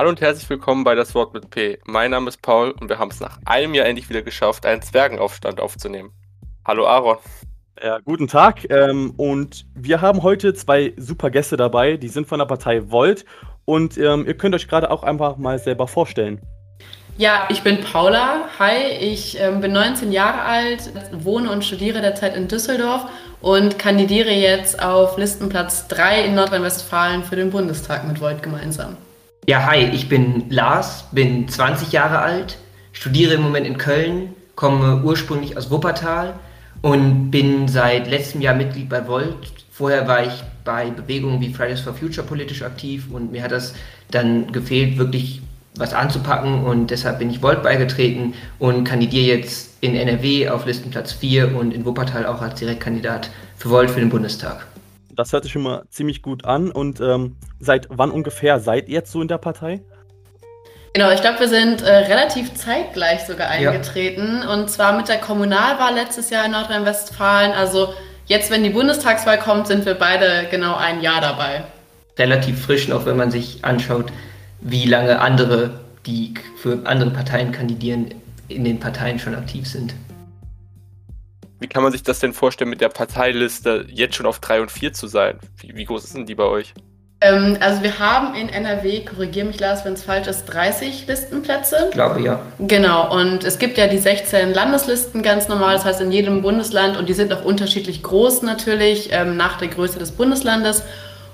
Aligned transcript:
Hallo 0.00 0.08
und 0.08 0.22
herzlich 0.22 0.48
willkommen 0.48 0.82
bei 0.82 0.94
Das 0.94 1.14
Wort 1.14 1.34
mit 1.34 1.50
P. 1.50 1.78
Mein 1.84 2.12
Name 2.12 2.30
ist 2.30 2.40
Paul 2.40 2.70
und 2.70 2.88
wir 2.88 2.98
haben 2.98 3.10
es 3.10 3.20
nach 3.20 3.38
einem 3.44 3.74
Jahr 3.74 3.84
endlich 3.84 4.08
wieder 4.08 4.22
geschafft, 4.22 4.64
einen 4.64 4.80
Zwergenaufstand 4.80 5.60
aufzunehmen. 5.60 6.10
Hallo 6.64 6.86
Aaron. 6.86 7.18
Ja, 7.84 7.98
guten 7.98 8.26
Tag. 8.26 8.64
Ähm, 8.70 9.12
und 9.18 9.66
wir 9.74 10.00
haben 10.00 10.22
heute 10.22 10.54
zwei 10.54 10.94
super 10.96 11.28
Gäste 11.28 11.58
dabei, 11.58 11.98
die 11.98 12.08
sind 12.08 12.26
von 12.26 12.38
der 12.38 12.46
Partei 12.46 12.90
Volt. 12.90 13.26
Und 13.66 13.98
ähm, 13.98 14.24
ihr 14.26 14.38
könnt 14.38 14.54
euch 14.54 14.68
gerade 14.68 14.90
auch 14.90 15.02
einfach 15.02 15.36
mal 15.36 15.58
selber 15.58 15.86
vorstellen. 15.86 16.40
Ja, 17.18 17.46
ich 17.50 17.60
bin 17.60 17.82
Paula. 17.82 18.48
Hi, 18.58 18.92
ich 19.00 19.38
ähm, 19.38 19.60
bin 19.60 19.72
19 19.72 20.12
Jahre 20.12 20.40
alt, 20.40 20.90
wohne 21.12 21.50
und 21.50 21.62
studiere 21.62 22.00
derzeit 22.00 22.34
in 22.38 22.48
Düsseldorf 22.48 23.04
und 23.42 23.78
kandidiere 23.78 24.30
jetzt 24.30 24.82
auf 24.82 25.18
Listenplatz 25.18 25.88
3 25.88 26.24
in 26.24 26.36
Nordrhein-Westfalen 26.36 27.22
für 27.22 27.36
den 27.36 27.50
Bundestag 27.50 28.08
mit 28.08 28.18
Volt 28.22 28.42
gemeinsam. 28.42 28.96
Ja, 29.48 29.66
hi, 29.66 29.88
ich 29.92 30.08
bin 30.08 30.44
Lars, 30.50 31.06
bin 31.12 31.48
20 31.48 31.92
Jahre 31.92 32.18
alt, 32.18 32.58
studiere 32.92 33.34
im 33.34 33.42
Moment 33.42 33.66
in 33.66 33.78
Köln, 33.78 34.34
komme 34.54 35.02
ursprünglich 35.02 35.56
aus 35.56 35.70
Wuppertal 35.70 36.34
und 36.82 37.30
bin 37.30 37.66
seit 37.66 38.08
letztem 38.08 38.42
Jahr 38.42 38.54
Mitglied 38.54 38.90
bei 38.90 39.08
Volt. 39.08 39.34
Vorher 39.72 40.06
war 40.06 40.24
ich 40.24 40.44
bei 40.64 40.90
Bewegungen 40.90 41.40
wie 41.40 41.54
Fridays 41.54 41.80
for 41.80 41.94
Future 41.94 42.26
politisch 42.26 42.62
aktiv 42.62 43.06
und 43.10 43.32
mir 43.32 43.42
hat 43.42 43.50
das 43.50 43.74
dann 44.10 44.52
gefehlt, 44.52 44.98
wirklich 44.98 45.40
was 45.74 45.94
anzupacken 45.94 46.62
und 46.64 46.90
deshalb 46.90 47.18
bin 47.18 47.30
ich 47.30 47.42
Volt 47.42 47.62
beigetreten 47.62 48.34
und 48.58 48.84
kandidiere 48.84 49.38
jetzt 49.38 49.78
in 49.80 49.96
NRW 49.96 50.50
auf 50.50 50.66
Listenplatz 50.66 51.12
4 51.12 51.56
und 51.56 51.72
in 51.72 51.86
Wuppertal 51.86 52.26
auch 52.26 52.42
als 52.42 52.60
Direktkandidat 52.60 53.30
für 53.56 53.70
Volt 53.70 53.90
für 53.90 54.00
den 54.00 54.10
Bundestag. 54.10 54.66
Das 55.20 55.34
hört 55.34 55.44
sich 55.44 55.52
schon 55.52 55.62
mal 55.62 55.82
ziemlich 55.90 56.22
gut 56.22 56.46
an. 56.46 56.70
Und 56.70 57.00
ähm, 57.00 57.36
seit 57.58 57.88
wann 57.90 58.10
ungefähr 58.10 58.58
seid 58.58 58.88
ihr 58.88 58.94
jetzt 58.94 59.12
so 59.12 59.20
in 59.20 59.28
der 59.28 59.36
Partei? 59.36 59.82
Genau, 60.94 61.10
ich 61.10 61.20
glaube, 61.20 61.40
wir 61.40 61.48
sind 61.48 61.82
äh, 61.82 61.90
relativ 61.90 62.54
zeitgleich 62.54 63.26
sogar 63.26 63.48
eingetreten. 63.48 64.40
Ja. 64.42 64.54
Und 64.54 64.70
zwar 64.70 64.96
mit 64.96 65.08
der 65.08 65.18
Kommunalwahl 65.18 65.94
letztes 65.94 66.30
Jahr 66.30 66.46
in 66.46 66.52
Nordrhein-Westfalen. 66.52 67.52
Also 67.52 67.92
jetzt, 68.26 68.50
wenn 68.50 68.64
die 68.64 68.70
Bundestagswahl 68.70 69.38
kommt, 69.38 69.66
sind 69.66 69.84
wir 69.84 69.94
beide 69.94 70.48
genau 70.50 70.74
ein 70.74 71.02
Jahr 71.02 71.20
dabei. 71.20 71.64
Relativ 72.18 72.64
frisch 72.64 72.88
noch, 72.88 73.04
wenn 73.04 73.18
man 73.18 73.30
sich 73.30 73.62
anschaut, 73.62 74.06
wie 74.62 74.86
lange 74.86 75.20
andere, 75.20 75.80
die 76.06 76.32
für 76.56 76.78
andere 76.84 77.10
Parteien 77.10 77.52
kandidieren, 77.52 78.14
in 78.48 78.64
den 78.64 78.80
Parteien 78.80 79.18
schon 79.18 79.34
aktiv 79.34 79.68
sind. 79.68 79.94
Wie 81.60 81.68
kann 81.68 81.82
man 81.82 81.92
sich 81.92 82.02
das 82.02 82.18
denn 82.18 82.32
vorstellen, 82.32 82.70
mit 82.70 82.80
der 82.80 82.88
Parteiliste 82.88 83.84
jetzt 83.88 84.16
schon 84.16 84.26
auf 84.26 84.40
3 84.40 84.62
und 84.62 84.70
4 84.72 84.94
zu 84.94 85.06
sein? 85.06 85.38
Wie, 85.58 85.76
wie 85.76 85.84
groß 85.84 86.04
ist 86.04 86.16
denn 86.16 86.24
die 86.24 86.34
bei 86.34 86.44
euch? 86.44 86.72
Ähm, 87.20 87.58
also 87.60 87.82
wir 87.82 87.98
haben 87.98 88.34
in 88.34 88.48
NRW, 88.48 89.04
korrigiere 89.04 89.46
mich 89.46 89.60
Lars, 89.60 89.84
wenn 89.84 89.92
es 89.92 90.02
falsch 90.02 90.26
ist, 90.26 90.46
30 90.46 91.06
Listenplätze. 91.06 91.76
Ich 91.88 91.90
glaube 91.90 92.22
ja. 92.22 92.40
Genau, 92.58 93.14
und 93.14 93.44
es 93.44 93.58
gibt 93.58 93.76
ja 93.76 93.88
die 93.88 93.98
16 93.98 94.54
Landeslisten 94.54 95.22
ganz 95.22 95.48
normal, 95.48 95.74
das 95.74 95.84
heißt 95.84 96.00
in 96.00 96.12
jedem 96.12 96.40
Bundesland 96.40 96.96
und 96.96 97.10
die 97.10 97.12
sind 97.12 97.30
auch 97.34 97.44
unterschiedlich 97.44 98.02
groß 98.02 98.40
natürlich 98.40 99.10
ähm, 99.12 99.36
nach 99.36 99.58
der 99.58 99.68
Größe 99.68 99.98
des 99.98 100.12
Bundeslandes. 100.12 100.82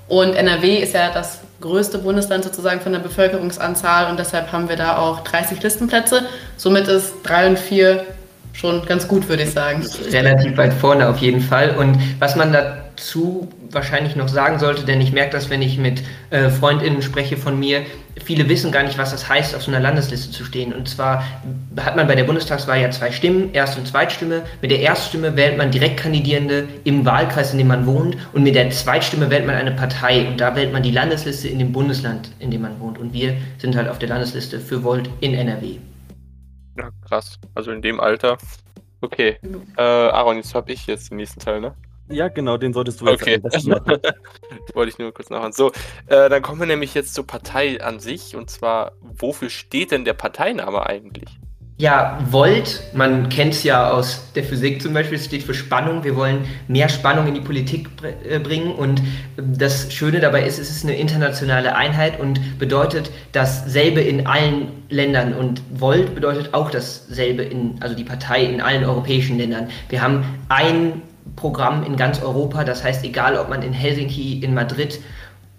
Und 0.09 0.35
NRW 0.35 0.77
ist 0.77 0.93
ja 0.93 1.09
das 1.09 1.39
größte 1.61 1.99
Bundesland 1.99 2.43
sozusagen 2.43 2.81
von 2.81 2.91
der 2.91 2.99
Bevölkerungsanzahl 2.99 4.11
und 4.11 4.19
deshalb 4.19 4.51
haben 4.51 4.67
wir 4.67 4.75
da 4.75 4.97
auch 4.97 5.21
30 5.21 5.63
Listenplätze. 5.63 6.23
Somit 6.57 6.89
ist 6.89 7.13
3 7.23 7.47
und 7.47 7.59
4 7.59 8.05
schon 8.57 8.85
ganz 8.85 9.07
gut, 9.07 9.29
würde 9.29 9.43
ich 9.43 9.51
sagen. 9.51 9.85
Relativ 10.11 10.57
weit 10.57 10.73
vorne 10.73 11.07
auf 11.07 11.19
jeden 11.19 11.41
Fall. 11.41 11.75
Und 11.77 11.97
was 12.19 12.35
man 12.35 12.51
dazu 12.51 13.47
wahrscheinlich 13.69 14.15
noch 14.15 14.27
sagen 14.27 14.57
sollte, 14.57 14.83
denn 14.83 14.99
ich 14.99 15.11
merke 15.11 15.31
das, 15.31 15.49
wenn 15.49 15.61
ich 15.61 15.77
mit 15.77 16.01
äh, 16.31 16.49
Freundinnen 16.49 17.01
spreche 17.03 17.37
von 17.37 17.59
mir, 17.59 17.81
viele 18.23 18.49
wissen 18.49 18.71
gar 18.71 18.81
nicht, 18.81 18.97
was 18.97 19.11
das 19.11 19.29
heißt, 19.29 19.55
auf 19.55 19.61
so 19.61 19.69
einer 19.69 19.79
Landesliste 19.79 20.31
zu 20.31 20.43
stehen. 20.43 20.73
Und 20.73 20.89
zwar 20.89 21.23
hat 21.79 21.95
man 21.95 22.07
bei 22.07 22.15
der 22.15 22.23
Bundestagswahl 22.23 22.81
ja 22.81 22.89
zwei 22.89 23.11
Stimmen, 23.11 23.53
Erst- 23.53 23.77
und 23.77 23.87
Zweitstimme. 23.87 24.41
Mit 24.61 24.71
der 24.71 24.79
Erststimme 24.79 25.35
wählt 25.35 25.57
man 25.57 25.69
Direktkandidierende 25.69 26.67
im 26.83 27.05
Wahlkreis, 27.05 27.51
in 27.51 27.59
dem 27.59 27.67
man 27.67 27.85
wohnt. 27.85 28.17
Und 28.33 28.41
mit 28.41 28.55
der 28.55 28.71
Zweitstimme 28.71 29.29
wählt 29.29 29.45
man 29.45 29.55
eine 29.55 29.71
Partei. 29.71 30.25
Und 30.27 30.41
da 30.41 30.55
wählt 30.55 30.73
man 30.73 30.81
die 30.81 30.91
Landesliste 30.91 31.47
in 31.47 31.59
dem 31.59 31.71
Bundesland, 31.73 32.31
in 32.39 32.49
dem 32.49 32.61
man 32.61 32.79
wohnt. 32.79 32.97
Und 32.97 33.13
wir 33.13 33.35
sind 33.59 33.75
halt 33.75 33.87
auf 33.87 33.99
der 33.99 34.09
Landesliste 34.09 34.59
für 34.59 34.83
Volt 34.83 35.09
in 35.19 35.35
NRW. 35.35 35.77
Ja, 36.77 36.91
krass. 37.07 37.39
Also 37.55 37.71
in 37.71 37.81
dem 37.81 37.99
Alter. 37.99 38.37
Okay. 39.01 39.37
Äh, 39.77 39.81
Aaron, 39.81 40.37
jetzt 40.37 40.55
habe 40.55 40.71
ich 40.71 40.87
jetzt 40.87 41.11
den 41.11 41.17
nächsten 41.17 41.39
Teil, 41.39 41.61
ne? 41.61 41.75
Ja, 42.09 42.29
genau, 42.29 42.57
den 42.57 42.73
solltest 42.73 43.01
du 43.01 43.07
okay. 43.07 43.41
jetzt 43.43 43.67
Okay. 43.67 43.99
Wollte 44.73 44.89
ich 44.89 44.97
nur 44.97 45.13
kurz 45.13 45.29
nachhören. 45.29 45.51
So, 45.51 45.71
äh, 46.07 46.29
dann 46.29 46.41
kommen 46.41 46.59
wir 46.59 46.67
nämlich 46.67 46.93
jetzt 46.93 47.13
zur 47.13 47.27
Partei 47.27 47.81
an 47.81 47.99
sich. 47.99 48.35
Und 48.35 48.49
zwar, 48.49 48.93
wofür 49.01 49.49
steht 49.49 49.91
denn 49.91 50.05
der 50.05 50.13
Parteiname 50.13 50.85
eigentlich? 50.85 51.37
Ja, 51.79 52.17
Volt, 52.31 52.81
man 52.93 53.29
kennt 53.29 53.53
es 53.53 53.61
ja 53.61 53.91
aus 53.91 54.31
der 54.33 54.43
Physik 54.43 54.81
zum 54.81 54.95
Beispiel, 54.95 55.19
es 55.19 55.25
steht 55.25 55.43
für 55.43 55.53
Spannung. 55.53 56.03
Wir 56.03 56.15
wollen 56.15 56.39
mehr 56.67 56.89
Spannung 56.89 57.27
in 57.27 57.35
die 57.35 57.41
Politik 57.41 57.87
äh, 58.27 58.39
bringen 58.39 58.71
und 58.71 59.03
das 59.37 59.93
Schöne 59.93 60.19
dabei 60.19 60.43
ist, 60.47 60.57
es 60.57 60.71
ist 60.71 60.85
eine 60.85 60.95
internationale 60.95 61.75
Einheit 61.75 62.19
und 62.19 62.57
bedeutet 62.57 63.11
dasselbe 63.31 64.01
in 64.01 64.25
allen 64.25 64.69
Ländern 64.89 65.35
und 65.35 65.61
Volt 65.69 66.15
bedeutet 66.15 66.51
auch 66.55 66.71
dasselbe 66.71 67.43
in, 67.43 67.75
also 67.79 67.93
die 67.93 68.03
Partei 68.03 68.45
in 68.45 68.59
allen 68.59 68.83
europäischen 68.83 69.37
Ländern. 69.37 69.67
Wir 69.89 70.01
haben 70.01 70.25
ein 70.49 71.03
Programm 71.35 71.83
in 71.85 71.95
ganz 71.95 72.23
Europa, 72.23 72.63
das 72.63 72.83
heißt, 72.83 73.05
egal 73.05 73.37
ob 73.37 73.49
man 73.49 73.61
in 73.61 73.73
Helsinki, 73.73 74.39
in 74.39 74.55
Madrid 74.55 74.99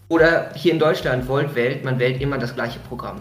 oder 0.09 0.51
hier 0.57 0.73
in 0.73 0.81
Deutschland 0.81 1.29
Volt 1.29 1.55
wählt, 1.55 1.85
man 1.85 2.01
wählt 2.01 2.21
immer 2.21 2.39
das 2.39 2.57
gleiche 2.57 2.81
Programm. 2.81 3.21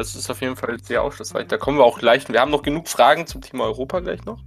Das 0.00 0.14
ist 0.14 0.30
auf 0.30 0.40
jeden 0.40 0.56
Fall 0.56 0.78
sehr 0.82 1.02
aufschlussreich. 1.02 1.46
Da 1.48 1.58
kommen 1.58 1.76
wir 1.76 1.84
auch 1.84 1.98
gleich. 1.98 2.26
Wir 2.26 2.40
haben 2.40 2.50
noch 2.50 2.62
genug 2.62 2.88
Fragen 2.88 3.26
zum 3.26 3.42
Thema 3.42 3.64
Europa 3.64 4.00
gleich 4.00 4.24
noch. 4.24 4.38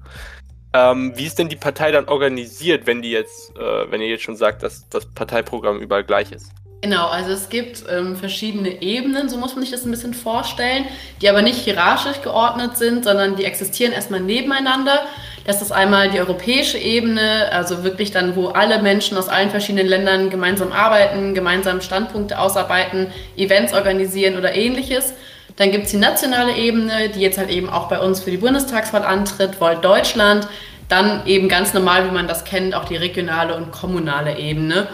Ähm, 0.74 1.14
wie 1.16 1.26
ist 1.26 1.38
denn 1.38 1.48
die 1.48 1.56
Partei 1.56 1.92
dann 1.92 2.06
organisiert, 2.06 2.88
wenn 2.88 3.04
die 3.04 3.12
jetzt, 3.12 3.56
äh, 3.56 3.92
wenn 3.92 4.02
ihr 4.02 4.08
jetzt 4.08 4.24
schon 4.24 4.36
sagt, 4.36 4.64
dass 4.64 4.90
das 4.90 5.06
Parteiprogramm 5.14 5.80
überall 5.80 6.04
gleich 6.04 6.32
ist? 6.32 6.52
Genau, 6.82 7.08
also 7.08 7.32
es 7.32 7.50
gibt 7.50 7.84
ähm, 7.88 8.16
verschiedene 8.16 8.82
Ebenen, 8.82 9.30
so 9.30 9.38
muss 9.38 9.54
man 9.54 9.62
sich 9.62 9.72
das 9.72 9.86
ein 9.86 9.92
bisschen 9.92 10.16
vorstellen, 10.16 10.86
die 11.22 11.30
aber 11.30 11.44
nicht 11.44 11.60
hierarchisch 11.60 12.22
geordnet 12.24 12.76
sind, 12.76 13.06
sondern 13.06 13.36
die 13.36 13.46
existieren 13.46 13.94
erstmal 13.94 14.20
nebeneinander. 14.20 15.06
Das 15.46 15.62
ist 15.62 15.72
einmal 15.72 16.10
die 16.10 16.20
europäische 16.20 16.78
Ebene, 16.80 17.50
also 17.52 17.84
wirklich 17.84 18.12
dann, 18.12 18.36
wo 18.36 18.48
alle 18.48 18.82
Menschen 18.82 19.18
aus 19.18 19.30
allen 19.30 19.52
verschiedenen 19.52 19.88
Ländern 19.88 20.30
gemeinsam 20.30 20.72
arbeiten, 20.72 21.36
gemeinsam 21.36 21.80
Standpunkte 21.80 22.40
ausarbeiten, 22.40 23.14
Events 23.38 23.74
organisieren 23.74 24.38
oder 24.38 24.56
ähnliches. 24.56 25.14
Dann 25.56 25.72
gibt 25.72 25.86
es 25.86 25.92
die 25.92 25.98
nationale 25.98 26.56
Ebene, 26.56 27.10
die 27.10 27.22
jetzt 27.22 27.38
halt 27.38 27.50
eben 27.50 27.70
auch 27.70 27.88
bei 27.88 28.00
uns 28.00 28.22
für 28.22 28.32
die 28.32 28.38
Bundestagswahl 28.38 29.04
antritt, 29.04 29.62
Volt 29.62 29.84
Deutschland. 29.84 30.48
Dann 30.90 31.26
eben 31.26 31.48
ganz 31.48 31.74
normal, 31.74 32.08
wie 32.08 32.14
man 32.14 32.28
das 32.28 32.44
kennt, 32.44 32.76
auch 32.76 32.86
die 32.86 32.96
regionale 32.96 33.56
und 33.56 33.72
kommunale 33.72 34.38
Ebene. 34.38 34.88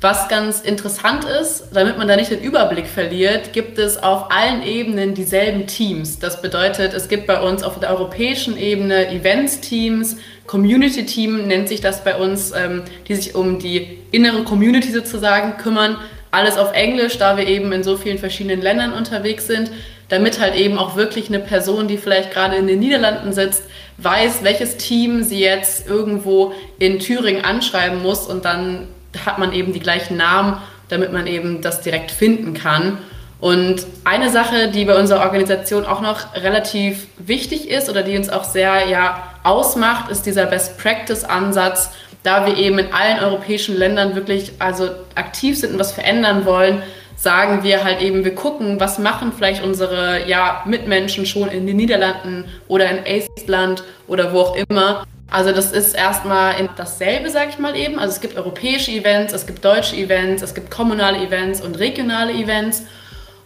Was 0.00 0.28
ganz 0.28 0.60
interessant 0.60 1.24
ist, 1.24 1.68
damit 1.72 1.96
man 1.96 2.06
da 2.06 2.16
nicht 2.16 2.30
den 2.30 2.40
Überblick 2.40 2.86
verliert, 2.86 3.54
gibt 3.54 3.78
es 3.78 4.02
auf 4.02 4.30
allen 4.30 4.62
Ebenen 4.62 5.14
dieselben 5.14 5.66
Teams. 5.66 6.18
Das 6.18 6.42
bedeutet, 6.42 6.92
es 6.92 7.08
gibt 7.08 7.26
bei 7.26 7.40
uns 7.40 7.62
auf 7.62 7.80
der 7.80 7.90
europäischen 7.90 8.58
Ebene 8.58 9.08
Events-Teams, 9.08 10.18
Community-Team 10.46 11.46
nennt 11.46 11.68
sich 11.68 11.80
das 11.80 12.04
bei 12.04 12.16
uns, 12.16 12.52
ähm, 12.52 12.82
die 13.08 13.14
sich 13.16 13.34
um 13.34 13.58
die 13.58 13.98
innere 14.12 14.44
Community 14.44 14.92
sozusagen 14.92 15.56
kümmern. 15.56 15.96
Alles 16.30 16.58
auf 16.58 16.72
Englisch, 16.72 17.18
da 17.18 17.36
wir 17.36 17.46
eben 17.46 17.72
in 17.72 17.82
so 17.82 17.96
vielen 17.96 18.18
verschiedenen 18.18 18.60
Ländern 18.60 18.92
unterwegs 18.92 19.46
sind 19.46 19.70
damit 20.08 20.40
halt 20.40 20.54
eben 20.54 20.78
auch 20.78 20.96
wirklich 20.96 21.28
eine 21.28 21.40
Person, 21.40 21.88
die 21.88 21.98
vielleicht 21.98 22.30
gerade 22.30 22.56
in 22.56 22.66
den 22.66 22.78
Niederlanden 22.78 23.32
sitzt, 23.32 23.64
weiß, 23.98 24.44
welches 24.44 24.76
Team 24.76 25.22
sie 25.22 25.40
jetzt 25.40 25.88
irgendwo 25.88 26.52
in 26.78 26.98
Thüringen 26.98 27.44
anschreiben 27.44 28.02
muss 28.02 28.26
und 28.26 28.44
dann 28.44 28.88
hat 29.24 29.38
man 29.38 29.52
eben 29.52 29.72
die 29.72 29.80
gleichen 29.80 30.16
Namen, 30.16 30.58
damit 30.88 31.12
man 31.12 31.26
eben 31.26 31.62
das 31.62 31.80
direkt 31.80 32.10
finden 32.10 32.54
kann. 32.54 32.98
Und 33.38 33.86
eine 34.04 34.30
Sache, 34.30 34.68
die 34.68 34.84
bei 34.84 34.98
unserer 34.98 35.22
Organisation 35.22 35.84
auch 35.84 36.00
noch 36.00 36.34
relativ 36.34 37.06
wichtig 37.18 37.68
ist 37.68 37.90
oder 37.90 38.02
die 38.02 38.16
uns 38.16 38.30
auch 38.30 38.44
sehr 38.44 38.88
ja, 38.88 39.34
ausmacht, 39.42 40.10
ist 40.10 40.24
dieser 40.24 40.46
Best 40.46 40.78
Practice 40.78 41.24
Ansatz, 41.24 41.90
da 42.26 42.44
wir 42.44 42.56
eben 42.56 42.78
in 42.78 42.92
allen 42.92 43.20
europäischen 43.20 43.76
Ländern 43.76 44.16
wirklich 44.16 44.52
also 44.58 44.90
aktiv 45.14 45.56
sind 45.58 45.74
und 45.74 45.78
was 45.78 45.92
verändern 45.92 46.44
wollen, 46.44 46.82
sagen 47.16 47.62
wir 47.62 47.84
halt 47.84 48.02
eben, 48.02 48.24
wir 48.24 48.34
gucken, 48.34 48.80
was 48.80 48.98
machen 48.98 49.32
vielleicht 49.32 49.62
unsere 49.62 50.28
ja, 50.28 50.62
Mitmenschen 50.66 51.24
schon 51.24 51.48
in 51.48 51.66
den 51.66 51.76
Niederlanden 51.76 52.44
oder 52.66 52.90
in 52.90 53.06
Estland 53.06 53.84
oder 54.08 54.32
wo 54.32 54.40
auch 54.40 54.56
immer. 54.68 55.06
Also 55.30 55.52
das 55.52 55.70
ist 55.72 55.94
erstmal 55.94 56.54
dasselbe, 56.76 57.30
sag 57.30 57.48
ich 57.48 57.58
mal 57.58 57.76
eben. 57.76 57.98
Also 57.98 58.14
es 58.14 58.20
gibt 58.20 58.36
europäische 58.36 58.90
Events, 58.90 59.32
es 59.32 59.46
gibt 59.46 59.64
deutsche 59.64 59.96
Events, 59.96 60.42
es 60.42 60.54
gibt 60.54 60.70
kommunale 60.70 61.18
Events 61.18 61.60
und 61.60 61.78
regionale 61.78 62.32
Events. 62.32 62.84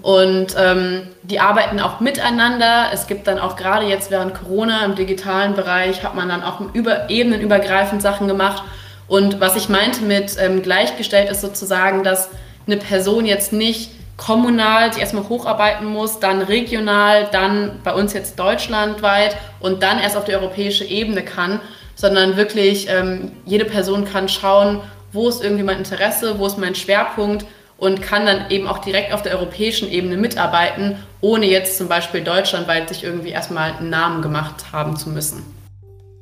Und 0.03 0.55
ähm, 0.59 1.09
die 1.23 1.41
arbeiten 1.41 1.79
auch 1.81 2.01
miteinander. 2.01 2.87
Es 2.93 3.07
gibt 3.07 3.27
dann 3.27 3.39
auch 3.39 3.57
gerade 3.57 3.87
jetzt 3.87 4.11
während 4.11 4.35
Corona 4.35 4.85
im 4.85 4.95
digitalen 4.95 5.55
Bereich, 5.55 6.03
hat 6.03 6.15
man 6.15 6.29
dann 6.29 6.43
auch 6.43 6.61
über 6.73 7.11
ebenenübergreifend 7.11 8.01
Sachen 8.01 8.27
gemacht. 8.27 8.63
Und 9.09 9.41
was 9.41 9.57
ich 9.57 9.69
meinte 9.69 10.03
mit 10.03 10.37
ähm, 10.39 10.63
gleichgestellt 10.63 11.31
ist 11.31 11.41
sozusagen, 11.41 12.03
dass 12.05 12.31
eine 12.67 12.77
Person 12.77 13.27
jetzt 13.27 13.53
nicht 13.53 13.91
kommunal 14.17 14.93
sich 14.93 15.01
erstmal 15.01 15.29
hocharbeiten 15.29 15.87
muss, 15.87 16.21
dann 16.21 16.43
regional, 16.43 17.29
dann 17.33 17.81
bei 17.83 17.95
uns 17.95 18.13
jetzt 18.13 18.39
deutschlandweit 18.39 19.37
und 19.61 19.83
dann 19.83 19.99
erst 19.99 20.17
auf 20.17 20.25
die 20.25 20.35
europäische 20.35 20.85
Ebene 20.85 21.23
kann, 21.23 21.61
sondern 21.95 22.37
wirklich 22.37 22.87
ähm, 22.89 23.33
jede 23.47 23.65
Person 23.65 24.05
kann 24.05 24.29
schauen, 24.29 24.81
wo 25.13 25.29
ist 25.29 25.43
irgendwie 25.43 25.65
mein 25.65 25.79
Interesse, 25.79 26.39
wo 26.39 26.47
ist 26.47 26.59
mein 26.59 26.75
Schwerpunkt 26.75 27.47
und 27.81 28.03
kann 28.03 28.27
dann 28.27 28.51
eben 28.51 28.69
auch 28.69 28.79
direkt 28.79 29.13
auf 29.13 29.23
der 29.23 29.33
europäischen 29.33 29.91
Ebene 29.91 30.17
mitarbeiten, 30.19 30.97
ohne 31.23 31.47
jetzt 31.47 31.79
zum 31.79 31.89
Beispiel 31.89 32.23
deutschlandweit 32.23 32.89
sich 32.91 33.03
irgendwie 33.03 33.31
erstmal 33.31 33.73
einen 33.73 33.89
Namen 33.89 34.23
gemacht 34.23 34.67
haben 34.73 34.97
zu 34.97 35.09
müssen. 35.09 35.43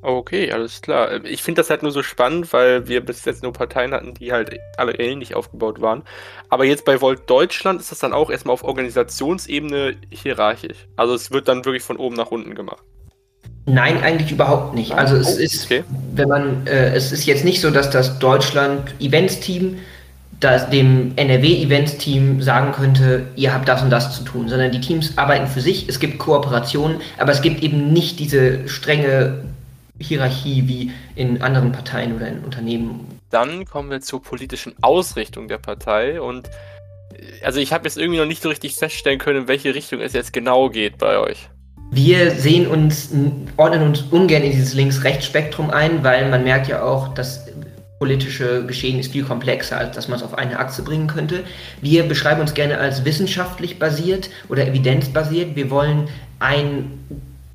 Okay, 0.01 0.53
alles 0.53 0.81
klar. 0.81 1.25
Ich 1.25 1.43
finde 1.43 1.61
das 1.61 1.71
halt 1.71 1.83
nur 1.83 1.91
so 1.91 2.05
spannend, 2.05 2.53
weil 2.53 2.87
wir 2.87 3.05
bis 3.05 3.25
jetzt 3.25 3.43
nur 3.43 3.53
Parteien 3.53 3.93
hatten, 3.93 4.15
die 4.15 4.33
halt 4.33 4.57
alle 4.77 4.93
ähnlich 5.01 5.35
aufgebaut 5.35 5.81
waren. 5.81 6.05
Aber 6.49 6.65
jetzt 6.65 6.85
bei 6.85 7.01
Volt 7.01 7.29
Deutschland 7.29 7.81
ist 7.81 7.91
das 7.91 7.99
dann 7.99 8.13
auch 8.13 8.31
erstmal 8.31 8.55
auf 8.55 8.63
Organisationsebene 8.63 9.97
hierarchisch. 10.11 10.87
Also 10.95 11.15
es 11.15 11.33
wird 11.33 11.49
dann 11.49 11.65
wirklich 11.65 11.83
von 11.83 11.97
oben 11.97 12.15
nach 12.15 12.31
unten 12.31 12.55
gemacht. 12.55 12.85
Nein, 13.67 14.01
eigentlich 14.01 14.31
überhaupt 14.31 14.75
nicht. 14.75 14.93
Also 14.93 15.17
es 15.17 15.37
Oh, 15.37 15.41
ist, 15.41 15.65
okay. 15.65 15.83
wenn 16.15 16.29
man, 16.29 16.67
äh, 16.69 16.95
es 16.95 17.11
ist 17.11 17.27
jetzt 17.27 17.45
nicht 17.45 17.61
so, 17.61 17.71
dass 17.71 17.91
das 17.91 18.21
Deutschland 18.21 18.95
Events 19.01 19.41
Team 19.41 19.79
das 20.41 20.71
dem 20.71 21.13
NRW 21.17 21.63
Events 21.63 21.99
Team 21.99 22.41
sagen 22.43 22.73
könnte, 22.73 23.27
ihr 23.35 23.53
habt 23.53 23.69
das 23.69 23.83
und 23.83 23.91
das 23.91 24.17
zu 24.17 24.23
tun, 24.23 24.49
sondern 24.49 24.71
die 24.71 24.81
Teams 24.81 25.19
arbeiten 25.19 25.49
für 25.49 25.61
sich. 25.61 25.89
Es 25.89 25.99
gibt 25.99 26.19
Kooperationen, 26.19 27.01
aber 27.19 27.33
es 27.33 27.43
gibt 27.43 27.63
eben 27.63 27.93
nicht 27.93 28.21
diese 28.21 28.69
strenge 28.69 29.45
Hierarchie 29.99 30.69
wie 30.69 30.93
in 31.17 31.43
anderen 31.43 31.73
Parteien 31.73 32.15
oder 32.15 32.29
in 32.29 32.39
Unternehmen. 32.45 33.19
Dann 33.31 33.65
kommen 33.65 33.91
wir 33.91 34.01
zur 34.01 34.23
politischen 34.23 34.75
Ausrichtung 34.81 35.49
der 35.49 35.59
Partei 35.59 36.21
und 36.21 36.47
äh, 36.47 37.45
also 37.45 37.59
ich 37.59 37.73
habe 37.73 37.85
jetzt 37.85 37.99
irgendwie 37.99 38.21
noch 38.21 38.27
nicht 38.27 38.43
so 38.43 38.49
richtig 38.49 38.77
feststellen 38.77 39.19
können, 39.19 39.43
in 39.43 39.49
welche 39.49 39.75
Richtung 39.75 40.01
es 40.01 40.13
jetzt 40.13 40.33
genau 40.33 40.71
geht 40.71 40.99
bei 40.99 41.19
euch. 41.19 41.49
Wir 41.91 42.31
sehen 42.33 42.67
uns, 42.67 43.11
ordnen 43.57 43.83
uns 43.83 44.03
ungern 44.11 44.43
in 44.43 44.53
dieses 44.53 44.75
Links-Rechts-Spektrum 44.75 45.71
ein, 45.71 46.05
weil 46.05 46.29
man 46.29 46.45
merkt 46.45 46.69
ja 46.69 46.83
auch, 46.83 47.15
das 47.15 47.48
politische 47.99 48.65
Geschehen 48.65 48.99
ist 48.99 49.13
viel 49.13 49.25
komplexer, 49.25 49.77
als 49.77 49.97
dass 49.97 50.09
man 50.09 50.19
es 50.19 50.25
auf 50.25 50.37
eine 50.37 50.59
Achse 50.59 50.83
bringen 50.83 51.09
könnte. 51.09 51.45
Wir 51.81 52.05
beschreiben 52.05 52.41
uns 52.41 52.55
gerne 52.55 52.79
als 52.79 53.05
wissenschaftlich 53.05 53.79
basiert 53.79 54.31
oder 54.49 54.67
evidenzbasiert. 54.67 55.57
Wir 55.57 55.71
wollen 55.71 56.09
ein 56.39 56.91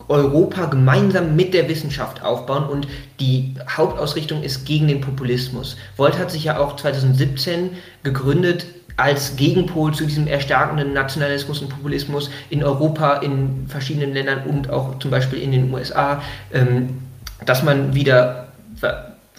Europa 0.10 0.66
gemeinsam 0.66 1.36
mit 1.36 1.54
der 1.54 1.70
Wissenschaft 1.70 2.24
aufbauen 2.24 2.66
und 2.66 2.88
die 3.22 3.56
Hauptausrichtung 3.70 4.44
ist 4.44 4.66
gegen 4.66 4.88
den 4.88 5.00
Populismus. 5.00 5.78
Volt 5.96 6.18
hat 6.18 6.30
sich 6.30 6.44
ja 6.44 6.58
auch 6.58 6.76
2017 6.76 7.72
gegründet 8.04 8.66
als 8.98 9.36
Gegenpol 9.36 9.94
zu 9.94 10.06
diesem 10.06 10.28
erstarkenden 10.28 10.94
Nationalismus 10.94 11.62
und 11.62 11.70
Populismus 11.70 12.30
in 12.50 12.64
Europa, 12.64 13.16
in 13.18 13.66
verschiedenen 13.68 14.14
Ländern 14.14 14.44
und 14.46 14.70
auch 14.70 15.00
zum 15.00 15.10
Beispiel 15.10 15.40
in 15.40 15.52
den 15.52 15.74
USA, 15.74 16.22
ähm, 16.54 17.02
dass 17.46 17.64
man 17.64 17.96
wieder, 17.96 18.50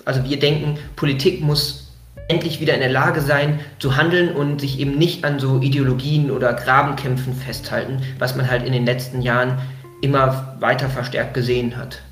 also 0.05 0.25
wir 0.25 0.39
denken, 0.39 0.79
Politik 0.97 1.41
muss 1.41 1.93
endlich 2.29 2.61
wieder 2.61 2.75
in 2.75 2.81
der 2.81 2.91
Lage 2.91 3.21
sein 3.21 3.61
zu 3.79 3.97
handeln 3.97 4.35
und 4.35 4.61
sich 4.61 4.79
eben 4.79 4.97
nicht 4.97 5.25
an 5.25 5.39
so 5.39 5.61
Ideologien 5.61 6.31
oder 6.31 6.55
Grabenkämpfen 6.55 7.35
festhalten, 7.35 8.03
was 8.19 8.35
man 8.35 8.51
halt 8.51 8.65
in 8.65 8.73
den 8.73 8.87
letzten 8.87 9.21
Jahren 9.21 9.59
immer 10.01 10.57
weiter 10.61 10.89
verstärkt 10.89 11.35
gesehen 11.35 11.77
hat. 11.77 12.03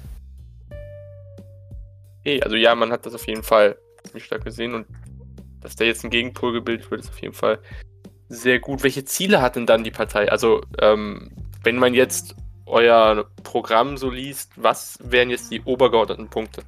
Also 2.42 2.56
ja, 2.56 2.74
man 2.74 2.92
hat 2.92 3.04
das 3.04 3.14
auf 3.14 3.26
jeden 3.26 3.42
Fall 3.42 3.76
ziemlich 4.04 4.24
stark 4.24 4.44
gesehen 4.44 4.74
und 4.74 4.86
dass 5.60 5.76
da 5.76 5.84
jetzt 5.84 6.04
ein 6.04 6.10
Gegenpol 6.10 6.52
gebildet 6.52 6.90
wird, 6.90 7.02
ist 7.02 7.10
auf 7.10 7.20
jeden 7.20 7.34
Fall 7.34 7.58
sehr 8.28 8.58
gut. 8.58 8.82
Welche 8.82 9.04
Ziele 9.04 9.40
hat 9.40 9.56
denn 9.56 9.66
dann 9.66 9.84
die 9.84 9.90
Partei? 9.90 10.30
Also, 10.30 10.62
ähm, 10.80 11.30
wenn 11.62 11.76
man 11.76 11.94
jetzt 11.94 12.34
euer 12.66 13.26
Programm 13.44 13.96
so 13.96 14.10
liest, 14.10 14.52
was 14.56 14.98
wären 15.02 15.30
jetzt 15.30 15.52
die 15.52 15.60
obergeordneten 15.62 16.28
Punkte? 16.28 16.62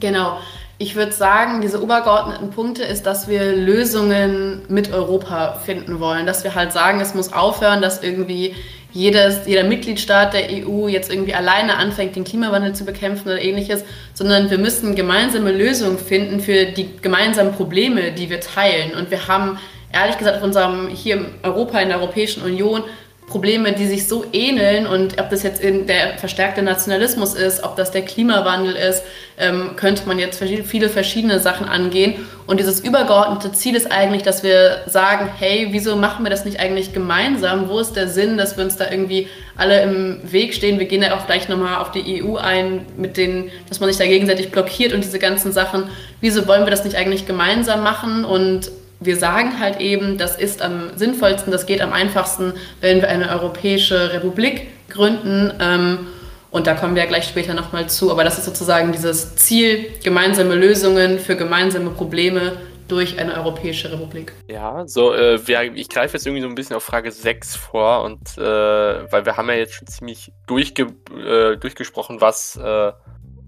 Genau. 0.00 0.38
Ich 0.78 0.94
würde 0.94 1.12
sagen, 1.12 1.62
diese 1.62 1.82
obergeordneten 1.82 2.50
Punkte 2.50 2.82
ist, 2.82 3.06
dass 3.06 3.28
wir 3.28 3.56
Lösungen 3.56 4.62
mit 4.68 4.92
Europa 4.92 5.54
finden 5.64 6.00
wollen. 6.00 6.26
Dass 6.26 6.44
wir 6.44 6.54
halt 6.54 6.72
sagen, 6.72 7.00
es 7.00 7.14
muss 7.14 7.32
aufhören, 7.32 7.80
dass 7.80 8.02
irgendwie 8.02 8.54
jedes, 8.92 9.46
jeder 9.46 9.64
Mitgliedstaat 9.64 10.34
der 10.34 10.48
EU 10.50 10.88
jetzt 10.88 11.10
irgendwie 11.10 11.34
alleine 11.34 11.76
anfängt, 11.76 12.16
den 12.16 12.24
Klimawandel 12.24 12.74
zu 12.74 12.84
bekämpfen 12.84 13.28
oder 13.28 13.40
ähnliches, 13.40 13.84
sondern 14.14 14.50
wir 14.50 14.58
müssen 14.58 14.94
gemeinsame 14.94 15.52
Lösungen 15.52 15.98
finden 15.98 16.40
für 16.40 16.66
die 16.66 16.88
gemeinsamen 17.00 17.52
Probleme, 17.52 18.12
die 18.12 18.30
wir 18.30 18.40
teilen. 18.40 18.92
Und 18.94 19.10
wir 19.10 19.28
haben 19.28 19.58
ehrlich 19.92 20.18
gesagt 20.18 20.38
auf 20.38 20.42
unserem 20.42 20.88
hier 20.88 21.16
in 21.16 21.26
Europa, 21.42 21.78
in 21.80 21.88
der 21.88 21.98
Europäischen 22.00 22.42
Union, 22.42 22.84
Probleme, 23.26 23.72
die 23.72 23.86
sich 23.86 24.06
so 24.06 24.24
ähneln 24.32 24.86
und 24.86 25.20
ob 25.20 25.30
das 25.30 25.42
jetzt 25.42 25.60
der 25.62 26.16
verstärkte 26.16 26.62
Nationalismus 26.62 27.34
ist, 27.34 27.64
ob 27.64 27.74
das 27.74 27.90
der 27.90 28.02
Klimawandel 28.02 28.76
ist, 28.76 29.02
ähm, 29.36 29.72
könnte 29.74 30.06
man 30.06 30.20
jetzt 30.20 30.42
viele 30.42 30.88
verschiedene 30.88 31.40
Sachen 31.40 31.66
angehen. 31.66 32.26
Und 32.46 32.60
dieses 32.60 32.80
übergeordnete 32.80 33.50
Ziel 33.52 33.74
ist 33.74 33.90
eigentlich, 33.90 34.22
dass 34.22 34.44
wir 34.44 34.82
sagen, 34.86 35.28
hey, 35.38 35.68
wieso 35.72 35.96
machen 35.96 36.24
wir 36.24 36.30
das 36.30 36.44
nicht 36.44 36.60
eigentlich 36.60 36.92
gemeinsam? 36.92 37.68
Wo 37.68 37.80
ist 37.80 37.94
der 37.96 38.06
Sinn, 38.06 38.36
dass 38.36 38.56
wir 38.56 38.62
uns 38.62 38.76
da 38.76 38.88
irgendwie 38.88 39.26
alle 39.56 39.82
im 39.82 40.20
Weg 40.22 40.54
stehen? 40.54 40.78
Wir 40.78 40.86
gehen 40.86 41.02
ja 41.02 41.16
auch 41.16 41.26
gleich 41.26 41.48
nochmal 41.48 41.78
auf 41.78 41.90
die 41.90 42.22
EU 42.22 42.36
ein, 42.36 42.86
mit 42.96 43.16
denen, 43.16 43.50
dass 43.68 43.80
man 43.80 43.88
sich 43.88 43.98
da 43.98 44.06
gegenseitig 44.06 44.52
blockiert 44.52 44.92
und 44.92 45.02
diese 45.02 45.18
ganzen 45.18 45.50
Sachen. 45.52 45.84
Wieso 46.20 46.46
wollen 46.46 46.64
wir 46.64 46.70
das 46.70 46.84
nicht 46.84 46.96
eigentlich 46.96 47.26
gemeinsam 47.26 47.82
machen? 47.82 48.24
Und 48.24 48.70
wir 49.00 49.16
sagen 49.16 49.60
halt 49.60 49.80
eben, 49.80 50.18
das 50.18 50.36
ist 50.36 50.62
am 50.62 50.96
sinnvollsten, 50.96 51.52
das 51.52 51.66
geht 51.66 51.80
am 51.80 51.92
einfachsten, 51.92 52.54
wenn 52.80 53.00
wir 53.00 53.08
eine 53.08 53.30
europäische 53.30 54.12
Republik 54.12 54.68
gründen. 54.88 55.52
Ähm, 55.60 56.06
und 56.50 56.66
da 56.66 56.74
kommen 56.74 56.94
wir 56.94 57.02
ja 57.02 57.08
gleich 57.08 57.24
später 57.24 57.52
nochmal 57.54 57.88
zu. 57.88 58.10
Aber 58.10 58.24
das 58.24 58.38
ist 58.38 58.46
sozusagen 58.46 58.92
dieses 58.92 59.36
Ziel, 59.36 59.90
gemeinsame 60.02 60.54
Lösungen 60.54 61.18
für 61.18 61.36
gemeinsame 61.36 61.90
Probleme 61.90 62.52
durch 62.88 63.18
eine 63.18 63.34
europäische 63.34 63.92
Republik. 63.92 64.32
Ja, 64.48 64.86
so, 64.86 65.12
äh, 65.12 65.38
ich 65.74 65.88
greife 65.88 66.16
jetzt 66.16 66.26
irgendwie 66.26 66.42
so 66.42 66.48
ein 66.48 66.54
bisschen 66.54 66.76
auf 66.76 66.84
Frage 66.84 67.10
6 67.10 67.56
vor 67.56 68.04
und 68.04 68.38
äh, 68.38 68.40
weil 68.40 69.26
wir 69.26 69.36
haben 69.36 69.48
ja 69.48 69.56
jetzt 69.56 69.74
schon 69.74 69.88
ziemlich 69.88 70.32
durchge 70.46 70.86
äh, 71.14 71.56
durchgesprochen, 71.56 72.20
was 72.20 72.56
äh, 72.56 72.92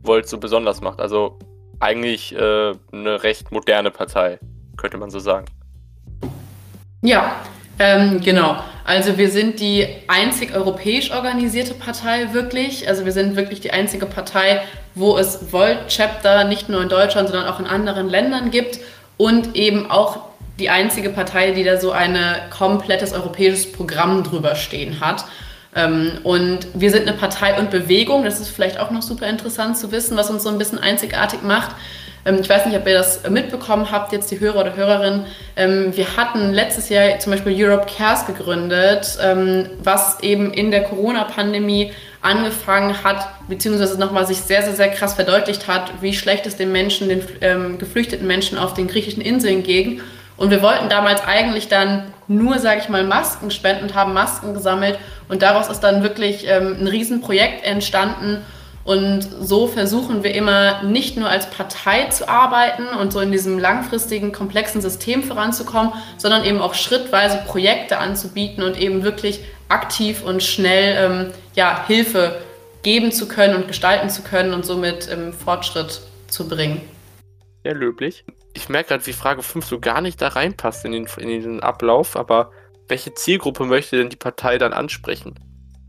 Volt 0.02 0.28
so 0.28 0.38
besonders 0.38 0.80
macht. 0.80 1.00
Also 1.00 1.38
eigentlich 1.80 2.34
äh, 2.34 2.72
eine 2.92 3.22
recht 3.22 3.52
moderne 3.52 3.90
Partei 3.90 4.40
könnte 4.78 4.96
man 4.96 5.10
so 5.10 5.18
sagen. 5.18 5.46
Ja, 7.02 7.36
ähm, 7.78 8.20
genau. 8.20 8.56
Also 8.84 9.18
wir 9.18 9.30
sind 9.30 9.60
die 9.60 9.86
einzig 10.08 10.54
europäisch 10.54 11.10
organisierte 11.10 11.74
Partei 11.74 12.32
wirklich. 12.32 12.88
Also 12.88 13.04
wir 13.04 13.12
sind 13.12 13.36
wirklich 13.36 13.60
die 13.60 13.70
einzige 13.70 14.06
Partei, 14.06 14.62
wo 14.94 15.18
es 15.18 15.52
Volt-Chapter 15.52 16.44
nicht 16.44 16.70
nur 16.70 16.82
in 16.82 16.88
Deutschland, 16.88 17.28
sondern 17.28 17.48
auch 17.48 17.60
in 17.60 17.66
anderen 17.66 18.08
Ländern 18.08 18.50
gibt 18.50 18.80
und 19.18 19.54
eben 19.54 19.90
auch 19.90 20.20
die 20.58 20.70
einzige 20.70 21.10
Partei, 21.10 21.52
die 21.52 21.64
da 21.64 21.78
so 21.78 21.92
ein 21.92 22.18
komplettes 22.50 23.12
europäisches 23.12 23.70
Programm 23.70 24.24
drüber 24.24 24.56
stehen 24.56 25.00
hat. 25.00 25.24
Ähm, 25.74 26.12
und 26.24 26.66
wir 26.74 26.90
sind 26.90 27.06
eine 27.06 27.16
Partei 27.16 27.58
und 27.58 27.70
Bewegung, 27.70 28.24
das 28.24 28.40
ist 28.40 28.48
vielleicht 28.48 28.80
auch 28.80 28.90
noch 28.90 29.02
super 29.02 29.26
interessant 29.26 29.76
zu 29.76 29.92
wissen, 29.92 30.16
was 30.16 30.30
uns 30.30 30.42
so 30.42 30.48
ein 30.48 30.58
bisschen 30.58 30.78
einzigartig 30.78 31.42
macht. 31.42 31.76
Ähm, 32.24 32.38
ich 32.40 32.48
weiß 32.48 32.66
nicht, 32.66 32.76
ob 32.76 32.86
ihr 32.86 32.94
das 32.94 33.28
mitbekommen 33.28 33.90
habt, 33.90 34.12
jetzt 34.12 34.30
die 34.30 34.40
Hörer 34.40 34.60
oder 34.60 34.76
Hörerin. 34.76 35.24
Ähm, 35.56 35.96
wir 35.96 36.16
hatten 36.16 36.52
letztes 36.52 36.88
Jahr 36.88 37.18
zum 37.18 37.32
Beispiel 37.32 37.54
Europe 37.56 37.86
Cares 37.86 38.26
gegründet, 38.26 39.18
ähm, 39.22 39.68
was 39.82 40.20
eben 40.20 40.52
in 40.52 40.70
der 40.70 40.84
Corona-Pandemie 40.84 41.92
angefangen 42.20 43.04
hat, 43.04 43.28
beziehungsweise 43.48 43.98
nochmal 43.98 44.26
sich 44.26 44.38
sehr, 44.38 44.62
sehr, 44.62 44.74
sehr 44.74 44.88
krass 44.88 45.14
verdeutlicht 45.14 45.68
hat, 45.68 45.92
wie 46.00 46.12
schlecht 46.12 46.46
es 46.46 46.56
den 46.56 46.72
Menschen, 46.72 47.08
den 47.08 47.78
geflüchteten 47.78 48.26
Menschen 48.26 48.58
auf 48.58 48.74
den 48.74 48.88
griechischen 48.88 49.22
Inseln 49.22 49.62
ging. 49.62 50.00
Und 50.36 50.50
wir 50.50 50.60
wollten 50.60 50.88
damals 50.88 51.22
eigentlich 51.24 51.68
dann 51.68 52.12
nur, 52.26 52.58
sage 52.58 52.80
ich 52.82 52.88
mal, 52.88 53.04
Masken 53.04 53.52
spenden 53.52 53.84
und 53.84 53.94
haben 53.94 54.14
Masken 54.14 54.52
gesammelt. 54.52 54.98
Und 55.28 55.42
daraus 55.42 55.68
ist 55.68 55.80
dann 55.80 56.02
wirklich 56.02 56.50
ein 56.50 56.88
Riesenprojekt 56.88 57.64
entstanden. 57.64 58.44
Und 58.88 59.28
so 59.42 59.66
versuchen 59.66 60.22
wir 60.22 60.34
immer 60.34 60.82
nicht 60.82 61.18
nur 61.18 61.28
als 61.28 61.50
Partei 61.50 62.06
zu 62.06 62.26
arbeiten 62.26 62.86
und 62.86 63.12
so 63.12 63.20
in 63.20 63.30
diesem 63.30 63.58
langfristigen, 63.58 64.32
komplexen 64.32 64.80
System 64.80 65.22
voranzukommen, 65.22 65.92
sondern 66.16 66.42
eben 66.42 66.62
auch 66.62 66.72
schrittweise 66.72 67.36
Projekte 67.46 67.98
anzubieten 67.98 68.64
und 68.64 68.80
eben 68.80 69.02
wirklich 69.02 69.40
aktiv 69.68 70.22
und 70.24 70.42
schnell 70.42 70.96
ähm, 70.96 71.32
ja, 71.54 71.84
Hilfe 71.86 72.40
geben 72.82 73.12
zu 73.12 73.28
können 73.28 73.56
und 73.56 73.68
gestalten 73.68 74.08
zu 74.08 74.22
können 74.22 74.54
und 74.54 74.64
somit 74.64 75.06
ähm, 75.12 75.34
Fortschritt 75.34 76.00
zu 76.28 76.48
bringen. 76.48 76.80
Sehr 77.64 77.74
löblich. 77.74 78.24
Ich 78.54 78.70
merke 78.70 78.88
gerade, 78.88 79.06
wie 79.06 79.12
Frage 79.12 79.42
5 79.42 79.66
so 79.66 79.80
gar 79.80 80.00
nicht 80.00 80.22
da 80.22 80.28
reinpasst 80.28 80.86
in 80.86 80.92
den, 80.92 81.06
in 81.18 81.28
den 81.28 81.60
Ablauf, 81.60 82.16
aber 82.16 82.52
welche 82.88 83.12
Zielgruppe 83.12 83.66
möchte 83.66 83.98
denn 83.98 84.08
die 84.08 84.16
Partei 84.16 84.56
dann 84.56 84.72
ansprechen? 84.72 85.34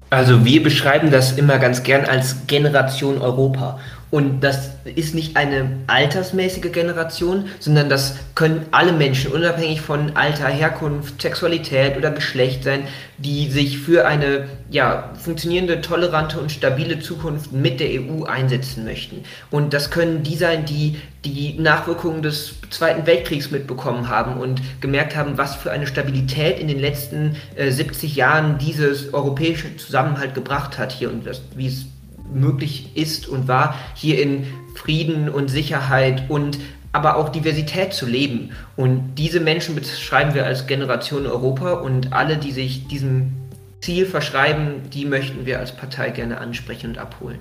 Also 0.10 0.44
wir 0.44 0.64
beschreiben 0.64 1.12
das 1.12 1.34
immer 1.34 1.60
ganz 1.60 1.84
gern 1.84 2.06
als 2.06 2.48
Generation 2.48 3.22
Europa. 3.22 3.80
Und 4.12 4.42
das 4.42 4.72
ist 4.96 5.14
nicht 5.14 5.38
eine 5.38 5.78
altersmäßige 5.86 6.72
Generation, 6.72 7.46
sondern 7.60 7.90
das 7.90 8.16
können 8.34 8.66
alle 8.72 8.92
Menschen, 8.92 9.32
unabhängig 9.32 9.82
von 9.82 10.16
Alter, 10.16 10.48
Herkunft, 10.48 11.22
Sexualität 11.22 11.96
oder 11.96 12.10
Geschlecht 12.10 12.64
sein, 12.64 12.88
die 13.20 13.50
sich 13.50 13.78
für 13.78 14.08
eine 14.08 14.48
ja, 14.72 15.14
funktionierende, 15.22 15.82
tolerante 15.82 16.40
und 16.40 16.52
stabile 16.52 17.00
Zukunft 17.00 17.52
mit 17.52 17.80
der 17.80 18.02
EU 18.02 18.24
einsetzen 18.24 18.84
möchten. 18.84 19.24
Und 19.52 19.74
das 19.74 19.92
können 19.92 20.24
die 20.24 20.36
sein, 20.36 20.66
die 20.66 21.00
die 21.26 21.60
Nachwirkungen 21.60 22.22
des 22.22 22.56
Zweiten 22.70 23.06
Weltkriegs 23.06 23.52
mitbekommen 23.52 24.08
haben 24.08 24.40
und 24.40 24.62
gemerkt 24.80 25.16
haben, 25.18 25.38
was 25.38 25.56
für 25.56 25.70
eine 25.70 25.86
Stabilität 25.86 26.60
in 26.60 26.70
den 26.70 26.80
letzten 26.80 27.36
äh, 27.56 27.72
70 27.72 28.16
Jahren 28.16 28.58
dieses 28.58 29.14
europäische 29.14 29.76
Zusammenhalt 29.76 30.34
gebracht 30.34 30.78
hat 30.78 30.94
hier 30.94 31.12
und 31.12 31.28
das, 31.28 31.42
wie 31.56 31.68
es 31.68 31.86
möglich 32.34 32.92
ist 32.96 33.28
und 33.28 33.48
war, 33.48 33.76
hier 33.96 34.22
in 34.22 34.48
Frieden 34.76 35.30
und 35.30 35.50
Sicherheit 35.50 36.30
und 36.30 36.60
aber 36.92 37.18
auch 37.18 37.30
Diversität 37.30 37.94
zu 37.94 38.06
leben. 38.06 38.52
Und 38.76 39.16
diese 39.16 39.40
Menschen 39.40 39.76
beschreiben 39.76 40.34
wir 40.34 40.46
als 40.46 40.68
Generation 40.68 41.28
Europa 41.28 41.74
und 41.74 42.14
alle, 42.14 42.38
die 42.38 42.52
sich 42.52 42.88
diesem 42.88 43.34
Ziel 43.82 44.06
verschreiben, 44.06 44.90
die 44.90 45.06
möchten 45.06 45.46
wir 45.46 45.60
als 45.60 45.76
Partei 45.76 46.10
gerne 46.10 46.40
ansprechen 46.40 46.92
und 46.92 46.98
abholen. 46.98 47.40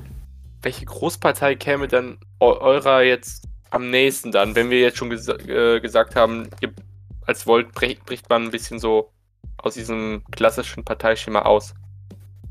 Welche 0.63 0.85
Großpartei 0.85 1.55
käme 1.55 1.89
dann 1.89 2.19
eurer 2.41 3.03
jetzt 3.03 3.45
am 3.71 3.91
nächsten 3.91 4.33
dann, 4.33 4.55
wenn 4.55 4.71
wir 4.71 4.81
jetzt 4.81 4.99
schon 4.99 5.11
ges 5.11 5.29
äh, 5.29 5.81
gesagt 5.81 6.17
haben, 6.17 6.49
als 7.27 7.47
Volt 7.47 7.73
bricht 7.73 8.29
man 8.29 8.45
ein 8.45 8.51
bisschen 8.51 8.79
so 8.79 9.11
aus 9.59 9.75
diesem 9.75 10.23
klassischen 10.31 10.85
Parteischema 10.85 11.43
aus? 11.43 11.75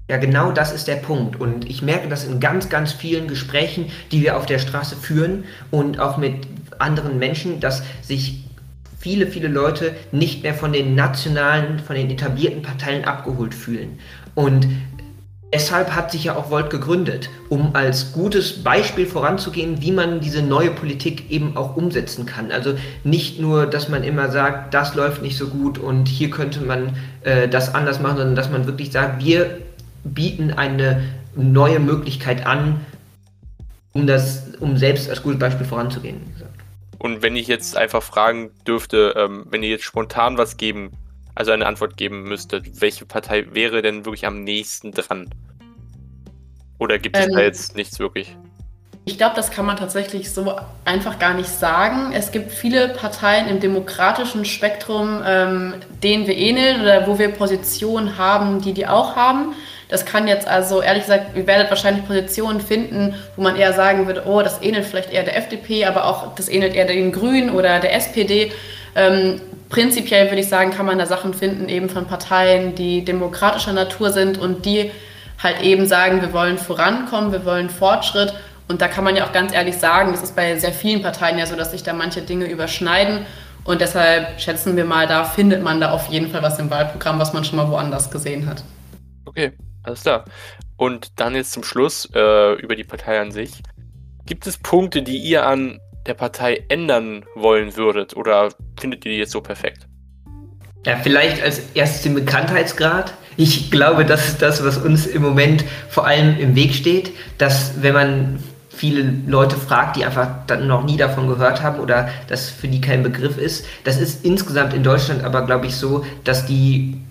Ja, 0.10 0.18
genau 0.18 0.52
das 0.52 0.72
ist 0.72 0.88
der 0.88 0.96
Punkt. 0.96 1.40
Und 1.40 1.70
ich 1.70 1.82
merke 1.82 2.08
das 2.08 2.24
in 2.24 2.40
ganz, 2.40 2.70
ganz 2.70 2.94
vielen 2.94 3.28
Gesprächen, 3.28 3.88
die 4.12 4.22
wir 4.22 4.38
auf 4.38 4.46
der 4.46 4.60
Straße 4.60 4.96
führen 4.96 5.44
und 5.70 6.00
auch 6.00 6.18
mit 6.18 6.48
anderen 6.80 7.20
Menschen, 7.20 7.60
dass 7.60 7.84
sich 8.02 8.46
viele, 9.00 9.28
viele 9.28 9.50
Leute 9.50 9.94
nicht 10.12 10.44
mehr 10.44 10.54
von 10.54 10.72
den 10.72 10.96
nationalen, 10.96 11.80
von 11.80 11.96
den 11.96 12.10
etablierten 12.10 12.62
Parteien 12.62 13.04
abgeholt 13.04 13.54
fühlen. 13.54 14.00
Und 14.34 14.68
deshalb 15.54 15.94
hat 15.94 16.12
sich 16.12 16.26
ja 16.26 16.36
auch 16.36 16.52
Volt 16.52 16.70
gegründet, 16.70 17.30
um 17.50 17.76
als 17.76 18.14
gutes 18.14 18.64
Beispiel 18.64 19.08
voranzugehen, 19.08 19.82
wie 19.82 19.92
man 19.92 20.22
diese 20.22 20.42
neue 20.42 20.72
Politik 20.72 21.30
eben 21.30 21.58
auch 21.58 21.76
umsetzen 21.76 22.26
kann. 22.26 22.52
Also 22.52 22.76
nicht 23.04 23.40
nur, 23.40 23.66
dass 23.66 23.90
man 23.90 24.04
immer 24.04 24.32
sagt, 24.32 24.74
das 24.74 24.96
läuft 24.96 25.22
nicht 25.22 25.38
so 25.38 25.48
gut 25.48 25.78
und 25.78 26.08
hier 26.08 26.30
könnte 26.30 26.62
man 26.62 26.96
äh, 27.24 27.50
das 27.50 27.76
anders 27.76 28.00
machen, 28.00 28.18
sondern 28.18 28.36
dass 28.36 28.52
man 28.52 28.68
wirklich 28.68 28.92
sagt, 28.92 29.24
wir 29.24 29.67
bieten 30.14 30.52
eine 30.52 31.04
neue 31.36 31.80
Möglichkeit 31.80 32.46
an, 32.46 32.86
um 33.94 34.08
das, 34.08 34.54
um 34.60 34.78
selbst 34.78 35.10
als 35.10 35.24
gutes 35.24 35.40
Beispiel 35.40 35.66
voranzugehen. 35.66 36.22
Und 37.00 37.22
wenn 37.22 37.36
ich 37.36 37.48
jetzt 37.48 37.78
einfach 37.78 38.02
fragen 38.02 38.52
dürfte, 38.66 39.14
ähm, 39.18 39.46
wenn 39.50 39.64
ihr 39.64 39.70
jetzt 39.70 39.84
spontan 39.84 40.38
was 40.38 40.58
geben, 40.58 40.92
also 41.36 41.52
eine 41.52 41.68
Antwort 41.68 41.98
geben 41.98 42.24
müsstet, 42.24 42.82
welche 42.82 43.06
Partei 43.06 43.46
wäre 43.52 43.82
denn 43.82 44.06
wirklich 44.06 44.26
am 44.26 44.44
nächsten 44.44 44.92
dran? 44.92 45.30
Oder 46.80 46.98
gibt 46.98 47.16
es 47.16 47.28
ähm, 47.28 47.34
da 47.34 47.42
jetzt 47.42 47.76
nichts 47.76 48.00
wirklich? 48.00 48.36
Ich 49.06 49.18
glaube, 49.18 49.36
das 49.36 49.52
kann 49.52 49.66
man 49.66 49.78
tatsächlich 49.78 50.34
so 50.34 50.54
einfach 50.84 51.18
gar 51.18 51.34
nicht 51.34 51.48
sagen. 51.48 52.12
Es 52.12 52.32
gibt 52.32 52.52
viele 52.52 52.90
Parteien 52.90 53.48
im 53.48 53.60
demokratischen 53.60 54.44
Spektrum, 54.44 55.22
ähm, 55.26 55.76
denen 56.04 56.28
wir 56.28 56.36
ähneln 56.36 56.82
oder 56.82 57.08
wo 57.08 57.18
wir 57.18 57.30
Positionen 57.30 58.18
haben, 58.18 58.62
die 58.62 58.74
die 58.74 58.86
auch 58.86 59.16
haben. 59.16 59.54
Das 59.90 60.06
kann 60.06 60.28
jetzt 60.28 60.48
also, 60.48 60.82
ehrlich 60.82 61.04
gesagt, 61.04 61.38
ihr 61.38 61.48
werdet 61.48 61.70
wahrscheinlich 61.70 62.06
Positionen 62.06 62.60
finden, 62.60 63.16
wo 63.36 63.42
man 63.42 63.56
eher 63.56 63.72
sagen 63.72 64.06
würde, 64.06 64.24
oh, 64.26 64.42
das 64.42 64.62
ähnelt 64.62 64.86
vielleicht 64.86 65.14
eher 65.14 65.24
der 65.24 65.38
FDP, 65.38 65.86
aber 65.86 66.06
auch 66.06 66.36
das 66.36 66.50
ähnelt 66.50 66.76
eher 66.76 66.86
den 66.86 67.12
Grünen 67.12 67.52
oder 67.52 67.80
der 67.80 67.96
SPD. 67.96 68.52
Ähm, 68.96 69.40
prinzipiell 69.70 70.26
würde 70.30 70.42
ich 70.42 70.50
sagen, 70.50 70.72
kann 70.72 70.86
man 70.86 70.98
da 70.98 71.06
Sachen 71.06 71.34
finden, 71.34 71.70
eben 71.70 71.90
von 71.90 72.06
Parteien, 72.06 72.76
die 72.76 73.06
demokratischer 73.06 73.74
Natur 73.74 74.12
sind 74.12 74.38
und 74.38 74.66
die 74.66 74.92
halt 75.42 75.62
eben 75.62 75.86
sagen, 75.86 76.22
wir 76.22 76.34
wollen 76.34 76.58
vorankommen, 76.58 77.32
wir 77.32 77.46
wollen 77.46 77.70
Fortschritt. 77.70 78.34
Und 78.68 78.82
da 78.82 78.90
kann 78.90 79.06
man 79.06 79.16
ja 79.16 79.26
auch 79.26 79.32
ganz 79.32 79.54
ehrlich 79.54 79.78
sagen, 79.78 80.12
das 80.12 80.22
ist 80.22 80.36
bei 80.36 80.58
sehr 80.58 80.74
vielen 80.74 81.02
Parteien 81.02 81.38
ja 81.38 81.46
so, 81.46 81.56
dass 81.56 81.72
sich 81.72 81.84
da 81.84 81.94
manche 81.94 82.22
Dinge 82.22 82.48
überschneiden. 82.48 83.26
Und 83.64 83.80
deshalb 83.80 84.42
schätzen 84.42 84.76
wir 84.76 84.86
mal, 84.86 85.08
da 85.08 85.24
findet 85.24 85.64
man 85.64 85.80
da 85.80 85.92
auf 85.92 86.08
jeden 86.08 86.30
Fall 86.30 86.42
was 86.42 86.60
im 86.60 86.70
Wahlprogramm, 86.70 87.20
was 87.20 87.34
man 87.34 87.46
schon 87.46 87.58
mal 87.58 87.70
woanders 87.70 88.10
gesehen 88.10 88.48
hat. 88.48 88.64
Okay, 89.26 89.54
alles 89.88 90.02
klar. 90.02 90.26
Und 90.76 91.20
dann 91.20 91.34
jetzt 91.34 91.52
zum 91.52 91.64
Schluss 91.64 92.08
äh, 92.14 92.54
über 92.62 92.76
die 92.76 92.84
Partei 92.84 93.20
an 93.20 93.32
sich. 93.32 93.52
Gibt 94.26 94.46
es 94.46 94.58
Punkte, 94.58 95.02
die 95.02 95.18
ihr 95.18 95.46
an 95.46 95.80
der 96.06 96.14
Partei 96.14 96.64
ändern 96.70 97.26
wollen 97.36 97.76
würdet 97.76 98.16
oder 98.16 98.50
findet 98.80 99.06
ihr 99.06 99.14
die 99.14 99.18
jetzt 99.18 99.32
so 99.32 99.42
perfekt? 99.42 99.88
Ja, 100.86 100.98
vielleicht 100.98 101.42
als 101.42 101.62
erstes 101.74 102.04
den 102.04 102.14
Bekanntheitsgrad. 102.14 103.14
Ich 103.36 103.72
glaube, 103.72 104.06
das 104.06 104.28
ist 104.28 104.42
das, 104.42 104.64
was 104.64 104.78
uns 104.78 105.06
im 105.06 105.22
Moment 105.22 105.66
vor 105.90 106.06
allem 106.06 106.40
im 106.40 106.56
Weg 106.56 106.74
steht, 106.74 107.12
dass 107.38 107.82
wenn 107.82 107.94
man 107.94 108.44
viele 108.70 109.12
Leute 109.26 109.58
fragt, 109.58 109.96
die 109.96 110.06
einfach 110.06 110.30
dann 110.46 110.68
noch 110.68 110.84
nie 110.84 110.98
davon 110.98 111.28
gehört 111.28 111.64
haben 111.64 111.80
oder 111.80 112.10
das 112.28 112.50
für 112.50 112.68
die 112.68 112.80
kein 112.80 113.04
Begriff 113.04 113.38
ist. 113.38 113.66
Das 113.84 114.00
ist 114.00 114.24
insgesamt 114.24 114.74
in 114.74 114.84
Deutschland 114.84 115.24
aber, 115.24 115.46
glaube 115.46 115.66
ich, 115.66 115.76
so, 115.76 116.06
dass 116.24 116.46
die 116.46 117.02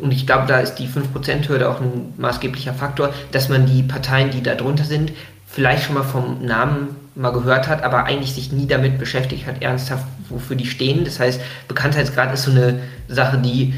und 0.00 0.12
ich 0.12 0.26
glaube, 0.26 0.46
da 0.46 0.60
ist 0.60 0.76
die 0.76 0.88
5%-Hürde 0.88 1.68
auch 1.68 1.80
ein 1.80 2.14
maßgeblicher 2.18 2.74
Faktor, 2.74 3.12
dass 3.32 3.48
man 3.48 3.66
die 3.66 3.82
Parteien, 3.82 4.30
die 4.30 4.42
da 4.42 4.54
drunter 4.54 4.84
sind, 4.84 5.12
vielleicht 5.46 5.84
schon 5.84 5.94
mal 5.94 6.02
vom 6.02 6.44
Namen 6.44 6.96
mal 7.14 7.30
gehört 7.30 7.68
hat, 7.68 7.84
aber 7.84 8.04
eigentlich 8.04 8.34
sich 8.34 8.50
nie 8.50 8.66
damit 8.66 8.98
beschäftigt 8.98 9.46
hat, 9.46 9.62
ernsthaft, 9.62 10.04
wofür 10.28 10.56
die 10.56 10.66
stehen. 10.66 11.04
Das 11.04 11.20
heißt, 11.20 11.40
Bekanntheitsgrad 11.68 12.34
ist 12.34 12.42
so 12.42 12.50
eine 12.50 12.80
Sache, 13.08 13.38
die 13.38 13.74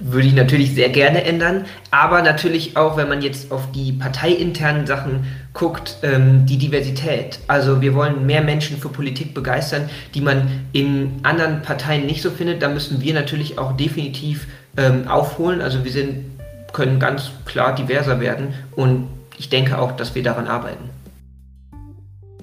würde 0.00 0.26
ich 0.26 0.34
natürlich 0.34 0.74
sehr 0.74 0.88
gerne 0.88 1.24
ändern, 1.24 1.66
aber 1.90 2.22
natürlich 2.22 2.76
auch, 2.76 2.96
wenn 2.96 3.08
man 3.08 3.20
jetzt 3.20 3.52
auf 3.52 3.70
die 3.70 3.92
parteiinternen 3.92 4.86
Sachen 4.86 5.26
guckt, 5.52 5.98
ähm, 6.02 6.46
die 6.46 6.56
Diversität. 6.56 7.38
Also 7.46 7.82
wir 7.82 7.94
wollen 7.94 8.24
mehr 8.24 8.40
Menschen 8.40 8.78
für 8.78 8.88
Politik 8.88 9.34
begeistern, 9.34 9.90
die 10.14 10.22
man 10.22 10.64
in 10.72 11.20
anderen 11.22 11.60
Parteien 11.62 12.06
nicht 12.06 12.22
so 12.22 12.30
findet. 12.30 12.62
Da 12.62 12.70
müssen 12.70 13.02
wir 13.02 13.12
natürlich 13.12 13.58
auch 13.58 13.76
definitiv 13.76 14.46
ähm, 14.76 15.08
aufholen. 15.08 15.60
Also 15.60 15.84
wir 15.84 15.92
sind, 15.92 16.38
können 16.72 17.00
ganz 17.00 17.30
klar 17.44 17.74
diverser 17.74 18.20
werden 18.20 18.54
und 18.76 19.08
ich 19.38 19.48
denke 19.48 19.78
auch, 19.78 19.92
dass 19.92 20.14
wir 20.14 20.22
daran 20.22 20.46
arbeiten. 20.46 20.90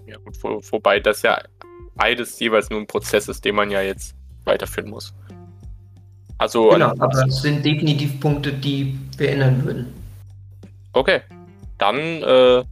Ja 0.05 0.17
gut, 0.17 0.35
vor, 0.37 0.59
wobei 0.71 0.99
das 0.99 1.21
ja 1.21 1.39
beides 1.95 2.39
jeweils 2.39 2.69
nur 2.69 2.79
ein 2.79 2.87
Prozess 2.87 3.27
ist, 3.27 3.45
den 3.45 3.55
man 3.55 3.71
ja 3.71 3.81
jetzt 3.81 4.15
weiterführen 4.45 4.89
muss. 4.89 5.13
Also 6.37 6.69
genau, 6.69 6.93
aber 6.99 7.25
es 7.27 7.41
sind 7.41 7.65
definitiv 7.65 8.19
Punkte, 8.19 8.53
die 8.53 8.97
wir 9.17 9.29
ändern 9.29 9.63
würden. 9.65 9.93
Okay, 10.93 11.21
dann 11.77 11.97
äh, 11.97 12.63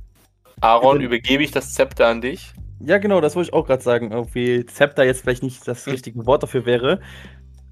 Aaron, 0.61 1.01
übergebe 1.01 1.43
ich 1.43 1.51
das 1.51 1.73
Zepter 1.73 2.07
an 2.07 2.21
dich. 2.21 2.53
Ja, 2.79 2.97
genau, 2.97 3.21
das 3.21 3.35
wollte 3.35 3.49
ich 3.49 3.53
auch 3.53 3.65
gerade 3.65 3.81
sagen. 3.81 4.11
Irgendwie 4.11 4.65
Zepter 4.65 5.03
jetzt 5.03 5.21
vielleicht 5.21 5.43
nicht 5.43 5.67
das 5.67 5.87
richtige 5.87 6.25
Wort 6.25 6.43
dafür 6.43 6.65
wäre. 6.65 6.99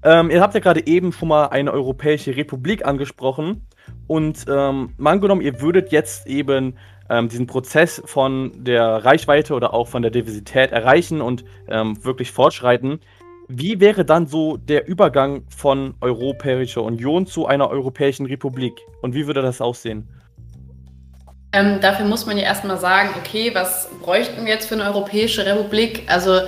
Ähm, 0.04 0.30
ihr 0.30 0.40
habt 0.40 0.54
ja 0.54 0.60
gerade 0.60 0.86
eben 0.86 1.12
schon 1.12 1.28
mal 1.28 1.46
eine 1.46 1.72
Europäische 1.72 2.36
Republik 2.36 2.84
angesprochen. 2.84 3.66
Und 4.06 4.44
ähm, 4.48 4.92
mal 4.98 5.12
angenommen, 5.12 5.40
ihr 5.40 5.60
würdet 5.60 5.92
jetzt 5.92 6.26
eben 6.26 6.76
ähm, 7.08 7.28
diesen 7.28 7.46
Prozess 7.46 8.02
von 8.04 8.52
der 8.64 9.04
Reichweite 9.04 9.54
oder 9.54 9.72
auch 9.72 9.88
von 9.88 10.02
der 10.02 10.10
Diversität 10.10 10.72
erreichen 10.72 11.20
und 11.20 11.44
ähm, 11.68 12.02
wirklich 12.04 12.32
fortschreiten. 12.32 13.00
Wie 13.48 13.80
wäre 13.80 14.04
dann 14.04 14.26
so 14.26 14.56
der 14.56 14.88
Übergang 14.88 15.44
von 15.48 15.94
Europäischer 16.00 16.82
Union 16.82 17.26
zu 17.26 17.46
einer 17.46 17.68
Europäischen 17.68 18.26
Republik? 18.26 18.80
Und 19.02 19.14
wie 19.14 19.26
würde 19.26 19.42
das 19.42 19.60
aussehen? 19.60 20.08
Ähm, 21.52 21.78
dafür 21.80 22.06
muss 22.06 22.26
man 22.26 22.36
ja 22.36 22.44
erstmal 22.44 22.78
sagen, 22.78 23.10
okay, 23.18 23.54
was 23.54 23.88
bräuchten 24.02 24.44
wir 24.44 24.52
jetzt 24.52 24.68
für 24.68 24.74
eine 24.74 24.84
Europäische 24.84 25.46
Republik? 25.46 26.02
Also 26.08 26.40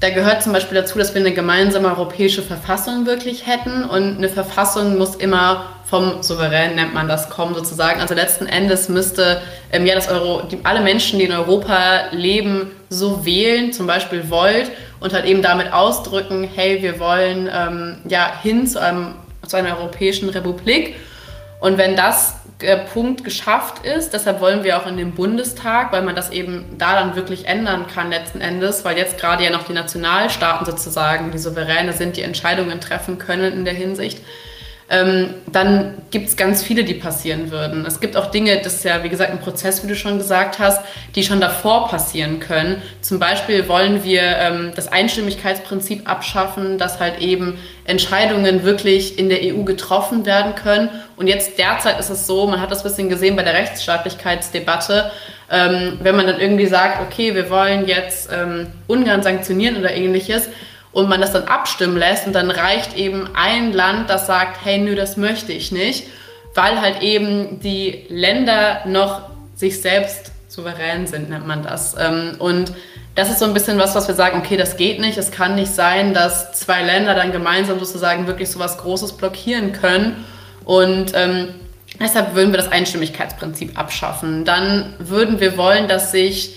da 0.00 0.10
gehört 0.10 0.42
zum 0.42 0.52
Beispiel 0.52 0.76
dazu, 0.76 0.98
dass 0.98 1.14
wir 1.14 1.20
eine 1.20 1.32
gemeinsame 1.32 1.88
europäische 1.88 2.42
Verfassung 2.42 3.06
wirklich 3.06 3.46
hätten 3.46 3.84
und 3.84 4.18
eine 4.18 4.28
Verfassung 4.28 4.98
muss 4.98 5.14
immer 5.16 5.66
vom 5.84 6.22
Souverän, 6.22 6.74
nennt 6.74 6.94
man 6.94 7.06
das, 7.06 7.28
kommen 7.28 7.54
sozusagen. 7.54 8.00
Also 8.00 8.14
letzten 8.14 8.46
Endes 8.46 8.88
müsste 8.88 9.42
ähm, 9.70 9.84
ja 9.84 9.94
das 9.94 10.08
Euro, 10.08 10.42
die, 10.42 10.58
alle 10.64 10.80
Menschen, 10.80 11.18
die 11.18 11.26
in 11.26 11.32
Europa 11.32 12.06
leben, 12.12 12.70
so 12.88 13.24
wählen, 13.26 13.72
zum 13.72 13.86
Beispiel 13.86 14.30
wollt 14.30 14.70
und 15.00 15.12
halt 15.12 15.26
eben 15.26 15.42
damit 15.42 15.72
ausdrücken, 15.72 16.48
hey, 16.54 16.82
wir 16.82 16.98
wollen 16.98 17.48
ähm, 17.52 17.98
ja 18.08 18.32
hin 18.42 18.66
zu, 18.66 18.80
einem, 18.80 19.14
zu 19.46 19.56
einer 19.56 19.76
europäischen 19.76 20.30
Republik. 20.30 20.96
Und 21.60 21.78
wenn 21.78 21.94
das 21.94 22.36
äh, 22.62 22.78
Punkt 22.78 23.24
geschafft 23.24 23.84
ist. 23.84 24.12
Deshalb 24.12 24.40
wollen 24.40 24.64
wir 24.64 24.78
auch 24.78 24.86
in 24.86 24.96
den 24.96 25.12
Bundestag, 25.12 25.92
weil 25.92 26.02
man 26.02 26.14
das 26.14 26.30
eben 26.30 26.76
da 26.78 26.94
dann 26.94 27.16
wirklich 27.16 27.46
ändern 27.46 27.86
kann 27.86 28.10
letzten 28.10 28.40
Endes, 28.40 28.84
weil 28.84 28.96
jetzt 28.96 29.18
gerade 29.18 29.44
ja 29.44 29.50
noch 29.50 29.64
die 29.64 29.72
Nationalstaaten 29.72 30.66
sozusagen 30.66 31.30
die 31.30 31.38
Souveräne 31.38 31.92
sind, 31.92 32.16
die 32.16 32.22
Entscheidungen 32.22 32.80
treffen 32.80 33.18
können 33.18 33.52
in 33.52 33.64
der 33.64 33.74
Hinsicht. 33.74 34.20
Ähm, 34.92 35.30
dann 35.50 35.94
gibt 36.10 36.28
es 36.28 36.36
ganz 36.36 36.62
viele, 36.62 36.84
die 36.84 36.92
passieren 36.92 37.50
würden. 37.50 37.86
Es 37.86 37.98
gibt 37.98 38.14
auch 38.14 38.26
Dinge, 38.26 38.60
das 38.62 38.74
ist 38.74 38.84
ja 38.84 39.02
wie 39.02 39.08
gesagt 39.08 39.30
ein 39.30 39.40
Prozess, 39.40 39.82
wie 39.82 39.88
du 39.88 39.96
schon 39.96 40.18
gesagt 40.18 40.58
hast, 40.58 40.82
die 41.14 41.22
schon 41.22 41.40
davor 41.40 41.88
passieren 41.88 42.40
können. 42.40 42.82
Zum 43.00 43.18
Beispiel 43.18 43.68
wollen 43.68 44.04
wir 44.04 44.20
ähm, 44.20 44.72
das 44.76 44.88
Einstimmigkeitsprinzip 44.88 46.08
abschaffen, 46.08 46.76
dass 46.76 47.00
halt 47.00 47.20
eben 47.20 47.58
Entscheidungen 47.86 48.64
wirklich 48.64 49.18
in 49.18 49.30
der 49.30 49.38
EU 49.42 49.62
getroffen 49.62 50.26
werden 50.26 50.54
können. 50.54 50.90
Und 51.16 51.26
jetzt 51.26 51.58
derzeit 51.58 51.98
ist 51.98 52.10
es 52.10 52.26
so, 52.26 52.46
man 52.46 52.60
hat 52.60 52.70
das 52.70 52.84
ein 52.84 52.88
bisschen 52.90 53.08
gesehen 53.08 53.34
bei 53.34 53.44
der 53.44 53.54
Rechtsstaatlichkeitsdebatte, 53.54 55.10
ähm, 55.50 56.00
wenn 56.02 56.16
man 56.16 56.26
dann 56.26 56.38
irgendwie 56.38 56.66
sagt, 56.66 57.00
okay, 57.00 57.34
wir 57.34 57.48
wollen 57.48 57.86
jetzt 57.86 58.28
ähm, 58.30 58.66
Ungarn 58.88 59.22
sanktionieren 59.22 59.78
oder 59.78 59.90
ähnliches, 59.94 60.50
und 60.92 61.08
man 61.08 61.20
das 61.20 61.32
dann 61.32 61.44
abstimmen 61.44 61.96
lässt 61.96 62.26
und 62.26 62.34
dann 62.34 62.50
reicht 62.50 62.96
eben 62.96 63.28
ein 63.34 63.72
Land, 63.72 64.10
das 64.10 64.26
sagt, 64.26 64.64
hey, 64.64 64.78
nö, 64.78 64.94
das 64.94 65.16
möchte 65.16 65.52
ich 65.52 65.72
nicht, 65.72 66.06
weil 66.54 66.80
halt 66.80 67.02
eben 67.02 67.60
die 67.60 68.04
Länder 68.08 68.82
noch 68.86 69.22
sich 69.54 69.80
selbst 69.80 70.32
souverän 70.48 71.06
sind, 71.06 71.30
nennt 71.30 71.46
man 71.46 71.62
das. 71.62 71.96
Ähm, 71.98 72.36
und 72.38 72.72
das 73.14 73.30
ist 73.30 73.38
so 73.38 73.44
ein 73.44 73.54
bisschen 73.54 73.78
was, 73.78 73.94
was 73.94 74.08
wir 74.08 74.14
sagen, 74.14 74.38
okay, 74.38 74.56
das 74.56 74.76
geht 74.76 75.00
nicht. 75.00 75.18
Es 75.18 75.30
kann 75.30 75.54
nicht 75.54 75.74
sein, 75.74 76.14
dass 76.14 76.52
zwei 76.52 76.82
Länder 76.82 77.14
dann 77.14 77.32
gemeinsam 77.32 77.78
sozusagen 77.78 78.26
wirklich 78.26 78.50
so 78.50 78.58
was 78.58 78.78
Großes 78.78 79.12
blockieren 79.12 79.72
können. 79.72 80.24
Und 80.64 81.12
ähm, 81.14 81.48
deshalb 82.00 82.34
würden 82.34 82.52
wir 82.52 82.58
das 82.58 82.70
Einstimmigkeitsprinzip 82.70 83.78
abschaffen. 83.78 84.44
Dann 84.44 84.94
würden 84.98 85.40
wir 85.40 85.56
wollen, 85.56 85.88
dass 85.88 86.12
sich 86.12 86.56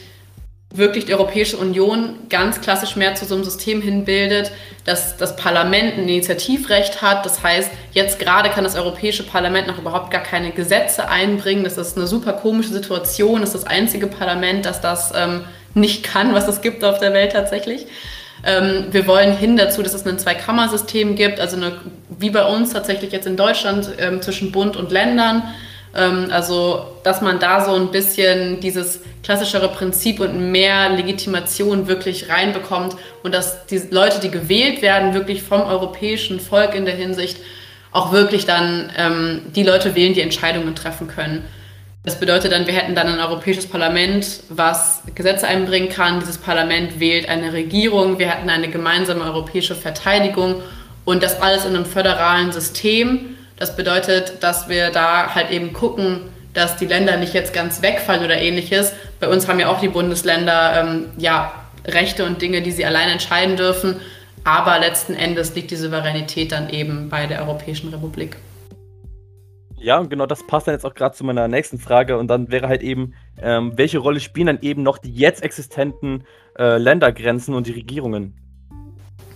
wirklich 0.78 1.06
die 1.06 1.14
Europäische 1.14 1.58
Union 1.58 2.16
ganz 2.30 2.62
klassisch 2.62 2.96
mehr 2.96 3.16
zu 3.16 3.26
so 3.26 3.36
einem 3.36 3.44
System 3.44 3.82
hinbildet, 3.82 4.52
dass 4.84 5.18
das 5.18 5.36
Parlament 5.36 5.98
ein 5.98 6.08
Initiativrecht 6.08 7.02
hat. 7.02 7.26
Das 7.26 7.44
heißt, 7.44 7.72
jetzt 7.94 8.20
gerade 8.20 8.50
kann 8.50 8.64
das 8.64 8.76
Europäische 8.76 9.24
Parlament 9.24 9.68
noch 9.68 9.80
überhaupt 9.80 10.12
gar 10.12 10.24
keine 10.24 10.52
Gesetze 10.52 11.08
einbringen. 11.08 11.64
Das 11.64 11.78
ist 11.78 11.98
eine 11.98 12.08
super 12.08 12.34
komische 12.34 12.70
Situation. 12.70 13.42
Das 13.42 13.54
ist 13.54 13.64
das 13.64 13.72
einzige 13.72 14.08
Parlament, 14.08 14.66
das 14.66 14.82
das 14.82 15.12
ähm, 15.16 15.46
nicht 15.74 16.04
kann, 16.04 16.34
was 16.34 16.48
es 16.48 16.62
gibt 16.62 16.84
auf 16.84 17.00
der 17.00 17.14
Welt 17.14 17.34
tatsächlich. 17.34 17.86
Ähm, 18.44 18.86
wir 18.92 19.08
wollen 19.08 19.36
hin 19.36 19.58
dazu, 19.58 19.82
dass 19.82 19.94
es 19.94 20.06
ein 20.06 20.20
Zweikammersystem 20.20 21.16
gibt, 21.16 21.40
also 21.40 21.58
eine, 21.58 21.74
wie 22.20 22.30
bei 22.30 22.46
uns 22.46 22.74
tatsächlich 22.74 23.12
jetzt 23.12 23.26
in 23.26 23.38
Deutschland 23.38 23.90
ähm, 23.98 24.22
zwischen 24.22 24.52
Bund 24.52 24.76
und 24.78 24.92
Ländern 24.92 25.44
also, 25.96 26.86
dass 27.04 27.22
man 27.22 27.40
da 27.40 27.64
so 27.64 27.74
ein 27.74 27.92
bisschen 27.92 28.60
dieses 28.60 29.00
klassischere 29.24 29.70
Prinzip 29.70 30.20
und 30.20 30.52
mehr 30.52 30.90
Legitimation 30.90 31.88
wirklich 31.88 32.30
reinbekommt 32.30 32.96
und 33.24 33.34
dass 33.34 33.66
die 33.68 33.82
Leute, 33.90 34.20
die 34.20 34.30
gewählt 34.30 34.82
werden, 34.82 35.14
wirklich 35.14 35.42
vom 35.42 35.62
europäischen 35.62 36.40
Volk 36.40 36.76
in 36.76 36.86
der 36.86 36.96
Hinsicht 36.96 37.38
auch 37.92 38.12
wirklich 38.12 38.46
dann 38.46 38.92
ähm, 38.98 39.42
die 39.56 39.64
Leute 39.64 39.96
wählen, 39.96 40.14
die 40.14 40.22
Entscheidungen 40.22 40.76
treffen 40.76 41.08
können. 41.08 41.46
Das 42.04 42.20
bedeutet 42.20 42.52
dann, 42.52 42.68
wir 42.68 42.74
hätten 42.74 42.94
dann 42.94 43.08
ein 43.08 43.20
europäisches 43.20 43.66
Parlament, 43.66 44.42
was 44.50 45.02
Gesetze 45.16 45.48
einbringen 45.48 45.90
kann. 45.90 46.20
Dieses 46.20 46.38
Parlament 46.38 47.00
wählt 47.00 47.28
eine 47.28 47.54
Regierung. 47.54 48.20
Wir 48.20 48.30
hätten 48.30 48.50
eine 48.50 48.70
gemeinsame 48.70 49.24
europäische 49.24 49.76
Verteidigung 49.76 50.62
und 51.04 51.24
das 51.24 51.42
alles 51.42 51.66
in 51.66 51.76
einem 51.76 51.86
föderalen 51.86 52.52
System. 52.52 53.35
Das 53.58 53.76
bedeutet, 53.76 54.44
dass 54.44 54.68
wir 54.68 54.90
da 54.92 55.34
halt 55.34 55.50
eben 55.52 55.72
gucken, 55.72 56.22
dass 56.54 56.78
die 56.78 56.86
Länder 56.86 57.18
nicht 57.18 57.34
jetzt 57.34 57.54
ganz 57.54 57.82
wegfallen 57.82 58.24
oder 58.24 58.38
ähnliches. 58.38 58.94
Bei 59.20 59.28
uns 59.28 59.48
haben 59.48 59.60
ja 59.60 59.68
auch 59.68 59.80
die 59.80 59.90
Bundesländer 59.90 60.82
ähm, 60.82 61.06
ja, 61.18 61.54
Rechte 61.86 62.26
und 62.26 62.42
Dinge, 62.42 62.62
die 62.62 62.72
sie 62.72 62.86
allein 62.86 63.10
entscheiden 63.10 63.58
dürfen. 63.58 63.98
Aber 64.44 64.80
letzten 64.80 65.14
Endes 65.14 65.56
liegt 65.56 65.72
die 65.72 65.76
Souveränität 65.76 66.52
dann 66.52 66.70
eben 66.70 67.10
bei 67.10 67.28
der 67.28 67.42
Europäischen 67.42 67.90
Republik. 67.90 68.38
Ja, 69.78 70.00
und 70.00 70.10
genau 70.10 70.26
das 70.26 70.46
passt 70.48 70.68
dann 70.68 70.76
jetzt 70.76 70.86
auch 70.86 70.94
gerade 70.94 71.16
zu 71.16 71.24
meiner 71.24 71.48
nächsten 71.48 71.78
Frage. 71.78 72.18
Und 72.18 72.28
dann 72.28 72.52
wäre 72.52 72.68
halt 72.68 72.82
eben, 72.82 73.14
ähm, 73.42 73.74
welche 73.76 74.00
Rolle 74.00 74.20
spielen 74.20 74.48
dann 74.48 74.60
eben 74.62 74.84
noch 74.84 74.98
die 74.98 75.14
jetzt 75.14 75.44
existenten 75.44 76.24
äh, 76.58 76.78
Ländergrenzen 76.78 77.54
und 77.54 77.68
die 77.68 77.74
Regierungen? 77.74 78.45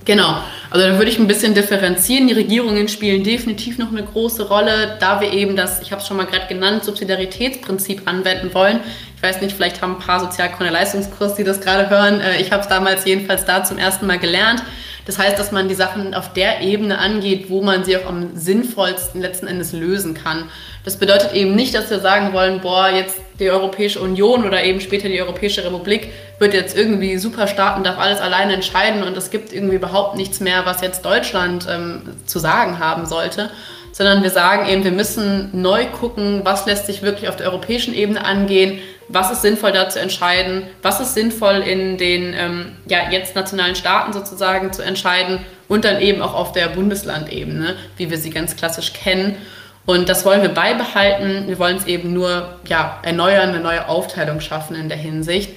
Genau, 0.09 0.41
also 0.71 0.87
da 0.87 0.97
würde 0.97 1.11
ich 1.11 1.19
ein 1.19 1.27
bisschen 1.27 1.53
differenzieren. 1.53 2.27
Die 2.27 2.33
Regierungen 2.33 2.87
spielen 2.87 3.23
definitiv 3.23 3.77
noch 3.77 3.91
eine 3.91 4.01
große 4.01 4.47
Rolle, 4.47 4.97
da 4.99 5.21
wir 5.21 5.31
eben 5.31 5.55
das, 5.55 5.83
ich 5.83 5.91
habe 5.91 6.01
es 6.01 6.07
schon 6.07 6.17
mal 6.17 6.25
gerade 6.25 6.47
genannt, 6.47 6.83
Subsidiaritätsprinzip 6.83 8.07
anwenden 8.07 8.51
wollen. 8.55 8.79
Ich 9.15 9.21
weiß 9.21 9.39
nicht, 9.41 9.55
vielleicht 9.55 9.83
haben 9.83 9.97
ein 9.97 9.99
paar 9.99 10.19
Sozialkunde-Leistungskurs, 10.19 11.35
die 11.35 11.43
das 11.43 11.61
gerade 11.61 11.91
hören. 11.91 12.21
Äh, 12.21 12.41
ich 12.41 12.51
habe 12.51 12.63
es 12.63 12.67
damals 12.67 13.05
jedenfalls 13.05 13.45
da 13.45 13.63
zum 13.63 13.77
ersten 13.77 14.07
Mal 14.07 14.17
gelernt. 14.17 14.63
Das 15.09 15.17
heißt, 15.17 15.39
dass 15.39 15.51
man 15.51 15.67
die 15.67 15.73
Sachen 15.73 16.13
auf 16.13 16.33
der 16.33 16.61
Ebene 16.61 16.99
angeht, 16.99 17.49
wo 17.49 17.63
man 17.63 17.83
sie 17.83 17.97
auch 17.97 18.05
am 18.05 18.35
sinnvollsten 18.35 19.19
letzten 19.19 19.47
Endes 19.47 19.73
lösen 19.73 20.13
kann. 20.13 20.51
Das 20.85 20.97
bedeutet 20.97 21.33
eben 21.33 21.55
nicht, 21.55 21.73
dass 21.73 21.89
wir 21.89 21.99
sagen 21.99 22.31
wollen, 22.31 22.61
boah, 22.61 22.89
jetzt 22.89 23.19
die 23.39 23.49
Europäische 23.49 24.01
Union 24.01 24.45
oder 24.45 24.63
eben 24.63 24.79
später 24.79 25.09
die 25.09 25.19
Europäische 25.19 25.65
Republik 25.65 26.09
wird 26.37 26.53
jetzt 26.53 26.77
irgendwie 26.77 27.17
super 27.17 27.47
starten, 27.47 27.83
darf 27.83 27.97
alles 27.97 28.21
alleine 28.21 28.53
entscheiden 28.53 29.01
und 29.01 29.17
es 29.17 29.31
gibt 29.31 29.51
irgendwie 29.51 29.77
überhaupt 29.77 30.15
nichts 30.15 30.41
mehr, 30.41 30.67
was 30.67 30.81
jetzt 30.81 31.03
Deutschland 31.03 31.65
ähm, 31.67 32.03
zu 32.27 32.37
sagen 32.37 32.77
haben 32.77 33.07
sollte, 33.07 33.49
sondern 33.91 34.21
wir 34.21 34.29
sagen 34.29 34.69
eben, 34.69 34.83
wir 34.83 34.91
müssen 34.91 35.49
neu 35.59 35.87
gucken, 35.87 36.41
was 36.43 36.67
lässt 36.67 36.85
sich 36.85 37.01
wirklich 37.01 37.29
auf 37.29 37.35
der 37.35 37.47
europäischen 37.47 37.95
Ebene 37.95 38.23
angehen, 38.23 38.77
was 39.09 39.31
ist 39.31 39.41
sinnvoll 39.41 39.71
da 39.71 39.89
zu 39.89 39.99
entscheiden, 39.99 40.63
was 40.81 40.99
ist 40.99 41.15
sinnvoll 41.15 41.57
in 41.57 41.97
den 41.97 42.33
ähm, 42.33 42.77
ja, 42.87 43.09
jetzt 43.09 43.35
nationalen 43.35 43.75
Staaten 43.75 44.13
sozusagen 44.13 44.71
zu 44.71 44.83
entscheiden 44.83 45.39
und 45.67 45.83
dann 45.83 45.99
eben 45.99 46.21
auch 46.21 46.33
auf 46.33 46.51
der 46.51 46.67
Bundeslandebene, 46.67 47.75
wie 47.97 48.09
wir 48.09 48.17
sie 48.17 48.29
ganz 48.29 48.55
klassisch 48.55 48.93
kennen. 48.93 49.35
Und 49.85 50.07
das 50.07 50.23
wollen 50.25 50.43
wir 50.43 50.49
beibehalten. 50.49 51.47
Wir 51.47 51.57
wollen 51.57 51.77
es 51.77 51.87
eben 51.87 52.13
nur 52.13 52.59
ja, 52.67 52.99
erneuern, 53.01 53.49
eine 53.49 53.59
neue 53.59 53.87
Aufteilung 53.87 54.39
schaffen 54.39 54.75
in 54.75 54.87
der 54.87 54.97
Hinsicht. 54.97 55.51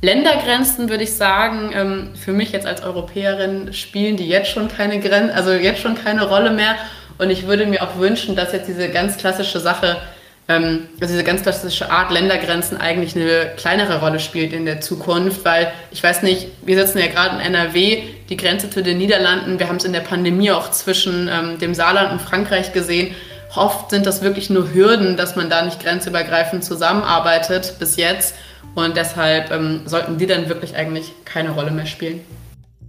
Ländergrenzen 0.00 0.88
würde 0.88 1.04
ich 1.04 1.14
sagen, 1.14 1.70
ähm, 1.74 2.10
für 2.14 2.32
mich 2.32 2.52
jetzt 2.52 2.66
als 2.66 2.82
Europäerin 2.82 3.72
spielen 3.72 4.16
die 4.16 4.28
jetzt 4.28 4.50
schon 4.50 4.68
keine 4.68 5.00
Grenzen, 5.00 5.34
also 5.34 5.52
jetzt 5.52 5.80
schon 5.80 5.94
keine 5.94 6.26
Rolle 6.26 6.50
mehr. 6.50 6.76
Und 7.18 7.30
ich 7.30 7.46
würde 7.46 7.66
mir 7.66 7.82
auch 7.82 7.98
wünschen, 7.98 8.36
dass 8.36 8.52
jetzt 8.52 8.68
diese 8.68 8.88
ganz 8.88 9.18
klassische 9.18 9.60
Sache 9.60 9.98
ähm, 10.46 10.88
also 11.00 11.12
diese 11.14 11.24
ganz 11.24 11.42
klassische 11.42 11.90
Art 11.90 12.12
Ländergrenzen 12.12 12.76
eigentlich 12.78 13.16
eine 13.16 13.52
kleinere 13.56 14.00
Rolle 14.00 14.20
spielt 14.20 14.52
in 14.52 14.66
der 14.66 14.80
Zukunft, 14.80 15.44
weil 15.44 15.72
ich 15.90 16.02
weiß 16.02 16.22
nicht, 16.22 16.48
wir 16.64 16.76
sitzen 16.78 16.98
ja 16.98 17.06
gerade 17.06 17.36
in 17.36 17.54
NRW, 17.54 18.02
die 18.28 18.36
Grenze 18.36 18.68
zu 18.68 18.82
den 18.82 18.98
Niederlanden, 18.98 19.58
wir 19.58 19.68
haben 19.68 19.76
es 19.76 19.84
in 19.84 19.92
der 19.92 20.00
Pandemie 20.00 20.50
auch 20.50 20.70
zwischen 20.70 21.28
ähm, 21.32 21.58
dem 21.58 21.74
Saarland 21.74 22.12
und 22.12 22.20
Frankreich 22.20 22.72
gesehen. 22.72 23.14
Oft 23.56 23.90
sind 23.90 24.04
das 24.04 24.22
wirklich 24.22 24.50
nur 24.50 24.74
Hürden, 24.74 25.16
dass 25.16 25.36
man 25.36 25.48
da 25.48 25.64
nicht 25.64 25.80
grenzübergreifend 25.80 26.64
zusammenarbeitet 26.64 27.76
bis 27.78 27.96
jetzt. 27.96 28.34
Und 28.74 28.96
deshalb 28.96 29.52
ähm, 29.52 29.82
sollten 29.84 30.18
die 30.18 30.26
dann 30.26 30.48
wirklich 30.48 30.74
eigentlich 30.74 31.12
keine 31.24 31.50
Rolle 31.50 31.70
mehr 31.70 31.86
spielen. 31.86 32.20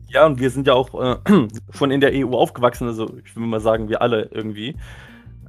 Ja, 0.08 0.26
und 0.26 0.40
wir 0.40 0.50
sind 0.50 0.66
ja 0.66 0.74
auch 0.74 0.94
äh, 1.00 1.18
schon 1.72 1.92
in 1.92 2.02
der 2.02 2.12
EU 2.14 2.36
aufgewachsen, 2.36 2.88
also 2.88 3.16
ich 3.24 3.36
will 3.36 3.46
mal 3.46 3.60
sagen, 3.60 3.90
wir 3.90 4.02
alle 4.02 4.30
irgendwie. 4.32 4.76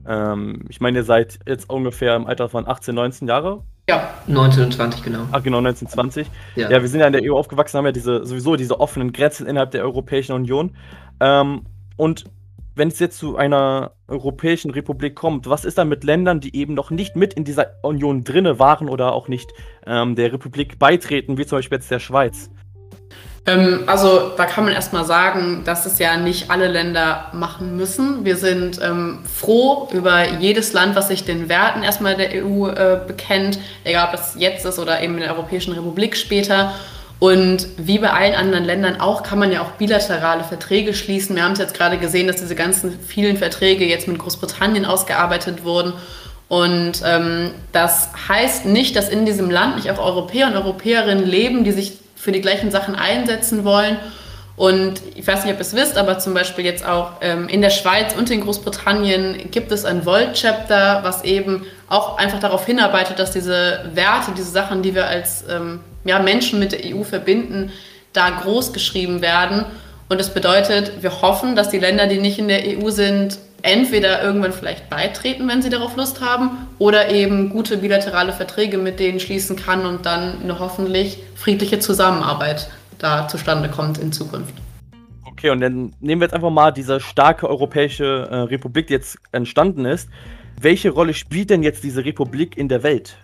Ähm, 0.07 0.65
ich 0.69 0.81
meine, 0.81 0.99
ihr 0.99 1.05
seid 1.05 1.39
jetzt 1.47 1.69
ungefähr 1.71 2.17
im 2.17 2.27
Alter 2.27 2.49
von 2.49 2.67
18, 2.67 2.95
19 2.95 3.29
Jahre. 3.29 3.63
Ja, 3.89 4.11
19 4.27 4.65
und 4.65 4.75
20, 4.75 5.03
genau. 5.03 5.21
Ach, 5.31 5.43
genau, 5.43 5.61
19, 5.61 5.89
20. 5.89 6.27
Ja. 6.57 6.71
ja, 6.71 6.83
wir 6.83 6.89
sind 6.89 7.01
ja 7.01 7.07
in 7.07 7.13
der 7.13 7.23
EU 7.23 7.37
aufgewachsen, 7.37 7.79
haben 7.79 7.87
ja 7.87 7.93
diese, 7.93 8.25
sowieso 8.25 8.57
diese 8.57 8.81
offenen 8.81 9.13
Grenzen 9.13 9.47
innerhalb 9.47 9.71
der 9.71 9.83
Europäischen 9.83 10.33
Union. 10.33 10.77
Ähm, 11.21 11.63
und 11.97 12.25
wenn 12.75 12.89
es 12.89 12.99
jetzt 12.99 13.19
zu 13.19 13.37
einer 13.37 13.93
Europäischen 14.07 14.71
Republik 14.71 15.15
kommt, 15.15 15.49
was 15.49 15.65
ist 15.65 15.79
dann 15.79 15.89
mit 15.89 16.05
Ländern, 16.05 16.41
die 16.41 16.55
eben 16.55 16.75
noch 16.75 16.91
nicht 16.91 17.17
mit 17.17 17.33
in 17.35 17.45
dieser 17.45 17.75
Union 17.83 18.23
drinne 18.23 18.59
waren 18.59 18.89
oder 18.89 19.13
auch 19.13 19.29
nicht 19.29 19.51
ähm, 19.87 20.15
der 20.15 20.33
Republik 20.33 20.79
beitreten, 20.79 21.39
wie 21.39 21.47
zum 21.47 21.59
Beispiel 21.59 21.79
jetzt 21.79 21.91
der 21.91 22.01
Schweiz? 22.01 22.51
Ähm, 23.47 23.85
also 23.87 24.33
da 24.37 24.45
kann 24.45 24.65
man 24.65 24.75
erstmal 24.75 25.05
sagen, 25.05 25.63
dass 25.65 25.87
es 25.87 25.99
ja 25.99 26.17
nicht 26.17 26.51
alle 26.51 26.67
Länder 26.67 27.31
machen 27.33 27.77
müssen. 27.77 28.25
Wir 28.25 28.37
sind 28.37 28.81
ähm, 28.83 29.21
froh 29.33 29.89
über 29.93 30.29
jedes 30.41 30.73
Land, 30.73 30.97
was 30.97 31.09
sich 31.09 31.25
den 31.25 31.49
Werten 31.49 31.83
erstmal 31.83 32.17
der 32.17 32.45
EU 32.45 32.69
äh, 32.69 33.01
bekennt, 33.07 33.59
egal 33.85 34.07
ob 34.07 34.13
das 34.13 34.35
jetzt 34.37 34.67
ist 34.67 34.79
oder 34.79 35.01
eben 35.01 35.15
in 35.15 35.21
der 35.21 35.33
Europäischen 35.33 35.73
Republik 35.73 36.17
später. 36.17 36.75
Und 37.19 37.69
wie 37.79 37.99
bei 37.99 38.11
allen 38.11 38.35
anderen 38.35 38.65
Ländern 38.65 39.01
auch, 39.01 39.23
kann 39.23 39.39
man 39.39 39.51
ja 39.51 39.63
auch 39.63 39.71
bilaterale 39.73 40.45
Verträge 40.45 40.93
schließen. 40.93 41.35
Wir 41.35 41.45
haben 41.45 41.53
es 41.53 41.59
jetzt 41.59 41.73
gerade 41.73 41.97
gesehen, 41.97 42.27
dass 42.27 42.37
diese 42.37 42.55
ganzen 42.55 42.99
vielen 43.01 43.39
Verträge 43.39 43.87
jetzt 43.87 44.07
mit 44.07 44.19
Großbritannien 44.19 44.85
ausgearbeitet 44.85 45.65
wurden. 45.65 45.95
Und 46.49 47.03
ähm, 47.05 47.53
das 47.73 48.11
heißt 48.29 48.67
nicht, 48.67 48.97
dass 48.97 49.09
in 49.09 49.25
diesem 49.25 49.51
Land 49.51 49.77
nicht 49.77 49.91
auch 49.91 49.99
Europäer 49.99 50.49
und 50.49 50.57
Europäerinnen 50.57 51.25
leben, 51.25 51.65
die 51.65 51.73
sich 51.73 51.99
für 52.27 52.33
die 52.33 52.41
gleichen 52.41 52.73
Sachen 52.73 52.97
einsetzen 52.97 53.65
wollen. 53.65 53.99
Und 54.57 55.01
ich 55.15 55.25
weiß 55.25 55.45
nicht, 55.45 55.53
ob 55.53 55.61
ihr 55.61 55.63
es 55.63 55.77
wisst, 55.77 55.97
aber 55.97 56.19
zum 56.19 56.35
Beispiel 56.35 56.65
jetzt 56.65 56.85
auch 56.85 57.13
ähm, 57.21 57.49
in 57.49 57.61
der 57.61 57.71
Schweiz 57.71 58.15
und 58.17 58.31
in 58.33 58.41
Großbritannien 58.41 59.51
gibt 59.53 59.71
es 59.71 59.85
ein 59.85 60.05
Volt-Chapter, 60.05 61.01
was 61.05 61.23
eben 61.23 61.67
auch 61.89 62.19
einfach 62.19 62.41
darauf 62.41 62.67
hinarbeitet, 62.67 63.21
dass 63.21 63.31
diese 63.31 63.91
Werte, 63.95 64.33
diese 64.37 64.51
Sachen, 64.51 64.83
die 64.83 64.97
wir 64.97 65.07
als 65.07 65.45
ähm, 65.49 65.81
ja, 66.05 66.19
Menschen 66.19 66.59
mit 66.59 66.73
der 66.73 66.81
EU 66.97 67.05
verbinden, 67.05 67.71
da 68.13 68.31
groß 68.31 68.73
geschrieben 68.73 69.23
werden. 69.23 69.65
Und 70.09 70.19
das 70.19 70.35
bedeutet, 70.35 71.03
wir 71.03 71.23
hoffen, 71.23 71.55
dass 71.55 71.69
die 71.69 71.79
Länder, 71.79 72.09
die 72.09 72.19
nicht 72.19 72.41
in 72.41 72.49
der 72.49 72.63
EU 72.65 72.91
sind, 72.91 73.39
entweder 73.67 74.23
irgendwann 74.23 74.53
vielleicht 74.53 74.89
beitreten, 74.89 75.49
wenn 75.49 75.61
sie 75.61 75.71
darauf 75.71 75.97
Lust 75.97 76.21
haben, 76.21 76.69
oder 76.79 77.11
eben 77.11 77.51
gute 77.51 77.77
bilaterale 77.77 78.33
Verträge 78.33 78.79
mit 78.79 79.01
denen 79.01 79.21
schließen 79.21 79.57
kann 79.57 79.85
und 79.85 80.07
dann 80.07 80.43
eine 80.43 80.59
hoffentlich 80.59 81.19
friedliche 81.35 81.79
Zusammenarbeit 81.79 82.71
da 82.99 83.29
zustande 83.29 83.69
kommt 83.69 83.99
in 83.99 84.13
Zukunft. 84.13 84.55
Okay, 85.25 85.51
und 85.51 85.61
dann 85.61 85.93
nehmen 86.01 86.21
wir 86.21 86.27
jetzt 86.27 86.35
einfach 86.35 86.51
mal 86.51 86.71
diese 86.71 86.99
starke 87.01 87.49
europäische 87.49 88.29
äh, 88.31 88.37
Republik, 88.37 88.87
die 88.87 88.95
jetzt 88.95 89.19
entstanden 89.33 89.85
ist. 89.85 90.09
Welche 90.59 90.91
Rolle 90.91 91.13
spielt 91.13 91.51
denn 91.51 91.63
jetzt 91.63 91.85
diese 91.85 92.05
Republik 92.05 92.57
in 92.57 92.69
der 92.69 92.83
Welt? 92.83 93.19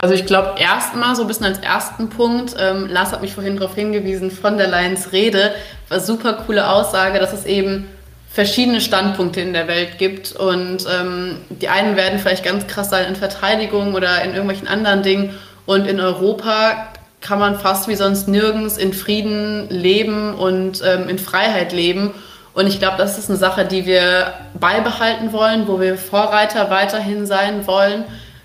Also 0.00 0.14
ich 0.14 0.24
glaube 0.24 0.58
erstmal 0.58 1.14
so 1.14 1.22
ein 1.22 1.28
bisschen 1.28 1.46
als 1.46 1.58
ersten 1.58 2.08
Punkt, 2.08 2.54
ähm, 2.58 2.86
Lars 2.86 3.12
hat 3.12 3.20
mich 3.20 3.34
vorhin 3.34 3.56
darauf 3.56 3.74
hingewiesen, 3.74 4.30
von 4.30 4.56
der 4.56 4.68
Leyen's 4.68 5.12
Rede, 5.12 5.52
war 5.88 6.00
super 6.00 6.44
coole 6.46 6.70
Aussage, 6.70 7.18
dass 7.18 7.32
es 7.32 7.44
eben 7.44 7.86
verschiedene 8.32 8.80
Standpunkte 8.80 9.40
in 9.40 9.52
der 9.52 9.68
Welt 9.68 9.98
gibt. 9.98 10.32
Und 10.32 10.86
ähm, 10.90 11.38
die 11.48 11.68
einen 11.68 11.96
werden 11.96 12.18
vielleicht 12.18 12.44
ganz 12.44 12.66
krass 12.66 12.90
sein 12.90 13.06
in 13.06 13.16
Verteidigung 13.16 13.94
oder 13.94 14.22
in 14.22 14.30
irgendwelchen 14.30 14.68
anderen 14.68 15.02
Dingen. 15.02 15.34
Und 15.66 15.86
in 15.86 16.00
Europa 16.00 16.88
kann 17.20 17.38
man 17.38 17.58
fast 17.58 17.88
wie 17.88 17.96
sonst 17.96 18.28
nirgends 18.28 18.78
in 18.78 18.92
Frieden 18.92 19.68
leben 19.68 20.34
und 20.34 20.82
ähm, 20.84 21.08
in 21.08 21.18
Freiheit 21.18 21.72
leben. 21.72 22.12
Und 22.54 22.66
ich 22.66 22.78
glaube, 22.78 22.96
das 22.98 23.18
ist 23.18 23.28
eine 23.28 23.38
Sache, 23.38 23.64
die 23.64 23.86
wir 23.86 24.32
beibehalten 24.58 25.32
wollen, 25.32 25.68
wo 25.68 25.80
wir 25.80 25.96
Vorreiter 25.96 26.70
weiterhin 26.70 27.26
sein 27.26 27.66
wollen 27.66 28.04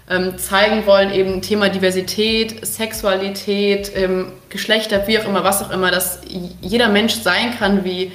ähm, 0.10 0.38
zeigen 0.38 0.86
wollen, 0.86 1.12
eben 1.12 1.42
Thema 1.42 1.70
Diversität, 1.70 2.66
Sexualität, 2.66 3.92
ähm, 3.96 4.32
Geschlechter, 4.50 5.08
wie 5.08 5.20
auch 5.20 5.26
immer, 5.26 5.44
was 5.44 5.64
auch 5.64 5.72
immer, 5.72 5.92
dass 5.92 6.22
jeder 6.62 6.90
Mensch 6.90 7.16
sein 7.16 7.58
kann, 7.58 7.84
wie 7.84 8.12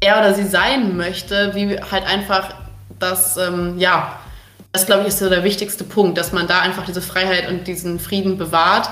er 0.00 0.18
oder 0.18 0.34
sie 0.34 0.46
sein 0.46 0.96
möchte, 0.96 1.54
wie 1.54 1.78
halt 1.78 2.06
einfach 2.06 2.54
das, 2.98 3.36
ähm, 3.36 3.78
ja, 3.78 4.18
das 4.72 4.86
glaube 4.86 5.02
ich 5.02 5.08
ist 5.08 5.18
so 5.18 5.28
der 5.28 5.44
wichtigste 5.44 5.84
Punkt, 5.84 6.16
dass 6.18 6.32
man 6.32 6.46
da 6.46 6.60
einfach 6.60 6.84
diese 6.86 7.02
Freiheit 7.02 7.48
und 7.48 7.66
diesen 7.66 7.98
Frieden 7.98 8.38
bewahrt. 8.38 8.88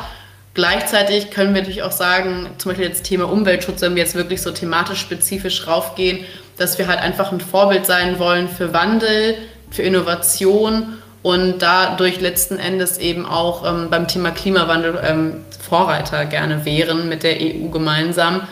Gleichzeitig 0.55 1.31
können 1.31 1.55
wir 1.55 1.61
natürlich 1.61 1.85
auch 1.85 1.93
sagen, 1.93 2.49
zum 2.59 2.71
Beispiel 2.71 2.89
jetzt 2.89 3.05
Thema 3.05 3.31
Umweltschutz, 3.31 3.81
wenn 3.81 3.95
wir 3.95 4.03
jetzt 4.03 4.17
wirklich 4.17 4.43
so 4.43 4.51
thematisch 4.51 4.99
spezifisch 4.99 5.67
raufgehen, 5.67 6.25
dass 6.57 6.79
wir 6.79 6.89
halt 6.89 6.99
einfach 6.99 7.31
ein 7.31 7.41
Vorbild 7.41 7.87
sein 7.87 8.19
wollen 8.19 8.49
für 8.49 8.73
Wandel, 8.73 9.37
für 9.71 9.83
Innovation 9.83 10.99
und 11.23 11.61
dadurch 11.61 12.21
letzten 12.21 12.59
Endes 12.59 12.99
eben 12.99 13.25
auch 13.25 13.65
ähm, 13.65 13.89
beim 13.91 14.09
Thema 14.09 14.31
Klimawandel 14.31 14.99
ähm, 15.05 15.45
Vorreiter 15.61 16.25
gerne 16.25 16.65
wären 16.65 17.09
mit 17.09 17.23
der 17.23 17.37
EU 17.37 17.69
gemeinsam. 17.69 18.43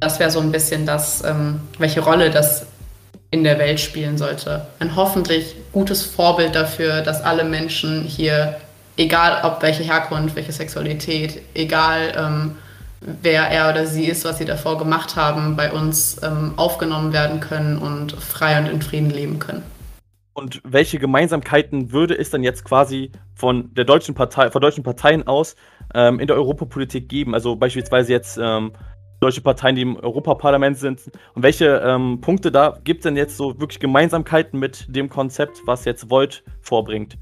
Das 0.00 0.20
wäre 0.20 0.30
so 0.30 0.40
ein 0.40 0.52
bisschen 0.52 0.86
das, 0.86 1.24
ähm, 1.24 1.60
welche 1.78 2.00
Rolle 2.00 2.30
das 2.30 2.66
in 3.30 3.44
der 3.44 3.58
Welt 3.58 3.80
spielen 3.80 4.16
sollte. 4.16 4.66
Ein 4.78 4.96
hoffentlich 4.96 5.54
gutes 5.72 6.02
Vorbild 6.04 6.54
dafür, 6.54 7.02
dass 7.02 7.20
alle 7.22 7.44
Menschen 7.44 8.02
hier, 8.04 8.56
egal 8.96 9.42
ob 9.44 9.60
welche 9.62 9.82
Herkunft, 9.82 10.36
welche 10.36 10.52
Sexualität, 10.52 11.42
egal 11.54 12.14
ähm, 12.16 12.56
wer 13.00 13.48
er 13.48 13.70
oder 13.70 13.86
sie 13.86 14.06
ist, 14.06 14.24
was 14.24 14.38
sie 14.38 14.44
davor 14.44 14.78
gemacht 14.78 15.16
haben, 15.16 15.56
bei 15.56 15.72
uns 15.72 16.20
ähm, 16.22 16.54
aufgenommen 16.56 17.12
werden 17.12 17.40
können 17.40 17.78
und 17.78 18.12
frei 18.12 18.58
und 18.58 18.66
in 18.66 18.80
Frieden 18.80 19.10
leben 19.10 19.38
können. 19.38 19.62
Und 20.32 20.60
welche 20.64 21.00
Gemeinsamkeiten 21.00 21.90
würde 21.90 22.16
es 22.16 22.30
dann 22.30 22.44
jetzt 22.44 22.64
quasi 22.64 23.10
von 23.34 23.74
der 23.74 23.84
deutschen 23.84 24.14
Partei, 24.14 24.50
von 24.50 24.62
deutschen 24.62 24.84
Parteien 24.84 25.26
aus 25.26 25.56
ähm, 25.94 26.20
in 26.20 26.28
der 26.28 26.36
Europapolitik 26.36 27.08
geben? 27.08 27.34
Also 27.34 27.56
beispielsweise 27.56 28.12
jetzt 28.12 28.38
ähm, 28.40 28.72
deutsche 29.20 29.40
Parteien, 29.40 29.76
die 29.76 29.82
im 29.82 29.96
Europaparlament 29.96 30.78
sind. 30.78 31.00
Und 31.34 31.42
welche 31.42 31.82
ähm, 31.84 32.20
Punkte 32.20 32.52
da 32.52 32.78
gibt 32.84 33.00
es 33.00 33.02
denn 33.04 33.16
jetzt 33.16 33.36
so 33.36 33.58
wirklich 33.60 33.80
Gemeinsamkeiten 33.80 34.58
mit 34.58 34.86
dem 34.88 35.08
Konzept, 35.08 35.58
was 35.66 35.84
jetzt 35.84 36.10
Volt 36.10 36.44
vorbringt? 36.60 37.16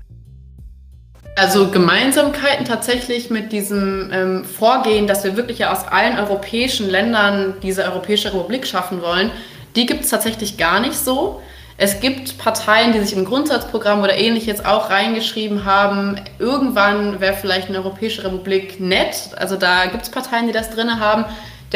Also 1.38 1.70
Gemeinsamkeiten 1.70 2.64
tatsächlich 2.64 3.28
mit 3.28 3.52
diesem 3.52 4.10
ähm, 4.10 4.44
Vorgehen, 4.44 5.06
dass 5.06 5.22
wir 5.22 5.36
wirklich 5.36 5.58
ja 5.58 5.70
aus 5.70 5.86
allen 5.86 6.18
europäischen 6.18 6.88
Ländern 6.88 7.54
diese 7.62 7.84
Europäische 7.84 8.32
Republik 8.32 8.66
schaffen 8.66 9.02
wollen, 9.02 9.30
die 9.76 9.84
gibt 9.84 10.04
es 10.04 10.10
tatsächlich 10.10 10.56
gar 10.56 10.80
nicht 10.80 10.94
so. 10.94 11.42
Es 11.78 12.00
gibt 12.00 12.38
Parteien, 12.38 12.92
die 12.92 13.00
sich 13.00 13.14
im 13.14 13.26
Grundsatzprogramm 13.26 14.02
oder 14.02 14.16
ähnlich 14.16 14.46
jetzt 14.46 14.64
auch 14.64 14.88
reingeschrieben 14.88 15.66
haben, 15.66 16.18
irgendwann 16.38 17.20
wäre 17.20 17.34
vielleicht 17.34 17.68
eine 17.68 17.78
Europäische 17.78 18.24
Republik 18.24 18.80
nett. 18.80 19.28
Also 19.36 19.56
da 19.56 19.84
gibt 19.84 20.04
es 20.04 20.10
Parteien, 20.10 20.46
die 20.46 20.54
das 20.54 20.70
drin 20.70 20.98
haben. 20.98 21.26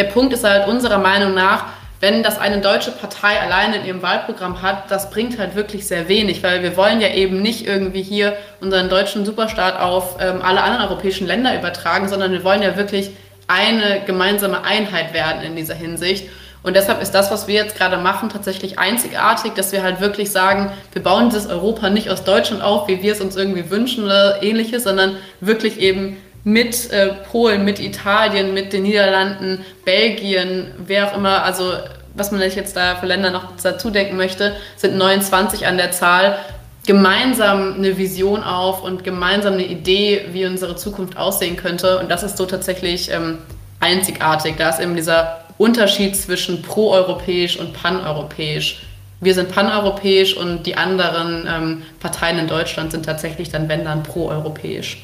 Der 0.01 0.05
Punkt 0.05 0.33
ist 0.33 0.45
halt 0.45 0.67
unserer 0.67 0.97
Meinung 0.97 1.35
nach, 1.35 1.67
wenn 2.01 2.23
das 2.23 2.39
eine 2.39 2.63
deutsche 2.63 2.91
Partei 2.91 3.39
alleine 3.39 3.77
in 3.77 3.85
ihrem 3.85 4.01
Wahlprogramm 4.01 4.63
hat, 4.63 4.91
das 4.91 5.11
bringt 5.11 5.39
halt 5.39 5.55
wirklich 5.55 5.87
sehr 5.87 6.09
wenig, 6.09 6.43
weil 6.43 6.63
wir 6.63 6.75
wollen 6.79 7.03
ja 7.03 7.09
eben 7.09 7.43
nicht 7.43 7.67
irgendwie 7.67 8.01
hier 8.01 8.35
unseren 8.63 8.89
deutschen 8.89 9.27
Superstaat 9.27 9.79
auf 9.79 10.17
ähm, 10.19 10.41
alle 10.41 10.63
anderen 10.63 10.87
europäischen 10.87 11.27
Länder 11.27 11.55
übertragen, 11.55 12.09
sondern 12.09 12.33
wir 12.33 12.43
wollen 12.45 12.63
ja 12.63 12.79
wirklich 12.79 13.11
eine 13.47 14.01
gemeinsame 14.07 14.65
Einheit 14.65 15.13
werden 15.13 15.43
in 15.43 15.55
dieser 15.55 15.75
Hinsicht. 15.75 16.31
Und 16.63 16.77
deshalb 16.77 17.03
ist 17.03 17.11
das, 17.11 17.31
was 17.31 17.47
wir 17.47 17.57
jetzt 17.57 17.77
gerade 17.77 17.99
machen, 17.99 18.31
tatsächlich 18.31 18.79
einzigartig, 18.79 19.53
dass 19.53 19.71
wir 19.71 19.83
halt 19.83 20.01
wirklich 20.01 20.33
sagen, 20.33 20.73
wir 20.95 21.03
bauen 21.03 21.29
dieses 21.29 21.47
Europa 21.47 21.91
nicht 21.91 22.09
aus 22.09 22.25
Deutschland 22.25 22.63
auf, 22.63 22.89
wie 22.89 23.03
wir 23.03 23.13
es 23.13 23.21
uns 23.21 23.37
irgendwie 23.37 23.69
wünschen 23.69 24.05
oder 24.05 24.43
ähnliches, 24.43 24.85
sondern 24.85 25.17
wirklich 25.41 25.79
eben 25.79 26.17
mit 26.45 26.91
äh, 26.91 27.15
Polen, 27.31 27.65
mit 27.65 27.81
Italien, 27.81 28.55
mit 28.55 28.73
den 28.73 28.85
Niederlanden, 28.85 29.65
Belgien, 29.85 30.73
wer 30.87 31.09
auch 31.09 31.17
immer, 31.17 31.43
also 31.45 31.73
was 32.15 32.33
man 32.33 32.41
jetzt 32.41 32.77
da 32.77 32.97
für 32.97 33.07
Länder 33.07 33.31
noch 33.31 33.53
dazu 33.63 33.91
denken 33.91 34.17
möchte, 34.17 34.57
sind 34.77 34.97
29 34.97 35.67
an 35.67 35.77
der 35.77 35.93
Zahl, 35.93 36.39
gemeinsam 36.87 37.75
eine 37.75 37.97
Vision 37.99 38.43
auf 38.43 38.83
und 38.83 39.05
gemeinsam 39.05 39.55
eine 39.55 39.67
Idee, 39.67 40.27
wie 40.33 40.47
unsere 40.47 40.77
Zukunft 40.77 41.17
aussehen 41.17 41.57
könnte. 41.57 41.99
Und 41.99 42.11
das 42.11 42.23
ist 42.23 42.37
so 42.37 42.47
tatsächlich 42.47 43.11
ähm, 43.13 43.39
einzigartig. 43.81 44.57
Da 44.57 44.71
ist 44.71 44.81
eben 44.81 44.97
dieser 44.97 45.45
Unterschied 45.59 46.17
zwischen 46.17 46.63
proeuropäisch 46.63 47.59
und 47.59 47.75
paneuropäisch. 47.75 48.83
Wir 49.21 49.35
sind 49.35 49.53
paneuropäisch 49.53 50.35
und 50.35 50.65
die 50.65 50.77
anderen 50.77 51.47
ähm, 51.47 51.83
Parteien 52.01 52.39
in 52.39 52.49
Deutschland 52.49 52.93
sind 52.93 53.05
tatsächlich 53.05 53.51
dann, 53.51 53.69
wenn 53.69 53.85
dann, 53.85 54.03
proeuropäisch. 54.03 55.03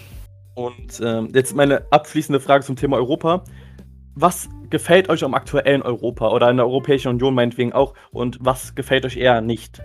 Und 0.56 1.00
ähm, 1.02 1.28
jetzt 1.34 1.54
meine 1.54 1.82
abschließende 1.90 2.40
Frage 2.40 2.64
zum 2.64 2.76
Thema 2.76 2.96
Europa. 2.96 3.44
Was 4.14 4.48
gefällt 4.70 5.10
euch 5.10 5.22
am 5.22 5.34
aktuellen 5.34 5.82
Europa 5.82 6.30
oder 6.30 6.50
in 6.50 6.56
der 6.56 6.66
Europäischen 6.66 7.08
Union 7.08 7.34
meinetwegen 7.34 7.74
auch 7.74 7.92
und 8.10 8.38
was 8.40 8.74
gefällt 8.74 9.04
euch 9.04 9.18
eher 9.18 9.42
nicht? 9.42 9.82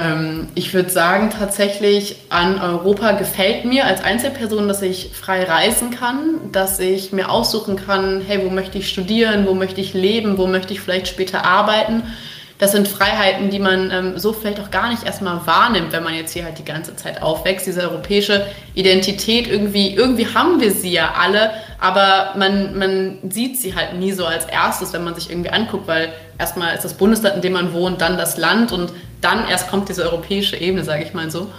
Ähm, 0.00 0.48
ich 0.56 0.74
würde 0.74 0.90
sagen, 0.90 1.30
tatsächlich 1.30 2.26
an 2.28 2.60
Europa 2.60 3.12
gefällt 3.12 3.64
mir 3.64 3.86
als 3.86 4.02
Einzelperson, 4.02 4.66
dass 4.66 4.82
ich 4.82 5.12
frei 5.14 5.44
reisen 5.44 5.92
kann, 5.92 6.50
dass 6.50 6.80
ich 6.80 7.12
mir 7.12 7.30
aussuchen 7.30 7.76
kann, 7.76 8.20
hey, 8.26 8.44
wo 8.44 8.50
möchte 8.50 8.78
ich 8.78 8.88
studieren, 8.88 9.46
wo 9.46 9.54
möchte 9.54 9.80
ich 9.80 9.94
leben, 9.94 10.38
wo 10.38 10.48
möchte 10.48 10.72
ich 10.72 10.80
vielleicht 10.80 11.06
später 11.06 11.44
arbeiten. 11.44 12.02
Das 12.58 12.72
sind 12.72 12.88
Freiheiten, 12.88 13.50
die 13.50 13.58
man 13.58 13.90
ähm, 13.90 14.18
so 14.18 14.32
vielleicht 14.32 14.60
auch 14.60 14.70
gar 14.70 14.88
nicht 14.88 15.04
erstmal 15.04 15.46
wahrnimmt, 15.46 15.92
wenn 15.92 16.02
man 16.02 16.14
jetzt 16.14 16.32
hier 16.32 16.44
halt 16.44 16.58
die 16.58 16.64
ganze 16.64 16.96
Zeit 16.96 17.20
aufwächst. 17.20 17.66
Diese 17.66 17.82
europäische 17.82 18.46
Identität, 18.74 19.46
irgendwie, 19.46 19.94
irgendwie 19.94 20.26
haben 20.26 20.60
wir 20.60 20.70
sie 20.70 20.90
ja 20.90 21.14
alle, 21.20 21.50
aber 21.78 22.32
man, 22.36 22.78
man 22.78 23.18
sieht 23.28 23.58
sie 23.58 23.74
halt 23.74 23.94
nie 23.94 24.12
so 24.12 24.24
als 24.24 24.46
erstes, 24.46 24.94
wenn 24.94 25.04
man 25.04 25.14
sich 25.14 25.30
irgendwie 25.30 25.50
anguckt, 25.50 25.86
weil 25.86 26.12
erstmal 26.38 26.74
ist 26.74 26.84
das 26.84 26.94
Bundesland, 26.94 27.36
in 27.36 27.42
dem 27.42 27.52
man 27.52 27.74
wohnt, 27.74 28.00
dann 28.00 28.16
das 28.16 28.38
Land 28.38 28.72
und 28.72 28.90
dann 29.20 29.46
erst 29.48 29.68
kommt 29.68 29.90
diese 29.90 30.04
europäische 30.04 30.56
Ebene, 30.56 30.82
sage 30.82 31.04
ich 31.04 31.12
mal 31.12 31.30
so. 31.30 31.50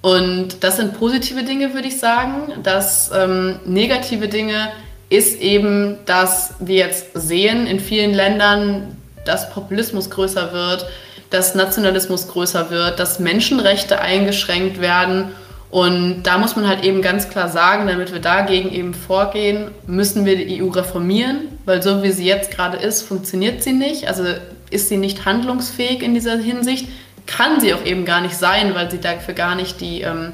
Und 0.00 0.62
das 0.62 0.76
sind 0.76 0.96
positive 0.98 1.42
Dinge, 1.42 1.74
würde 1.74 1.88
ich 1.88 1.98
sagen. 1.98 2.52
Das 2.62 3.10
ähm, 3.12 3.58
negative 3.64 4.28
Dinge 4.28 4.70
ist 5.10 5.40
eben, 5.40 5.98
dass 6.04 6.54
wir 6.60 6.76
jetzt 6.76 7.06
sehen 7.14 7.66
in 7.66 7.80
vielen 7.80 8.14
Ländern, 8.14 8.97
dass 9.28 9.50
Populismus 9.50 10.10
größer 10.10 10.52
wird, 10.52 10.86
dass 11.30 11.54
Nationalismus 11.54 12.28
größer 12.28 12.70
wird, 12.70 12.98
dass 12.98 13.18
Menschenrechte 13.18 14.00
eingeschränkt 14.00 14.80
werden. 14.80 15.32
Und 15.70 16.22
da 16.22 16.38
muss 16.38 16.56
man 16.56 16.66
halt 16.66 16.82
eben 16.82 17.02
ganz 17.02 17.28
klar 17.28 17.48
sagen, 17.48 17.86
damit 17.86 18.12
wir 18.12 18.20
dagegen 18.20 18.72
eben 18.72 18.94
vorgehen, 18.94 19.70
müssen 19.86 20.24
wir 20.24 20.36
die 20.36 20.62
EU 20.62 20.68
reformieren, 20.68 21.40
weil 21.66 21.82
so 21.82 22.02
wie 22.02 22.10
sie 22.10 22.24
jetzt 22.24 22.50
gerade 22.50 22.78
ist, 22.78 23.02
funktioniert 23.02 23.62
sie 23.62 23.72
nicht. 23.72 24.08
Also 24.08 24.24
ist 24.70 24.88
sie 24.88 24.96
nicht 24.96 25.26
handlungsfähig 25.26 26.02
in 26.02 26.14
dieser 26.14 26.38
Hinsicht, 26.38 26.88
kann 27.26 27.60
sie 27.60 27.74
auch 27.74 27.84
eben 27.84 28.06
gar 28.06 28.22
nicht 28.22 28.36
sein, 28.36 28.74
weil 28.74 28.90
sie 28.90 28.98
dafür 28.98 29.34
gar 29.34 29.54
nicht 29.54 29.80
die, 29.80 30.00
ähm, 30.00 30.32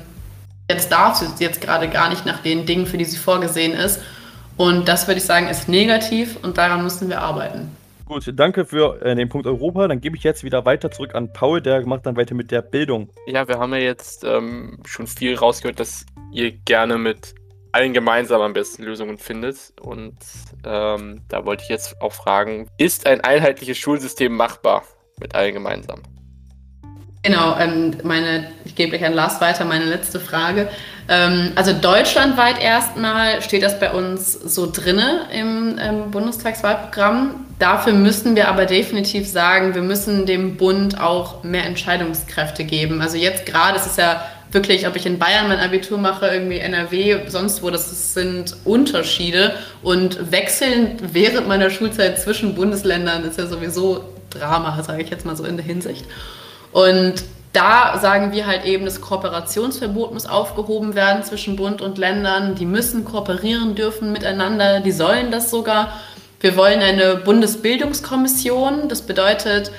jetzt 0.71 0.93
darf 0.93 1.17
sie 1.17 1.27
jetzt 1.41 1.61
gerade 1.61 1.89
gar 1.89 2.09
nicht 2.09 2.25
nach 2.25 2.39
den 2.41 2.67
Dingen, 2.67 2.87
für 2.87 2.97
die 2.97 3.05
sie 3.05 3.17
vorgesehen 3.17 3.73
ist. 3.73 4.01
Und 4.57 4.87
das 4.87 5.09
würde 5.09 5.19
ich 5.19 5.27
sagen, 5.27 5.49
ist 5.49 5.69
negativ 5.69 6.37
und 6.43 6.59
daran 6.59 6.85
müssen 6.85 7.09
wir 7.09 7.21
arbeiten. 7.21 7.71
Gut, 8.07 8.31
danke 8.35 8.67
für 8.67 9.01
äh, 9.03 9.15
den 9.15 9.29
Punkt 9.31 9.47
Europa. 9.47 9.89
Dann 9.89 10.01
gebe 10.01 10.17
ich 10.17 10.23
jetzt 10.23 10.45
wieder 10.45 10.67
weiter 10.67 10.91
zurück 10.91 11.15
an 11.15 11.33
Paul, 11.33 11.63
der 11.63 11.87
macht 11.87 12.05
dann 12.05 12.17
weiter 12.17 12.35
mit 12.35 12.51
der 12.51 12.61
Bildung. 12.61 13.09
Ja, 13.27 13.49
wir 13.49 13.59
haben 13.59 13.73
ja 13.73 13.81
jetzt 13.81 14.25
ähm, 14.25 14.79
schon 14.85 15.07
viel 15.07 15.35
rausgehört, 15.37 15.81
dass 15.81 16.05
ihr 16.31 16.53
gerne 16.53 16.99
mit 16.99 17.35
allen 17.73 17.95
gemeinsam 17.95 18.43
am 18.43 18.53
besten 18.53 18.83
Lösungen 18.83 19.17
findet. 19.17 19.73
Und 19.81 20.17
ähm, 20.65 21.23
da 21.29 21.47
wollte 21.47 21.63
ich 21.63 21.71
jetzt 21.71 22.01
auch 22.03 22.13
fragen, 22.13 22.69
ist 22.77 23.07
ein 23.07 23.23
einheitliches 23.23 23.79
Schulsystem 23.79 24.37
machbar 24.37 24.85
mit 25.19 25.35
allen 25.35 25.55
gemeinsam? 25.55 26.03
Genau, 27.23 27.59
ähm, 27.59 27.97
meine, 28.05 28.53
ich 28.67 28.75
gebe 28.75 28.91
gleich 28.91 29.05
an 29.07 29.15
Lars 29.15 29.41
weiter, 29.41 29.65
meine 29.65 29.87
letzte 29.87 30.21
Frage. 30.21 30.69
Ähm, 31.09 31.53
also 31.55 31.73
deutschlandweit 31.73 32.63
erstmal 32.63 33.43
steht 33.43 33.63
das 33.63 33.79
bei 33.79 33.93
uns 33.93 34.33
so 34.33 34.71
drinne 34.71 35.27
im 35.33 35.79
ähm, 35.79 36.11
Bundestagswahlprogramm. 36.11 37.47
Dafür 37.59 37.93
müssen 37.93 38.37
wir 38.37 38.49
aber 38.49 38.67
definitiv 38.67 39.29
sagen, 39.29 39.75
wir 39.75 39.83
müssen 39.83 40.27
dem 40.27 40.57
Bund 40.57 41.01
auch 41.01 41.45
mehr 41.45 41.67
Entscheidungskräfte 41.67 42.65
geben. 42.65 43.01
Also 43.03 43.17
jetzt 43.17 43.47
gerade 43.47 43.77
ist 43.77 43.87
es 43.87 43.97
ja 43.97 44.25
wirklich, 44.51 44.87
ob 44.87 44.97
ich 44.97 45.05
in 45.05 45.19
Bayern 45.19 45.49
mein 45.49 45.59
Abitur 45.59 45.99
mache, 45.99 46.29
irgendwie 46.29 46.59
NRW, 46.59 47.29
sonst 47.29 47.63
wo, 47.63 47.71
das 47.71 48.15
sind 48.15 48.57
Unterschiede. 48.65 49.55
Und 49.83 50.33
wechseln 50.33 50.97
während 51.13 51.49
meiner 51.49 51.71
Schulzeit 51.71 52.21
zwischen 52.21 52.55
Bundesländern 52.55 53.25
ist 53.25 53.39
ja 53.39 53.47
sowieso 53.47 54.05
Drama, 54.31 54.83
sage 54.83 55.03
ich 55.03 55.11
jetzt 55.11 55.27
mal 55.27 55.37
so 55.37 55.45
in 55.45 55.57
der 55.57 55.67
Hinsicht. 55.67 56.07
Und 56.73 57.25
da 57.55 57.99
sagen 57.99 58.33
wir 58.33 58.47
halt 58.47 58.65
eben, 58.65 58.85
das 58.85 59.01
Kooperationsverbot 59.01 60.13
muss 60.13 60.27
aufgehoben 60.27 60.95
werden 60.95 61.23
zwischen 61.23 61.57
Bund 61.57 61.81
und 61.81 61.97
Ländern. 61.99 62.57
Die 62.57 62.67
müssen 62.67 63.05
kooperieren 63.05 63.75
dürfen 63.75 64.13
miteinander, 64.13 64.81
die 64.81 64.93
sollen 64.93 65.31
das 65.31 65.51
sogar. 65.51 65.93
Wir 66.41 66.57
wollen 66.57 66.83
eine 66.83 67.17
Bundesbildungskommission. 67.17 68.89
Das 68.89 69.03
bedeutet, 69.03 69.71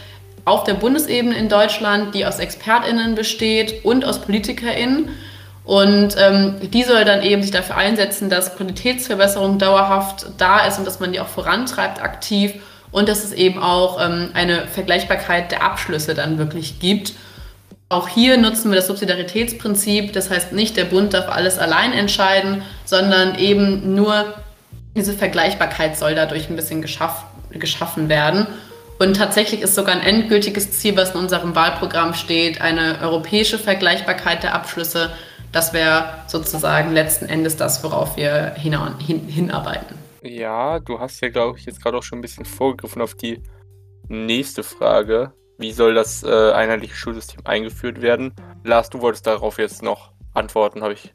auf 0.46 0.64
der 0.64 0.76
Bundesebene 0.76 1.36
in 1.36 1.50
Deutschland, 1.50 2.16
die 2.16 2.26
aus 2.26 2.40
ExpertInnen 2.40 3.14
besteht 3.14 3.84
und 3.84 4.06
aus 4.06 4.22
PolitikerInnen. 4.22 5.10
Und 5.66 6.16
ähm, 6.18 6.56
die 6.62 6.84
soll 6.84 7.04
dann 7.06 7.24
eben 7.24 7.42
sich 7.42 7.52
dafür 7.52 7.76
einsetzen, 7.76 8.30
dass 8.30 8.56
Qualitätsverbesserung 8.56 9.58
dauerhaft 9.60 10.28
da 10.38 10.66
ist 10.66 10.78
und 10.78 10.86
dass 10.86 11.00
man 11.00 11.12
die 11.12 11.20
auch 11.20 11.28
vorantreibt 11.28 12.02
aktiv 12.02 12.54
und 12.92 13.10
dass 13.10 13.24
es 13.24 13.34
eben 13.34 13.62
auch 13.62 14.00
ähm, 14.00 14.30
eine 14.36 14.68
Vergleichbarkeit 14.68 15.52
der 15.52 15.64
Abschlüsse 15.64 16.14
dann 16.14 16.38
wirklich 16.38 16.80
gibt. 16.80 17.14
Auch 17.90 18.08
hier 18.08 18.38
nutzen 18.38 18.72
wir 18.72 18.78
das 18.78 18.88
Subsidiaritätsprinzip. 18.88 20.14
Das 20.14 20.30
heißt 20.30 20.54
nicht, 20.54 20.76
der 20.76 20.86
Bund 20.86 21.14
darf 21.14 21.30
alles 21.30 21.60
allein 21.60 21.94
entscheiden, 21.94 22.64
sondern 22.84 23.38
eben 23.38 23.94
nur 23.94 24.34
diese 24.96 25.14
Vergleichbarkeit 25.14 25.98
soll 25.98 26.16
dadurch 26.16 26.50
ein 26.50 26.56
bisschen 26.56 26.82
geschaff, 26.82 27.26
geschaffen 27.52 28.10
werden. 28.10 28.48
Und 28.98 29.18
tatsächlich 29.18 29.62
ist 29.62 29.76
sogar 29.76 29.94
ein 29.94 30.02
endgültiges 30.02 30.72
Ziel, 30.72 30.96
was 30.96 31.12
in 31.12 31.20
unserem 31.20 31.54
Wahlprogramm 31.54 32.14
steht, 32.14 32.62
eine 32.62 33.00
europäische 33.02 33.60
Vergleichbarkeit 33.60 34.42
der 34.42 34.56
Abschlüsse. 34.56 35.12
Das 35.52 35.74
wäre 35.74 36.24
sozusagen 36.28 36.94
letzten 36.94 37.26
Endes 37.26 37.58
das, 37.58 37.84
worauf 37.84 38.18
wir 38.18 38.54
hin, 38.56 38.78
hin, 39.00 39.28
hinarbeiten. 39.28 39.98
Ja, 40.24 40.80
du 40.80 41.00
hast 41.00 41.22
ja, 41.22 41.30
glaube 41.30 41.60
ich, 41.60 41.66
jetzt 41.66 41.84
gerade 41.84 41.98
auch 41.98 42.04
schon 42.04 42.20
ein 42.20 42.22
bisschen 42.22 42.46
vorgegriffen 42.46 43.02
auf 43.02 43.16
die 43.16 43.42
nächste 44.08 44.64
Frage. 44.64 45.34
Wie 45.58 45.72
soll 45.72 45.94
das 45.94 46.24
äh, 46.24 46.52
einheitliche 46.52 46.96
Schulsystem 46.96 47.42
eingeführt 47.46 48.02
werden? 48.02 48.34
Lars, 48.64 48.90
du 48.90 49.02
wolltest 49.02 49.26
darauf 49.26 49.58
jetzt 49.58 49.82
noch 49.84 50.12
antworten, 50.34 50.82
habe 50.82 50.94
ich. 50.94 51.14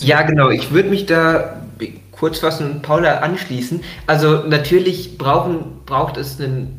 Ja, 0.00 0.22
genau. 0.22 0.50
Ich 0.50 0.70
würde 0.70 0.88
mich 0.88 1.06
da 1.06 1.62
kurz 2.12 2.38
fassen 2.38 2.70
und 2.70 2.82
Paula 2.82 3.18
anschließen. 3.18 3.82
Also 4.06 4.44
natürlich 4.46 5.18
brauchen, 5.18 5.80
braucht 5.84 6.16
es 6.16 6.40
einen 6.40 6.76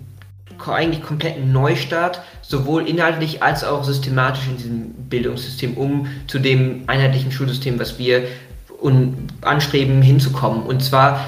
eigentlich 0.66 1.02
kompletten 1.04 1.52
Neustart, 1.52 2.22
sowohl 2.44 2.88
inhaltlich 2.88 3.42
als 3.42 3.64
auch 3.64 3.84
systematisch 3.84 4.48
in 4.48 4.58
diesem 4.58 4.94
Bildungssystem, 5.10 5.76
um 5.76 6.08
zu 6.28 6.38
dem 6.38 6.84
einheitlichen 6.88 7.32
Schulsystem, 7.32 7.80
was 7.80 7.98
wir 7.98 8.24
anstreben, 9.42 10.02
hinzukommen. 10.02 10.64
Und 10.64 10.84
zwar 10.84 11.20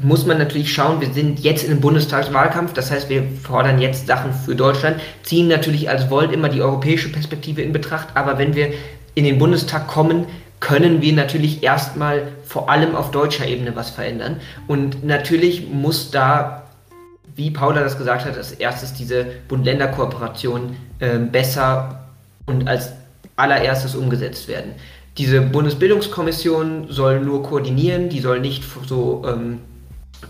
muss 0.00 0.26
man 0.26 0.38
natürlich 0.38 0.72
schauen, 0.72 1.00
wir 1.00 1.12
sind 1.12 1.40
jetzt 1.40 1.64
in 1.64 1.72
einem 1.72 1.80
Bundestagswahlkampf, 1.80 2.72
das 2.72 2.90
heißt, 2.90 3.08
wir 3.08 3.24
fordern 3.42 3.80
jetzt 3.80 4.06
Sachen 4.06 4.32
für 4.32 4.54
Deutschland, 4.54 5.00
ziehen 5.22 5.48
natürlich 5.48 5.88
als 5.88 6.10
Volt 6.10 6.32
immer 6.32 6.48
die 6.48 6.62
europäische 6.62 7.10
Perspektive 7.10 7.62
in 7.62 7.72
Betracht, 7.72 8.08
aber 8.14 8.38
wenn 8.38 8.54
wir 8.54 8.72
in 9.14 9.24
den 9.24 9.38
Bundestag 9.38 9.88
kommen, 9.88 10.26
können 10.60 11.02
wir 11.02 11.12
natürlich 11.12 11.62
erstmal 11.62 12.28
vor 12.44 12.70
allem 12.70 12.94
auf 12.94 13.10
deutscher 13.10 13.46
Ebene 13.46 13.74
was 13.76 13.90
verändern. 13.90 14.40
Und 14.66 15.04
natürlich 15.04 15.68
muss 15.68 16.10
da, 16.10 16.64
wie 17.36 17.50
Paula 17.50 17.82
das 17.82 17.96
gesagt 17.96 18.24
hat, 18.24 18.36
als 18.36 18.52
erstes 18.52 18.92
diese 18.94 19.26
Bund-Länder-Kooperation 19.48 20.76
äh, 20.98 21.18
besser 21.18 22.08
und 22.46 22.68
als 22.68 22.92
allererstes 23.36 23.94
umgesetzt 23.94 24.48
werden. 24.48 24.72
Diese 25.16 25.40
Bundesbildungskommission 25.40 26.86
soll 26.90 27.20
nur 27.20 27.42
koordinieren, 27.42 28.08
die 28.08 28.20
soll 28.20 28.40
nicht 28.40 28.64
so 28.86 29.24
ähm, 29.26 29.60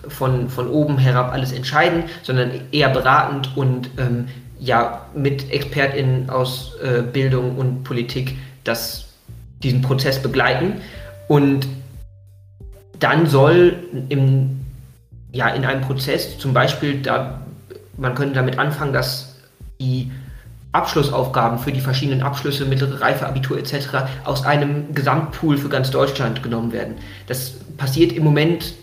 von, 0.08 0.48
von 0.48 0.68
oben 0.68 0.98
herab 0.98 1.32
alles 1.32 1.52
entscheiden, 1.52 2.04
sondern 2.22 2.50
eher 2.72 2.88
beratend 2.90 3.56
und 3.56 3.90
ähm, 3.98 4.28
ja 4.58 5.06
mit 5.14 5.52
ExpertInnen 5.52 6.30
aus 6.30 6.74
äh, 6.82 7.02
Bildung 7.02 7.56
und 7.56 7.84
Politik 7.84 8.36
das, 8.64 9.06
diesen 9.62 9.82
Prozess 9.82 10.20
begleiten. 10.20 10.80
Und 11.28 11.66
dann 12.98 13.26
soll 13.26 13.76
im, 14.08 14.60
ja, 15.32 15.48
in 15.48 15.64
einem 15.64 15.82
Prozess 15.82 16.38
zum 16.38 16.52
Beispiel, 16.52 17.00
da, 17.00 17.40
man 17.96 18.14
könnte 18.14 18.34
damit 18.34 18.58
anfangen, 18.58 18.92
dass 18.92 19.36
die 19.80 20.10
Abschlussaufgaben 20.72 21.58
für 21.58 21.72
die 21.72 21.80
verschiedenen 21.80 22.22
Abschlüsse, 22.22 22.64
mittlere 22.66 23.00
Reife, 23.00 23.26
Abitur 23.26 23.58
etc. 23.58 23.88
aus 24.24 24.44
einem 24.44 24.94
Gesamtpool 24.94 25.56
für 25.56 25.68
ganz 25.68 25.90
Deutschland 25.90 26.42
genommen 26.42 26.72
werden. 26.72 26.96
Das 27.26 27.52
passiert 27.76 28.12
im 28.12 28.24
Moment 28.24 28.74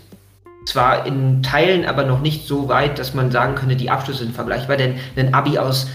zwar 0.66 1.06
in 1.06 1.42
Teilen, 1.42 1.86
aber 1.86 2.04
noch 2.04 2.20
nicht 2.20 2.46
so 2.46 2.68
weit, 2.68 2.98
dass 2.98 3.14
man 3.14 3.30
sagen 3.30 3.54
könnte, 3.54 3.76
die 3.76 3.90
Abschlüsse 3.90 4.24
sind 4.24 4.34
vergleichbar, 4.34 4.76
denn 4.76 4.96
ein 5.16 5.32
Abi 5.32 5.58
aus 5.58 5.88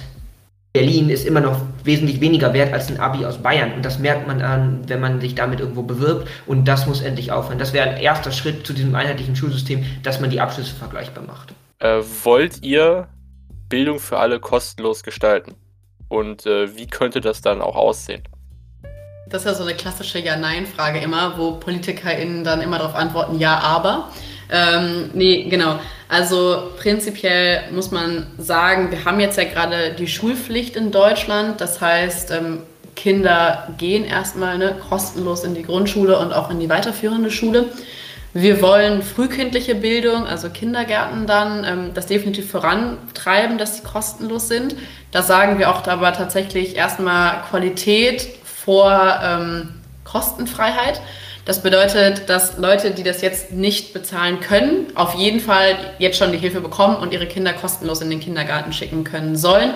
Berlin 0.74 1.10
ist 1.10 1.26
immer 1.26 1.42
noch 1.42 1.60
wesentlich 1.84 2.22
weniger 2.22 2.54
wert 2.54 2.72
als 2.74 2.90
ein 2.90 3.00
Abi 3.00 3.26
aus 3.26 3.40
Bayern. 3.40 3.74
Und 3.74 3.84
das 3.84 4.00
merkt 4.00 4.26
man 4.28 4.42
an, 4.42 4.84
wenn 4.88 5.02
man 5.02 5.20
sich 5.20 5.36
damit 5.36 5.60
irgendwo 5.60 5.84
bewirbt. 5.84 6.30
Und 6.48 6.66
das 6.66 6.88
muss 6.88 7.02
endlich 7.02 7.34
aufhören. 7.34 7.60
Das 7.60 7.74
wäre 7.74 7.90
ein 7.90 7.98
erster 7.98 8.32
Schritt 8.32 8.66
zu 8.66 8.72
diesem 8.72 8.96
einheitlichen 8.96 9.36
Schulsystem, 9.36 9.84
dass 10.02 10.22
man 10.22 10.30
die 10.30 10.40
Abschlüsse 10.40 10.74
vergleichbar 10.74 11.26
macht. 11.26 11.54
Äh, 11.80 12.02
wollt 12.24 12.64
ihr 12.64 13.10
Bildung 13.68 14.00
für 14.00 14.18
alle 14.18 14.40
kostenlos 14.40 15.04
gestalten? 15.04 15.56
Und 16.08 16.46
äh, 16.46 16.76
wie 16.78 16.88
könnte 16.88 17.20
das 17.20 17.42
dann 17.42 17.62
auch 17.62 17.76
aussehen? 17.76 18.24
Das 19.28 19.42
ist 19.42 19.48
ja 19.48 19.54
so 19.54 19.64
eine 19.64 19.76
klassische 19.76 20.20
Ja-Nein-Frage 20.20 21.00
immer, 21.00 21.38
wo 21.38 21.54
PolitikerInnen 21.54 22.44
dann 22.44 22.62
immer 22.62 22.78
darauf 22.78 22.96
antworten, 22.96 23.40
ja, 23.40 23.58
aber. 23.60 24.10
Ähm, 24.52 25.10
nee, 25.14 25.48
genau. 25.50 25.80
Also 26.10 26.72
prinzipiell 26.78 27.72
muss 27.72 27.92
man 27.92 28.28
sagen, 28.38 28.92
wir 28.92 29.06
haben 29.06 29.20
jetzt 29.22 29.38
ja 29.38 29.46
gerade 29.46 29.94
die 29.98 30.08
Schulpflicht 30.08 30.76
in 30.76 30.92
Deutschland. 30.92 31.62
Das 31.62 31.80
heißt, 31.80 32.32
ähm, 32.32 32.60
Kinder 32.96 33.70
gehen 33.78 34.04
erstmal 34.04 34.58
ne, 34.58 34.76
kostenlos 34.90 35.46
in 35.46 35.56
die 35.56 35.64
Grundschule 35.64 36.20
und 36.20 36.34
auch 36.34 36.52
in 36.52 36.60
die 36.60 36.70
weiterführende 36.70 37.32
Schule. 37.32 37.70
Wir 38.34 38.62
wollen 38.62 39.02
frühkindliche 39.02 39.76
Bildung, 39.76 40.26
also 40.26 40.50
Kindergärten 40.50 41.28
dann, 41.28 41.66
ähm, 41.66 41.92
das 41.94 42.08
definitiv 42.08 42.50
vorantreiben, 42.50 43.58
dass 43.58 43.78
sie 43.78 43.84
kostenlos 43.84 44.48
sind. 44.48 44.76
Da 45.12 45.22
sagen 45.22 45.60
wir 45.60 45.70
auch 45.70 45.86
aber 45.88 46.14
tatsächlich 46.14 46.76
erstmal 46.76 47.42
Qualität 47.50 48.28
vor 48.44 49.20
ähm, 49.24 49.70
Kostenfreiheit. 50.04 51.02
Das 51.46 51.64
bedeutet, 51.64 52.30
dass 52.30 52.58
Leute, 52.58 52.92
die 52.92 53.04
das 53.04 53.22
jetzt 53.22 53.52
nicht 53.52 53.94
bezahlen 53.94 54.40
können, 54.40 54.88
auf 54.96 55.16
jeden 55.16 55.40
Fall 55.40 55.76
jetzt 55.98 56.18
schon 56.18 56.32
die 56.32 56.38
Hilfe 56.38 56.62
bekommen 56.62 56.98
und 56.98 57.14
ihre 57.14 57.26
Kinder 57.26 57.54
kostenlos 57.54 58.02
in 58.02 58.10
den 58.10 58.20
Kindergarten 58.20 58.74
schicken 58.74 59.04
können 59.04 59.36
sollen. 59.36 59.74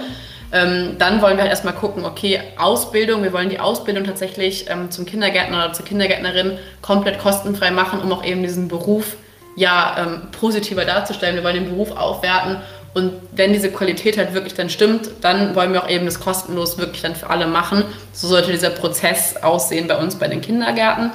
Ähm, 0.51 0.97
dann 0.99 1.21
wollen 1.21 1.37
wir 1.37 1.41
halt 1.41 1.51
erstmal 1.51 1.73
gucken, 1.73 2.05
okay, 2.05 2.39
Ausbildung, 2.57 3.23
wir 3.23 3.33
wollen 3.33 3.49
die 3.49 3.59
Ausbildung 3.59 4.03
tatsächlich 4.03 4.69
ähm, 4.69 4.91
zum 4.91 5.05
Kindergärtner 5.05 5.57
oder 5.57 5.73
zur 5.73 5.85
Kindergärtnerin 5.85 6.59
komplett 6.81 7.17
kostenfrei 7.17 7.71
machen, 7.71 7.99
um 7.99 8.13
auch 8.13 8.23
eben 8.23 8.43
diesen 8.43 8.67
Beruf 8.67 9.17
ja 9.55 9.95
ähm, 9.97 10.27
positiver 10.39 10.85
darzustellen. 10.85 11.35
Wir 11.35 11.43
wollen 11.43 11.55
den 11.55 11.69
Beruf 11.69 11.91
aufwerten 11.91 12.57
und 12.93 13.11
wenn 13.33 13.51
diese 13.51 13.71
Qualität 13.71 14.17
halt 14.17 14.33
wirklich 14.33 14.53
dann 14.53 14.69
stimmt, 14.69 15.09
dann 15.19 15.55
wollen 15.55 15.73
wir 15.73 15.83
auch 15.83 15.89
eben 15.89 16.05
das 16.05 16.21
kostenlos 16.21 16.77
wirklich 16.77 17.01
dann 17.01 17.15
für 17.15 17.29
alle 17.29 17.47
machen. 17.47 17.83
So 18.13 18.27
sollte 18.27 18.51
dieser 18.51 18.69
Prozess 18.69 19.35
aussehen 19.41 19.87
bei 19.87 19.97
uns 19.97 20.15
bei 20.15 20.29
den 20.29 20.39
Kindergärten. 20.39 21.11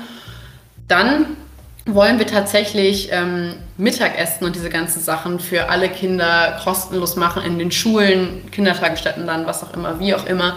Dann 0.90 1.36
wollen 1.86 2.18
wir 2.18 2.26
tatsächlich 2.26 3.10
ähm, 3.12 3.54
Mittagessen 3.76 4.44
und 4.44 4.56
diese 4.56 4.70
ganzen 4.70 5.00
Sachen 5.00 5.38
für 5.38 5.70
alle 5.70 5.88
Kinder 5.88 6.58
kostenlos 6.64 7.14
machen 7.14 7.42
in 7.44 7.60
den 7.60 7.70
Schulen, 7.70 8.50
Kindertagesstätten 8.50 9.24
dann, 9.24 9.46
was 9.46 9.62
auch 9.62 9.72
immer, 9.72 10.00
wie 10.00 10.14
auch 10.14 10.26
immer. 10.26 10.54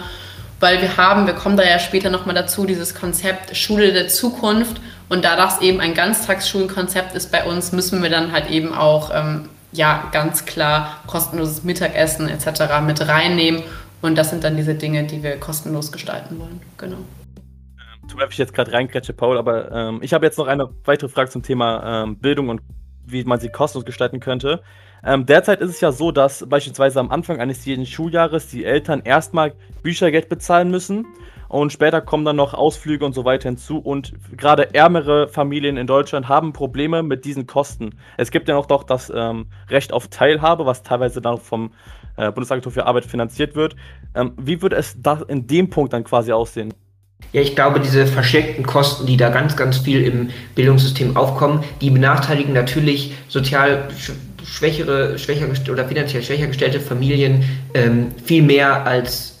Weil 0.58 0.82
wir 0.82 0.96
haben, 0.96 1.26
wir 1.26 1.34
kommen 1.34 1.56
da 1.56 1.62
ja 1.62 1.78
später 1.78 2.10
nochmal 2.10 2.34
dazu, 2.34 2.66
dieses 2.66 2.96
Konzept 2.96 3.56
Schule 3.56 3.92
der 3.92 4.08
Zukunft. 4.08 4.80
Und 5.08 5.24
da 5.24 5.36
das 5.36 5.60
eben 5.60 5.80
ein 5.80 5.94
Ganztagsschulenkonzept 5.94 7.14
ist 7.14 7.30
bei 7.30 7.44
uns, 7.44 7.70
müssen 7.70 8.02
wir 8.02 8.10
dann 8.10 8.32
halt 8.32 8.50
eben 8.50 8.74
auch 8.74 9.12
ähm, 9.14 9.48
ja, 9.70 10.08
ganz 10.10 10.46
klar 10.46 10.98
kostenloses 11.06 11.62
Mittagessen 11.62 12.28
etc. 12.28 12.80
mit 12.84 13.06
reinnehmen. 13.06 13.62
Und 14.02 14.16
das 14.16 14.30
sind 14.30 14.42
dann 14.42 14.56
diese 14.56 14.74
Dinge, 14.74 15.04
die 15.04 15.22
wir 15.22 15.38
kostenlos 15.38 15.92
gestalten 15.92 16.40
wollen. 16.40 16.60
Genau. 16.76 16.98
Tut 18.08 18.18
mir, 18.18 18.28
ich 18.28 18.38
jetzt 18.38 18.54
gerade 18.54 18.72
reingrätsche, 18.72 19.12
Paul, 19.12 19.38
aber 19.38 19.70
ähm, 19.72 20.00
ich 20.02 20.12
habe 20.12 20.26
jetzt 20.26 20.38
noch 20.38 20.46
eine 20.46 20.68
weitere 20.84 21.08
Frage 21.08 21.30
zum 21.30 21.42
Thema 21.42 22.02
ähm, 22.04 22.18
Bildung 22.18 22.48
und 22.48 22.60
wie 23.06 23.24
man 23.24 23.40
sie 23.40 23.48
kostenlos 23.48 23.84
gestalten 23.84 24.20
könnte. 24.20 24.62
Ähm, 25.04 25.26
derzeit 25.26 25.60
ist 25.60 25.70
es 25.70 25.80
ja 25.80 25.92
so, 25.92 26.10
dass 26.10 26.48
beispielsweise 26.48 27.00
am 27.00 27.10
Anfang 27.10 27.40
eines 27.40 27.64
jeden 27.64 27.84
Schuljahres 27.84 28.48
die 28.48 28.64
Eltern 28.64 29.02
erstmal 29.04 29.54
Büchergeld 29.82 30.28
bezahlen 30.28 30.70
müssen 30.70 31.06
und 31.48 31.72
später 31.72 32.00
kommen 32.00 32.24
dann 32.24 32.36
noch 32.36 32.54
Ausflüge 32.54 33.04
und 33.04 33.12
so 33.12 33.24
weiter 33.24 33.48
hinzu. 33.48 33.78
Und 33.78 34.14
gerade 34.36 34.74
ärmere 34.74 35.28
Familien 35.28 35.76
in 35.76 35.86
Deutschland 35.86 36.28
haben 36.28 36.52
Probleme 36.52 37.02
mit 37.02 37.24
diesen 37.24 37.46
Kosten. 37.46 37.98
Es 38.16 38.30
gibt 38.30 38.48
ja 38.48 38.54
noch 38.54 38.66
doch 38.66 38.82
das 38.82 39.12
ähm, 39.14 39.46
Recht 39.68 39.92
auf 39.92 40.08
Teilhabe, 40.08 40.66
was 40.66 40.82
teilweise 40.82 41.20
dann 41.20 41.38
vom 41.38 41.72
äh, 42.16 42.32
Bundesagentur 42.32 42.72
für 42.72 42.86
Arbeit 42.86 43.04
finanziert 43.04 43.54
wird. 43.54 43.76
Ähm, 44.14 44.32
wie 44.36 44.62
würde 44.62 44.76
es 44.76 45.00
da 45.00 45.20
in 45.28 45.46
dem 45.46 45.70
Punkt 45.70 45.92
dann 45.92 46.04
quasi 46.04 46.32
aussehen? 46.32 46.72
Ja, 47.32 47.40
ich 47.40 47.54
glaube, 47.54 47.80
diese 47.80 48.06
versteckten 48.06 48.64
Kosten, 48.64 49.06
die 49.06 49.16
da 49.16 49.28
ganz, 49.28 49.56
ganz 49.56 49.78
viel 49.78 50.02
im 50.02 50.30
Bildungssystem 50.54 51.16
aufkommen, 51.16 51.64
die 51.80 51.90
benachteiligen 51.90 52.52
natürlich 52.52 53.14
sozial 53.28 53.88
schwächere, 54.44 55.18
schwächer 55.18 55.46
oder 55.70 55.86
finanziell 55.86 56.22
schwächer 56.22 56.46
gestellte 56.46 56.80
Familien 56.80 57.44
ähm, 57.74 58.12
viel 58.24 58.42
mehr 58.42 58.86
als 58.86 59.40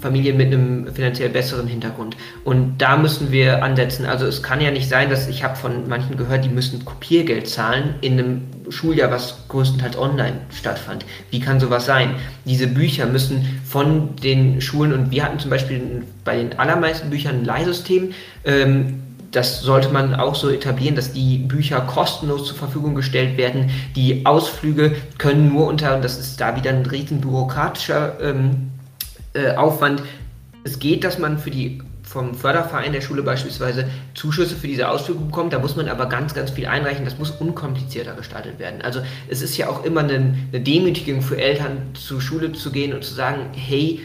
Familien 0.00 0.36
mit 0.36 0.48
einem 0.48 0.92
finanziell 0.94 1.28
besseren 1.28 1.66
Hintergrund. 1.66 2.16
Und 2.44 2.78
da 2.78 2.96
müssen 2.96 3.30
wir 3.32 3.62
ansetzen. 3.62 4.06
Also 4.06 4.26
es 4.26 4.42
kann 4.42 4.60
ja 4.60 4.70
nicht 4.70 4.88
sein, 4.88 5.10
dass 5.10 5.28
ich 5.28 5.44
habe 5.44 5.56
von 5.56 5.88
manchen 5.88 6.16
gehört, 6.16 6.44
die 6.44 6.48
müssen 6.48 6.84
Kopiergeld 6.84 7.48
zahlen 7.48 7.94
in 8.00 8.14
einem 8.14 8.42
Schuljahr, 8.70 9.10
was 9.10 9.46
größtenteils 9.48 9.98
online 9.98 10.38
stattfand. 10.56 11.04
Wie 11.30 11.40
kann 11.40 11.60
sowas 11.60 11.86
sein? 11.86 12.14
Diese 12.44 12.66
Bücher 12.66 13.06
müssen 13.06 13.60
von 13.64 14.16
den 14.16 14.60
Schulen 14.60 14.92
und 14.92 15.10
wir 15.10 15.24
hatten 15.24 15.38
zum 15.38 15.50
Beispiel 15.50 16.02
bei 16.24 16.36
den 16.36 16.58
allermeisten 16.58 17.10
Büchern 17.10 17.40
ein 17.40 17.44
Leihsystem. 17.44 18.12
Ähm, 18.44 19.02
das 19.30 19.60
sollte 19.60 19.90
man 19.90 20.14
auch 20.14 20.34
so 20.34 20.50
etablieren, 20.50 20.96
dass 20.96 21.12
die 21.12 21.38
Bücher 21.38 21.80
kostenlos 21.82 22.48
zur 22.48 22.56
Verfügung 22.56 22.94
gestellt 22.94 23.36
werden. 23.36 23.70
Die 23.94 24.26
Ausflüge 24.26 24.96
können 25.18 25.52
nur 25.52 25.68
unter, 25.68 25.94
und 25.94 26.04
das 26.04 26.18
ist 26.18 26.40
da 26.40 26.56
wieder 26.56 26.70
ein 26.70 26.84
riesen 26.84 27.20
bürokratischer 27.20 28.18
ähm, 28.20 28.70
äh, 29.34 29.54
Aufwand. 29.54 30.02
Es 30.64 30.78
geht, 30.78 31.04
dass 31.04 31.18
man 31.18 31.38
für 31.38 31.50
die 31.50 31.80
vom 32.10 32.34
Förderverein 32.34 32.92
der 32.92 33.02
Schule 33.02 33.22
beispielsweise 33.22 33.88
Zuschüsse 34.14 34.56
für 34.56 34.66
diese 34.66 34.88
Ausflüge 34.88 35.20
bekommt. 35.20 35.52
Da 35.52 35.60
muss 35.60 35.76
man 35.76 35.88
aber 35.88 36.06
ganz, 36.06 36.34
ganz 36.34 36.50
viel 36.50 36.66
einreichen. 36.66 37.04
Das 37.04 37.18
muss 37.18 37.30
unkomplizierter 37.30 38.14
gestaltet 38.14 38.58
werden. 38.58 38.82
Also 38.82 39.00
es 39.28 39.42
ist 39.42 39.56
ja 39.56 39.68
auch 39.68 39.84
immer 39.84 40.00
eine, 40.00 40.34
eine 40.52 40.60
Demütigung 40.60 41.22
für 41.22 41.40
Eltern, 41.40 41.94
zur 41.94 42.20
Schule 42.20 42.52
zu 42.52 42.72
gehen 42.72 42.92
und 42.92 43.04
zu 43.04 43.14
sagen, 43.14 43.50
hey, 43.54 44.00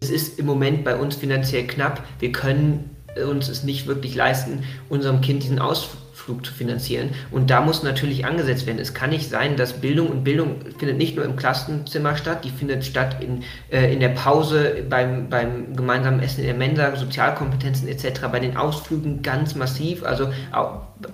es 0.00 0.10
ist 0.10 0.38
im 0.38 0.44
Moment 0.44 0.84
bei 0.84 0.94
uns 0.94 1.16
finanziell 1.16 1.66
knapp. 1.66 2.04
Wir 2.18 2.32
können 2.32 2.90
uns 3.26 3.48
es 3.48 3.62
nicht 3.62 3.86
wirklich 3.86 4.14
leisten, 4.14 4.64
unserem 4.90 5.22
Kind 5.22 5.42
diesen 5.42 5.58
Ausflug 5.58 6.01
Flug 6.22 6.46
zu 6.46 6.52
finanzieren. 6.52 7.10
Und 7.30 7.50
da 7.50 7.60
muss 7.60 7.82
natürlich 7.82 8.24
angesetzt 8.24 8.66
werden. 8.66 8.78
Es 8.78 8.94
kann 8.94 9.10
nicht 9.10 9.28
sein, 9.28 9.56
dass 9.56 9.80
Bildung 9.80 10.08
und 10.08 10.24
Bildung 10.24 10.56
findet 10.78 10.96
nicht 10.96 11.16
nur 11.16 11.24
im 11.24 11.34
Klassenzimmer 11.34 12.16
statt, 12.16 12.44
die 12.44 12.50
findet 12.50 12.84
statt 12.84 13.16
in, 13.20 13.42
äh, 13.70 13.92
in 13.92 13.98
der 13.98 14.10
Pause, 14.10 14.84
beim, 14.88 15.28
beim 15.28 15.74
gemeinsamen 15.74 16.20
Essen 16.20 16.40
in 16.40 16.46
der 16.46 16.54
Mensa, 16.54 16.94
Sozialkompetenzen 16.94 17.88
etc., 17.88 18.28
bei 18.30 18.38
den 18.38 18.56
Ausflügen 18.56 19.22
ganz 19.22 19.56
massiv. 19.56 20.04
Also 20.04 20.28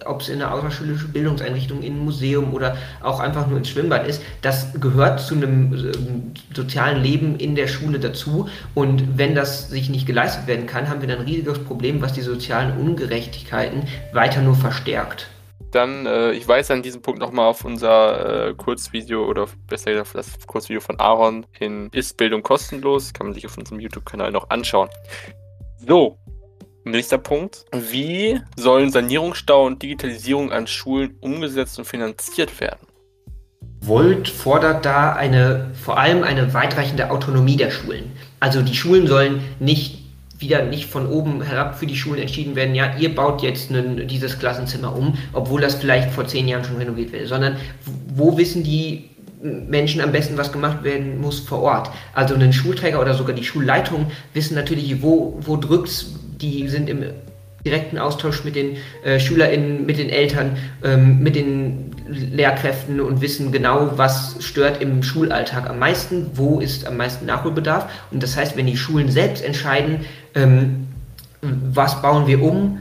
ob 0.05 0.21
es 0.21 0.29
in 0.29 0.43
einer 0.43 0.53
außerschulische 0.53 1.09
Bildungseinrichtung, 1.09 1.83
in 1.83 1.95
einem 1.95 2.05
Museum 2.05 2.55
oder 2.55 2.77
auch 3.03 3.21
einfach 3.21 3.47
nur 3.47 3.59
ins 3.59 3.69
Schwimmbad 3.69 4.07
ist, 4.07 4.23
das 4.43 4.73
gehört 4.81 5.21
zu 5.21 5.35
einem 5.35 5.75
äh, 5.75 5.93
sozialen 6.55 7.03
Leben 7.03 7.37
in 7.37 7.55
der 7.55 7.67
Schule 7.69 7.99
dazu. 7.99 8.49
Und 8.75 9.19
wenn 9.19 9.35
das 9.35 9.71
sich 9.71 9.91
nicht 9.91 10.07
geleistet 10.07 10.47
werden 10.47 10.67
kann, 10.67 10.89
haben 10.89 11.01
wir 11.01 11.09
dann 11.09 11.19
ein 11.19 11.25
riesiges 11.25 11.59
Problem, 11.59 12.03
was 12.03 12.13
die 12.13 12.23
sozialen 12.23 12.79
Ungerechtigkeiten 12.79 13.85
weiter 14.13 14.43
nur 14.43 14.55
verstärkt. 14.55 15.29
Dann, 15.71 16.07
äh, 16.07 16.33
ich 16.33 16.49
weise 16.49 16.73
an 16.73 16.83
diesem 16.83 17.03
Punkt 17.03 17.21
nochmal 17.21 17.47
auf 17.47 17.65
unser 17.65 18.49
äh, 18.49 18.55
Kurzvideo 18.55 19.27
oder 19.27 19.47
besser 19.67 19.93
gesagt 19.93 20.15
das 20.15 20.47
Kurzvideo 20.47 20.81
von 20.81 20.99
Aaron 20.99 21.45
in 21.59 21.91
Ist 21.93 22.17
Bildung 22.17 22.43
kostenlos? 22.43 23.13
Kann 23.13 23.27
man 23.27 23.35
sich 23.35 23.45
auf 23.45 23.59
unserem 23.59 23.79
YouTube-Kanal 23.79 24.33
noch 24.33 24.49
anschauen. 24.49 24.89
So, 25.87 26.19
Nächster 26.91 27.19
Punkt. 27.19 27.65
Wie 27.73 28.41
sollen 28.57 28.91
Sanierungsstau 28.91 29.67
und 29.67 29.83
Digitalisierung 29.83 30.53
an 30.53 30.67
Schulen 30.67 31.17
umgesetzt 31.21 31.79
und 31.79 31.85
finanziert 31.85 32.61
werden? 32.61 32.87
Volt 33.81 34.29
fordert 34.29 34.85
da 34.85 35.13
eine, 35.13 35.71
vor 35.83 35.99
allem 35.99 36.23
eine 36.25 36.53
weitreichende 36.53 37.11
Autonomie 37.11 37.57
der 37.57 37.71
Schulen. 37.71 38.13
Also 38.41 38.63
die 38.63 38.75
Schulen 38.75 39.07
sollen 39.07 39.41
nicht 39.61 39.99
wieder 40.39 40.65
nicht 40.65 40.87
von 40.87 41.07
oben 41.07 41.43
herab 41.43 41.79
für 41.79 41.87
die 41.87 41.97
Schulen 41.97 42.21
entschieden 42.21 42.55
werden, 42.55 42.75
ja, 42.75 42.97
ihr 42.97 43.15
baut 43.15 43.43
jetzt 43.43 43.71
einen, 43.71 44.07
dieses 44.07 44.39
Klassenzimmer 44.39 44.97
um, 44.97 45.19
obwohl 45.33 45.61
das 45.61 45.75
vielleicht 45.75 46.11
vor 46.11 46.27
zehn 46.27 46.47
Jahren 46.47 46.65
schon 46.65 46.77
renoviert 46.77 47.13
wird, 47.13 47.27
sondern 47.27 47.57
wo 48.15 48.39
wissen 48.39 48.63
die 48.63 49.11
Menschen 49.43 50.01
am 50.01 50.13
besten, 50.13 50.37
was 50.37 50.53
gemacht 50.53 50.83
werden 50.83 51.21
muss 51.21 51.41
vor 51.41 51.61
Ort. 51.63 51.91
Also 52.15 52.35
ein 52.35 52.53
Schulträger 52.53 53.01
oder 53.01 53.15
sogar 53.15 53.35
die 53.35 53.45
Schulleitung 53.45 54.11
wissen 54.35 54.55
natürlich, 54.55 55.03
wo, 55.03 55.39
wo 55.41 55.57
drückt 55.57 56.07
die 56.41 56.69
sind 56.69 56.89
im 56.89 57.05
direkten 57.65 57.99
Austausch 57.99 58.45
mit 58.45 58.57
den 58.57 58.77
äh, 59.05 59.19
SchülerInnen, 59.19 59.85
mit 59.85 59.99
den 59.99 60.11
Eltern, 60.11 60.57
ähm, 60.85 61.21
mit 61.21 61.37
den 61.37 61.91
Lehrkräften 62.09 63.01
und 63.01 63.21
wissen 63.21 63.53
genau, 63.53 63.93
was 63.97 64.37
stört 64.41 64.81
im 64.81 65.03
Schulalltag 65.03 65.69
am 65.69 65.79
meisten, 65.79 66.31
wo 66.35 66.61
ist 66.61 66.87
am 66.87 66.97
meisten 66.97 67.27
Nachholbedarf. 67.27 67.91
Und 68.11 68.23
das 68.23 68.37
heißt, 68.37 68.57
wenn 68.57 68.67
die 68.67 68.77
Schulen 68.77 69.11
selbst 69.11 69.45
entscheiden, 69.45 70.07
ähm, 70.35 70.89
was 71.43 72.01
bauen 72.01 72.27
wir 72.27 72.43
um, 72.43 72.81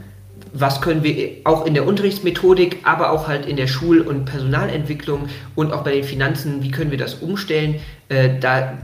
was 0.54 0.82
können 0.82 1.04
wir 1.04 1.38
auch 1.44 1.66
in 1.66 1.74
der 1.74 1.86
Unterrichtsmethodik, 1.86 2.80
aber 2.84 3.12
auch 3.12 3.28
halt 3.28 3.46
in 3.46 3.58
der 3.58 3.68
Schul- 3.68 4.02
und 4.02 4.26
Personalentwicklung 4.26 5.28
und 5.56 5.74
auch 5.74 5.84
bei 5.84 5.92
den 5.92 6.04
Finanzen, 6.04 6.64
wie 6.64 6.72
können 6.72 6.92
wir 6.92 6.98
das 6.98 7.16
umstellen, 7.16 7.76
äh, 8.10 8.40
da 8.40 8.78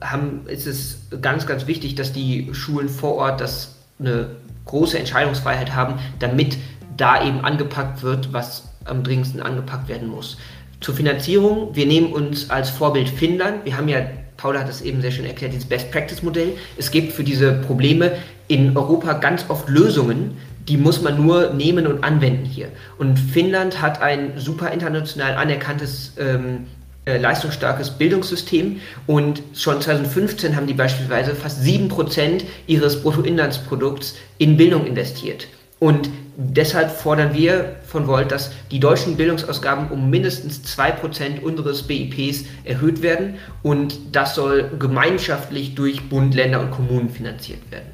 haben, 0.00 0.42
ist 0.48 0.66
es 0.66 0.98
ganz, 1.20 1.46
ganz 1.46 1.66
wichtig, 1.66 1.94
dass 1.94 2.12
die 2.12 2.50
Schulen 2.52 2.88
vor 2.88 3.14
Ort 3.14 3.40
das 3.40 3.81
eine 4.02 4.36
große 4.66 4.98
Entscheidungsfreiheit 4.98 5.74
haben, 5.74 5.94
damit 6.18 6.58
da 6.96 7.24
eben 7.24 7.40
angepackt 7.40 8.02
wird, 8.02 8.32
was 8.32 8.68
am 8.84 9.02
dringendsten 9.02 9.40
angepackt 9.40 9.88
werden 9.88 10.08
muss. 10.08 10.36
Zur 10.80 10.94
Finanzierung, 10.94 11.74
wir 11.74 11.86
nehmen 11.86 12.12
uns 12.12 12.50
als 12.50 12.70
Vorbild 12.70 13.08
Finnland. 13.08 13.64
Wir 13.64 13.76
haben 13.76 13.88
ja, 13.88 14.00
Paula 14.36 14.60
hat 14.60 14.68
es 14.68 14.82
eben 14.82 15.00
sehr 15.00 15.12
schön 15.12 15.24
erklärt, 15.24 15.52
dieses 15.52 15.68
Best 15.68 15.90
Practice 15.92 16.22
Modell. 16.22 16.54
Es 16.76 16.90
gibt 16.90 17.12
für 17.12 17.24
diese 17.24 17.52
Probleme 17.52 18.12
in 18.48 18.76
Europa 18.76 19.14
ganz 19.14 19.44
oft 19.48 19.68
Lösungen, 19.68 20.36
die 20.68 20.76
muss 20.76 21.02
man 21.02 21.24
nur 21.24 21.52
nehmen 21.52 21.86
und 21.86 22.04
anwenden 22.04 22.44
hier. 22.44 22.68
Und 22.98 23.18
Finnland 23.18 23.80
hat 23.80 24.00
ein 24.00 24.32
super 24.36 24.70
international 24.70 25.34
anerkanntes 25.34 26.14
ähm, 26.18 26.66
äh, 26.66 26.81
leistungsstarkes 27.04 27.90
Bildungssystem 27.90 28.80
und 29.06 29.42
schon 29.54 29.80
2015 29.80 30.54
haben 30.54 30.66
die 30.66 30.74
beispielsweise 30.74 31.34
fast 31.34 31.62
7% 31.62 32.44
ihres 32.66 33.02
Bruttoinlandsprodukts 33.02 34.16
in 34.38 34.56
Bildung 34.56 34.86
investiert. 34.86 35.48
Und 35.80 36.10
deshalb 36.36 36.92
fordern 36.92 37.34
wir 37.34 37.76
von 37.84 38.06
Volt, 38.06 38.30
dass 38.30 38.52
die 38.70 38.78
deutschen 38.78 39.16
Bildungsausgaben 39.16 39.90
um 39.90 40.10
mindestens 40.10 40.62
2% 40.78 41.40
unseres 41.40 41.82
BIPs 41.82 42.44
erhöht 42.62 43.02
werden 43.02 43.34
und 43.64 43.98
das 44.12 44.36
soll 44.36 44.70
gemeinschaftlich 44.78 45.74
durch 45.74 46.08
Bund, 46.08 46.36
Länder 46.36 46.60
und 46.60 46.70
Kommunen 46.70 47.10
finanziert 47.10 47.68
werden. 47.72 47.90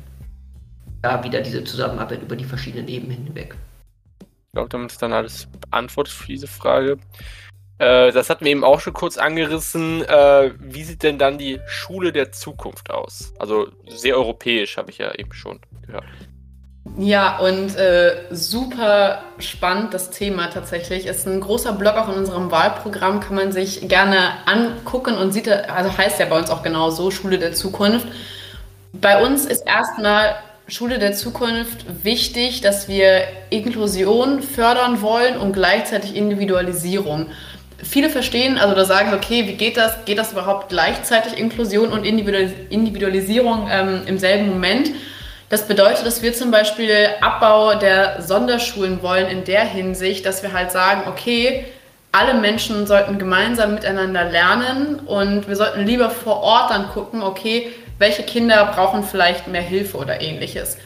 Da 1.00 1.24
wieder 1.24 1.40
diese 1.40 1.64
Zusammenarbeit 1.64 2.20
über 2.20 2.36
die 2.36 2.44
verschiedenen 2.44 2.88
Ebenen 2.88 3.24
hinweg. 3.24 3.56
Ich 4.20 4.52
glaube, 4.52 4.68
damit 4.68 4.92
ist 4.92 5.00
dann 5.00 5.12
alles 5.14 5.46
beantwortet 5.70 6.12
für 6.12 6.26
diese 6.26 6.46
Frage. 6.46 6.98
Äh, 7.78 8.12
das 8.12 8.28
hatten 8.28 8.44
wir 8.44 8.52
eben 8.52 8.64
auch 8.64 8.80
schon 8.80 8.92
kurz 8.92 9.18
angerissen. 9.18 10.04
Äh, 10.04 10.52
wie 10.58 10.84
sieht 10.84 11.02
denn 11.02 11.18
dann 11.18 11.38
die 11.38 11.60
Schule 11.66 12.12
der 12.12 12.32
Zukunft 12.32 12.90
aus? 12.90 13.32
Also 13.38 13.68
sehr 13.88 14.16
europäisch, 14.16 14.76
habe 14.76 14.90
ich 14.90 14.98
ja 14.98 15.14
eben 15.14 15.32
schon 15.32 15.60
gehört. 15.86 16.04
Ja, 16.96 17.38
und 17.38 17.76
äh, 17.76 18.16
super 18.30 19.22
spannend 19.38 19.94
das 19.94 20.10
Thema 20.10 20.48
tatsächlich. 20.48 21.06
Ist 21.06 21.26
ein 21.26 21.40
großer 21.40 21.72
Blog 21.72 21.94
auch 21.94 22.08
in 22.08 22.14
unserem 22.14 22.50
Wahlprogramm, 22.50 23.20
kann 23.20 23.36
man 23.36 23.52
sich 23.52 23.88
gerne 23.88 24.18
angucken 24.46 25.16
und 25.16 25.32
sieht, 25.32 25.48
also 25.48 25.96
heißt 25.96 26.18
ja 26.18 26.26
bei 26.26 26.38
uns 26.38 26.50
auch 26.50 26.62
genau 26.62 26.90
so, 26.90 27.10
Schule 27.10 27.38
der 27.38 27.52
Zukunft. 27.52 28.08
Bei 28.92 29.22
uns 29.22 29.44
ist 29.44 29.66
erstmal 29.66 30.36
Schule 30.66 30.98
der 30.98 31.12
Zukunft 31.12 32.04
wichtig, 32.04 32.62
dass 32.62 32.88
wir 32.88 33.22
Inklusion 33.50 34.42
fördern 34.42 35.00
wollen 35.00 35.36
und 35.36 35.52
gleichzeitig 35.52 36.16
Individualisierung 36.16 37.28
viele 37.82 38.10
verstehen, 38.10 38.58
also 38.58 38.74
da 38.74 38.84
sagen, 38.84 39.14
okay, 39.14 39.46
wie 39.46 39.54
geht 39.54 39.76
das? 39.76 40.04
Geht 40.04 40.18
das 40.18 40.32
überhaupt 40.32 40.68
gleichzeitig 40.68 41.38
Inklusion 41.38 41.90
und 41.90 42.04
Individualisierung 42.04 43.68
ähm, 43.70 44.02
im 44.06 44.18
selben 44.18 44.48
Moment? 44.48 44.90
Das 45.48 45.66
bedeutet, 45.66 46.04
dass 46.04 46.22
wir 46.22 46.34
zum 46.34 46.50
Beispiel 46.50 47.08
Abbau 47.20 47.74
der 47.74 48.20
Sonderschulen 48.20 49.02
wollen 49.02 49.28
in 49.28 49.44
der 49.44 49.64
Hinsicht, 49.64 50.26
dass 50.26 50.42
wir 50.42 50.52
halt 50.52 50.72
sagen, 50.72 51.02
okay, 51.08 51.64
alle 52.12 52.34
Menschen 52.34 52.86
sollten 52.86 53.18
gemeinsam 53.18 53.74
miteinander 53.74 54.24
lernen 54.24 55.00
und 55.06 55.48
wir 55.48 55.56
sollten 55.56 55.86
lieber 55.86 56.10
vor 56.10 56.42
Ort 56.42 56.70
dann 56.70 56.88
gucken, 56.88 57.22
okay, 57.22 57.72
welche 57.98 58.22
Kinder 58.22 58.72
brauchen 58.74 59.04
vielleicht 59.04 59.48
mehr 59.48 59.62
Hilfe 59.62 59.96
oder 59.96 60.20
ähnliches. 60.20 60.78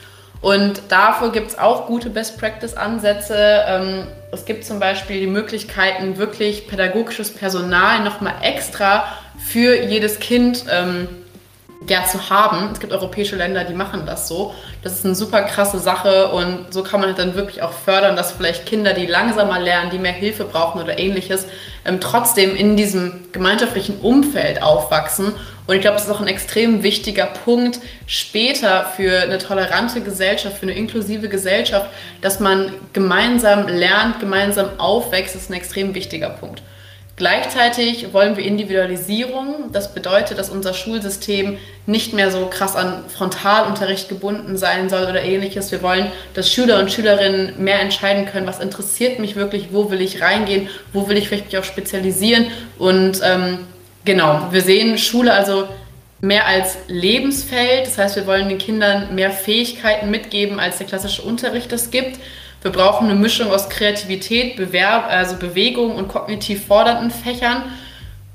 Und 0.42 0.82
dafür 0.88 1.30
gibt 1.30 1.50
es 1.50 1.58
auch 1.58 1.86
gute 1.86 2.10
Best-Practice-Ansätze. 2.10 3.64
Ähm, 3.66 4.06
es 4.32 4.44
gibt 4.44 4.64
zum 4.64 4.80
Beispiel 4.80 5.20
die 5.20 5.28
Möglichkeiten, 5.28 6.18
wirklich 6.18 6.66
pädagogisches 6.66 7.32
Personal 7.32 8.00
nochmal 8.00 8.34
extra 8.42 9.04
für 9.38 9.80
jedes 9.84 10.18
Kind 10.18 10.64
ähm, 10.68 11.08
ja, 11.88 12.04
zu 12.04 12.30
haben. 12.30 12.70
Es 12.72 12.80
gibt 12.80 12.92
europäische 12.92 13.36
Länder, 13.36 13.64
die 13.64 13.74
machen 13.74 14.04
das 14.04 14.28
so. 14.28 14.54
Das 14.82 14.92
ist 14.92 15.04
eine 15.04 15.14
super 15.14 15.42
krasse 15.42 15.78
Sache 15.78 16.28
und 16.28 16.72
so 16.72 16.82
kann 16.82 17.00
man 17.00 17.14
dann 17.14 17.34
wirklich 17.34 17.62
auch 17.62 17.72
fördern, 17.72 18.16
dass 18.16 18.32
vielleicht 18.32 18.66
Kinder, 18.66 18.94
die 18.94 19.06
langsamer 19.06 19.60
lernen, 19.60 19.90
die 19.90 19.98
mehr 19.98 20.12
Hilfe 20.12 20.44
brauchen 20.44 20.80
oder 20.80 20.98
ähnliches, 20.98 21.46
ähm, 21.84 22.00
trotzdem 22.00 22.56
in 22.56 22.76
diesem 22.76 23.28
gemeinschaftlichen 23.32 24.00
Umfeld 24.00 24.62
aufwachsen. 24.62 25.34
Und 25.66 25.76
ich 25.76 25.80
glaube, 25.80 25.96
das 25.96 26.06
ist 26.06 26.10
auch 26.10 26.20
ein 26.20 26.26
extrem 26.26 26.82
wichtiger 26.82 27.26
Punkt 27.26 27.78
später 28.06 28.92
für 28.96 29.20
eine 29.20 29.38
tolerante 29.38 30.00
Gesellschaft, 30.00 30.58
für 30.58 30.62
eine 30.62 30.74
inklusive 30.74 31.28
Gesellschaft, 31.28 31.88
dass 32.20 32.40
man 32.40 32.72
gemeinsam 32.92 33.68
lernt, 33.68 34.18
gemeinsam 34.18 34.70
aufwächst, 34.78 35.36
ist 35.36 35.50
ein 35.50 35.54
extrem 35.54 35.94
wichtiger 35.94 36.30
Punkt. 36.30 36.62
Gleichzeitig 37.14 38.12
wollen 38.14 38.36
wir 38.36 38.44
Individualisierung. 38.44 39.70
Das 39.70 39.94
bedeutet, 39.94 40.38
dass 40.38 40.48
unser 40.48 40.72
Schulsystem 40.72 41.58
nicht 41.84 42.14
mehr 42.14 42.30
so 42.30 42.46
krass 42.46 42.74
an 42.74 43.04
Frontalunterricht 43.08 44.08
gebunden 44.08 44.56
sein 44.56 44.88
soll 44.88 45.02
oder 45.02 45.22
ähnliches. 45.22 45.70
Wir 45.70 45.82
wollen, 45.82 46.10
dass 46.32 46.50
Schüler 46.50 46.80
und 46.80 46.90
Schülerinnen 46.90 47.62
mehr 47.62 47.80
entscheiden 47.80 48.26
können, 48.26 48.46
was 48.46 48.60
interessiert 48.60 49.18
mich 49.18 49.36
wirklich, 49.36 49.68
wo 49.72 49.90
will 49.90 50.00
ich 50.00 50.22
reingehen, 50.22 50.68
wo 50.94 51.06
will 51.06 51.18
ich 51.18 51.28
vielleicht 51.28 51.46
mich 51.46 51.58
auch 51.58 51.64
spezialisieren. 51.64 52.46
Und 52.78 53.20
ähm, 53.22 53.58
genau, 54.04 54.48
wir 54.50 54.62
sehen 54.62 54.98
Schule 54.98 55.32
also 55.32 55.68
mehr 56.20 56.46
als 56.46 56.78
Lebensfeld. 56.86 57.86
Das 57.86 57.98
heißt, 57.98 58.16
wir 58.16 58.26
wollen 58.26 58.48
den 58.48 58.58
Kindern 58.58 59.14
mehr 59.14 59.30
Fähigkeiten 59.30 60.10
mitgeben, 60.10 60.60
als 60.60 60.78
der 60.78 60.86
klassische 60.86 61.22
Unterricht 61.22 61.72
es 61.72 61.90
gibt. 61.90 62.18
Wir 62.62 62.70
brauchen 62.70 63.10
eine 63.10 63.18
Mischung 63.18 63.50
aus 63.50 63.68
Kreativität, 63.68 64.56
Bewerb, 64.56 65.06
also 65.08 65.36
Bewegung 65.36 65.96
und 65.96 66.06
kognitiv 66.06 66.66
fordernden 66.66 67.10
Fächern. 67.10 67.64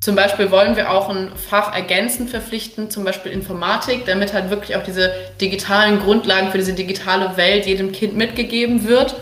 Zum 0.01 0.15
Beispiel 0.15 0.51
wollen 0.51 0.75
wir 0.75 0.91
auch 0.91 1.09
ein 1.09 1.31
Fach 1.35 1.73
ergänzend 1.73 2.29
verpflichten, 2.29 2.91
zum 2.91 3.03
Beispiel 3.03 3.31
Informatik, 3.31 4.05
damit 4.05 4.33
halt 4.33 4.49
wirklich 4.49 4.75
auch 4.75 4.83
diese 4.83 5.11
digitalen 5.41 5.99
Grundlagen 5.99 6.51
für 6.51 6.57
diese 6.57 6.73
digitale 6.73 7.35
Welt 7.37 7.65
jedem 7.65 7.93
Kind 7.93 8.15
mitgegeben 8.15 8.87
wird. 8.87 9.15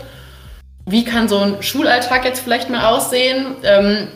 Wie 0.84 1.04
kann 1.04 1.28
so 1.28 1.38
ein 1.38 1.62
Schulalltag 1.62 2.24
jetzt 2.24 2.40
vielleicht 2.40 2.68
mal 2.68 2.86
aussehen? 2.86 3.56
Ähm, 3.62 4.08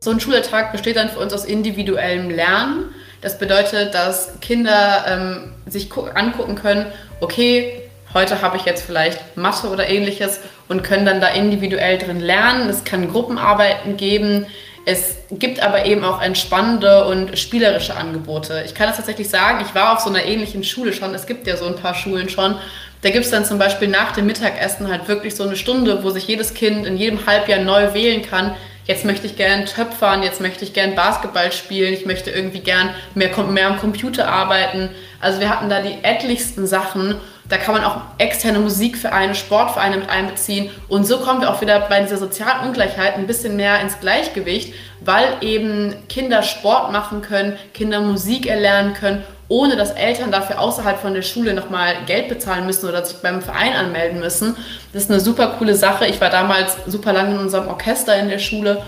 so 0.00 0.10
ein 0.10 0.20
Schulalltag 0.20 0.72
besteht 0.72 0.96
dann 0.96 1.08
für 1.08 1.18
uns 1.18 1.32
aus 1.32 1.44
individuellem 1.44 2.30
Lernen. 2.30 2.94
Das 3.20 3.38
bedeutet, 3.38 3.94
dass 3.94 4.38
Kinder 4.40 5.04
ähm, 5.08 5.52
sich 5.66 5.90
angucken 5.92 6.54
können, 6.54 6.86
okay, 7.20 7.88
Heute 8.14 8.40
habe 8.40 8.56
ich 8.56 8.64
jetzt 8.64 8.84
vielleicht 8.86 9.36
Mathe 9.36 9.68
oder 9.68 9.86
ähnliches 9.86 10.40
und 10.68 10.82
können 10.82 11.04
dann 11.04 11.20
da 11.20 11.28
individuell 11.28 11.98
drin 11.98 12.20
lernen. 12.20 12.70
Es 12.70 12.84
kann 12.84 13.10
Gruppenarbeiten 13.10 13.98
geben. 13.98 14.46
Es 14.86 15.18
gibt 15.30 15.60
aber 15.60 15.84
eben 15.84 16.02
auch 16.02 16.22
entspannende 16.22 17.04
und 17.04 17.38
spielerische 17.38 17.94
Angebote. 17.94 18.62
Ich 18.64 18.74
kann 18.74 18.88
das 18.88 18.96
tatsächlich 18.96 19.28
sagen, 19.28 19.62
ich 19.66 19.74
war 19.74 19.92
auf 19.92 20.00
so 20.00 20.08
einer 20.08 20.24
ähnlichen 20.24 20.64
Schule 20.64 20.94
schon. 20.94 21.14
Es 21.14 21.26
gibt 21.26 21.46
ja 21.46 21.58
so 21.58 21.66
ein 21.66 21.76
paar 21.76 21.94
Schulen 21.94 22.30
schon. 22.30 22.56
Da 23.02 23.10
gibt 23.10 23.26
es 23.26 23.30
dann 23.30 23.44
zum 23.44 23.58
Beispiel 23.58 23.88
nach 23.88 24.12
dem 24.12 24.24
Mittagessen 24.24 24.88
halt 24.88 25.06
wirklich 25.06 25.36
so 25.36 25.44
eine 25.44 25.56
Stunde, 25.56 26.02
wo 26.02 26.08
sich 26.08 26.26
jedes 26.26 26.54
Kind 26.54 26.86
in 26.86 26.96
jedem 26.96 27.26
Halbjahr 27.26 27.60
neu 27.60 27.92
wählen 27.92 28.22
kann. 28.22 28.56
Jetzt 28.88 29.04
möchte 29.04 29.26
ich 29.26 29.36
gern 29.36 29.66
töpfern, 29.66 30.22
jetzt 30.22 30.40
möchte 30.40 30.64
ich 30.64 30.72
gern 30.72 30.94
Basketball 30.94 31.52
spielen, 31.52 31.92
ich 31.92 32.06
möchte 32.06 32.30
irgendwie 32.30 32.60
gern 32.60 32.88
mehr, 33.14 33.36
mehr 33.44 33.68
am 33.68 33.78
Computer 33.78 34.26
arbeiten. 34.28 34.88
Also 35.20 35.40
wir 35.40 35.50
hatten 35.50 35.68
da 35.68 35.82
die 35.82 36.02
etlichsten 36.02 36.66
Sachen 36.66 37.16
da 37.48 37.56
kann 37.56 37.74
man 37.74 37.84
auch 37.84 37.96
externe 38.18 38.58
Musikvereine, 38.58 39.34
Sportvereine 39.34 39.98
mit 39.98 40.10
einbeziehen. 40.10 40.70
Und 40.88 41.06
so 41.06 41.18
kommen 41.18 41.40
wir 41.40 41.50
auch 41.50 41.60
wieder 41.60 41.80
bei 41.80 42.00
dieser 42.00 42.18
sozialen 42.18 42.68
Ungleichheit 42.68 43.14
ein 43.16 43.26
bisschen 43.26 43.56
mehr 43.56 43.80
ins 43.80 44.00
Gleichgewicht, 44.00 44.74
weil 45.00 45.28
eben 45.40 45.94
Kinder 46.08 46.42
Sport 46.42 46.92
machen 46.92 47.22
können, 47.22 47.56
Kinder 47.72 48.00
Musik 48.00 48.46
erlernen 48.46 48.92
können, 48.92 49.24
ohne 49.48 49.76
dass 49.76 49.92
Eltern 49.92 50.30
dafür 50.30 50.60
außerhalb 50.60 50.98
von 51.00 51.14
der 51.14 51.22
Schule 51.22 51.54
nochmal 51.54 51.94
Geld 52.06 52.28
bezahlen 52.28 52.66
müssen 52.66 52.86
oder 52.86 53.02
sich 53.02 53.16
beim 53.18 53.40
Verein 53.40 53.72
anmelden 53.72 54.20
müssen. 54.20 54.54
Das 54.92 55.04
ist 55.04 55.10
eine 55.10 55.20
super 55.20 55.54
coole 55.58 55.74
Sache. 55.74 56.06
Ich 56.06 56.20
war 56.20 56.28
damals 56.28 56.76
super 56.86 57.14
lange 57.14 57.34
in 57.34 57.38
unserem 57.38 57.68
Orchester 57.68 58.14
in 58.18 58.28
der 58.28 58.40
Schule. 58.40 58.82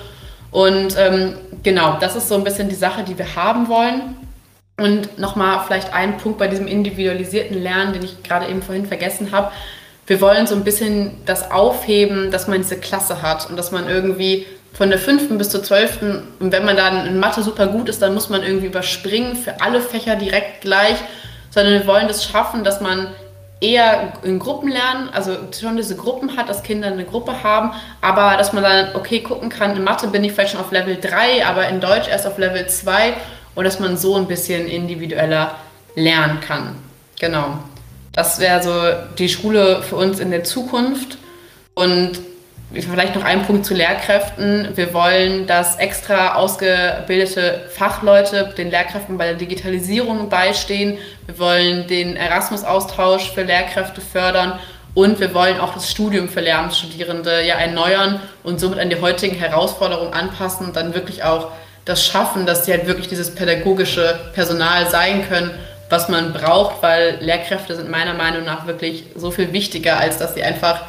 Und 0.50 0.98
ähm, 0.98 1.38
genau, 1.62 1.96
das 1.98 2.14
ist 2.14 2.28
so 2.28 2.34
ein 2.34 2.44
bisschen 2.44 2.68
die 2.68 2.74
Sache, 2.74 3.04
die 3.04 3.16
wir 3.16 3.36
haben 3.36 3.68
wollen. 3.68 4.16
Und 4.80 5.18
nochmal 5.18 5.60
vielleicht 5.66 5.92
ein 5.92 6.16
Punkt 6.16 6.38
bei 6.38 6.48
diesem 6.48 6.66
individualisierten 6.66 7.62
Lernen, 7.62 7.92
den 7.92 8.02
ich 8.02 8.22
gerade 8.22 8.48
eben 8.48 8.62
vorhin 8.62 8.86
vergessen 8.86 9.30
habe. 9.30 9.52
Wir 10.06 10.20
wollen 10.20 10.46
so 10.46 10.54
ein 10.54 10.64
bisschen 10.64 11.18
das 11.26 11.50
aufheben, 11.50 12.30
dass 12.30 12.48
man 12.48 12.58
diese 12.58 12.78
Klasse 12.78 13.20
hat 13.20 13.48
und 13.50 13.56
dass 13.56 13.72
man 13.72 13.88
irgendwie 13.88 14.46
von 14.72 14.88
der 14.88 14.98
fünften 14.98 15.36
bis 15.36 15.50
zur 15.50 15.62
zwölften, 15.62 16.22
und 16.38 16.52
wenn 16.52 16.64
man 16.64 16.76
dann 16.76 17.06
in 17.06 17.18
Mathe 17.18 17.42
super 17.42 17.66
gut 17.66 17.88
ist, 17.88 18.00
dann 18.00 18.14
muss 18.14 18.30
man 18.30 18.42
irgendwie 18.42 18.66
überspringen 18.66 19.36
für 19.36 19.60
alle 19.60 19.80
Fächer 19.80 20.16
direkt 20.16 20.62
gleich, 20.62 20.96
sondern 21.50 21.74
wir 21.74 21.86
wollen 21.86 22.08
das 22.08 22.24
schaffen, 22.24 22.64
dass 22.64 22.80
man 22.80 23.08
eher 23.60 24.14
in 24.22 24.38
Gruppen 24.38 24.70
lernen, 24.70 25.10
also 25.12 25.36
schon 25.60 25.76
diese 25.76 25.96
Gruppen 25.96 26.36
hat, 26.36 26.48
dass 26.48 26.62
Kinder 26.62 26.88
eine 26.88 27.04
Gruppe 27.04 27.42
haben, 27.42 27.72
aber 28.00 28.38
dass 28.38 28.54
man 28.54 28.62
dann, 28.62 28.94
okay, 28.94 29.20
gucken 29.20 29.50
kann, 29.50 29.76
in 29.76 29.84
Mathe 29.84 30.06
bin 30.06 30.24
ich 30.24 30.32
vielleicht 30.32 30.52
schon 30.52 30.60
auf 30.60 30.72
Level 30.72 30.96
3, 30.98 31.44
aber 31.46 31.68
in 31.68 31.80
Deutsch 31.80 32.08
erst 32.08 32.26
auf 32.26 32.38
Level 32.38 32.66
2 32.66 33.14
und 33.60 33.64
dass 33.64 33.78
man 33.78 33.98
so 33.98 34.16
ein 34.16 34.26
bisschen 34.26 34.66
individueller 34.66 35.54
lernen 35.94 36.40
kann. 36.40 36.76
Genau. 37.20 37.58
Das 38.10 38.40
wäre 38.40 38.62
so 38.62 38.72
die 39.18 39.28
Schule 39.28 39.82
für 39.82 39.96
uns 39.96 40.18
in 40.18 40.30
der 40.30 40.44
Zukunft. 40.44 41.18
Und 41.74 42.12
vielleicht 42.72 43.16
noch 43.16 43.22
ein 43.22 43.44
Punkt 43.44 43.66
zu 43.66 43.74
Lehrkräften. 43.74 44.68
Wir 44.76 44.94
wollen, 44.94 45.46
dass 45.46 45.76
extra 45.76 46.36
ausgebildete 46.36 47.66
Fachleute 47.74 48.54
den 48.56 48.70
Lehrkräften 48.70 49.18
bei 49.18 49.26
der 49.26 49.34
Digitalisierung 49.34 50.30
beistehen. 50.30 50.96
Wir 51.26 51.38
wollen 51.38 51.86
den 51.86 52.16
Erasmus-Austausch 52.16 53.30
für 53.30 53.42
Lehrkräfte 53.42 54.00
fördern 54.00 54.58
und 54.94 55.20
wir 55.20 55.34
wollen 55.34 55.60
auch 55.60 55.74
das 55.74 55.90
Studium 55.90 56.30
für 56.30 56.40
Lehramtsstudierende 56.40 57.44
ja 57.44 57.56
erneuern 57.56 58.20
und 58.42 58.58
somit 58.58 58.78
an 58.78 58.88
die 58.88 59.02
heutigen 59.02 59.36
Herausforderungen 59.36 60.14
anpassen 60.14 60.68
und 60.68 60.76
dann 60.76 60.94
wirklich 60.94 61.24
auch 61.24 61.48
das 61.84 62.04
schaffen, 62.04 62.46
dass 62.46 62.66
sie 62.66 62.72
halt 62.72 62.86
wirklich 62.86 63.08
dieses 63.08 63.34
pädagogische 63.34 64.18
Personal 64.34 64.88
sein 64.88 65.26
können, 65.28 65.50
was 65.88 66.08
man 66.08 66.32
braucht, 66.32 66.82
weil 66.82 67.18
Lehrkräfte 67.20 67.74
sind 67.74 67.90
meiner 67.90 68.14
Meinung 68.14 68.44
nach 68.44 68.66
wirklich 68.66 69.04
so 69.16 69.30
viel 69.30 69.52
wichtiger, 69.52 69.98
als 69.98 70.18
dass 70.18 70.34
sie 70.34 70.42
einfach 70.42 70.82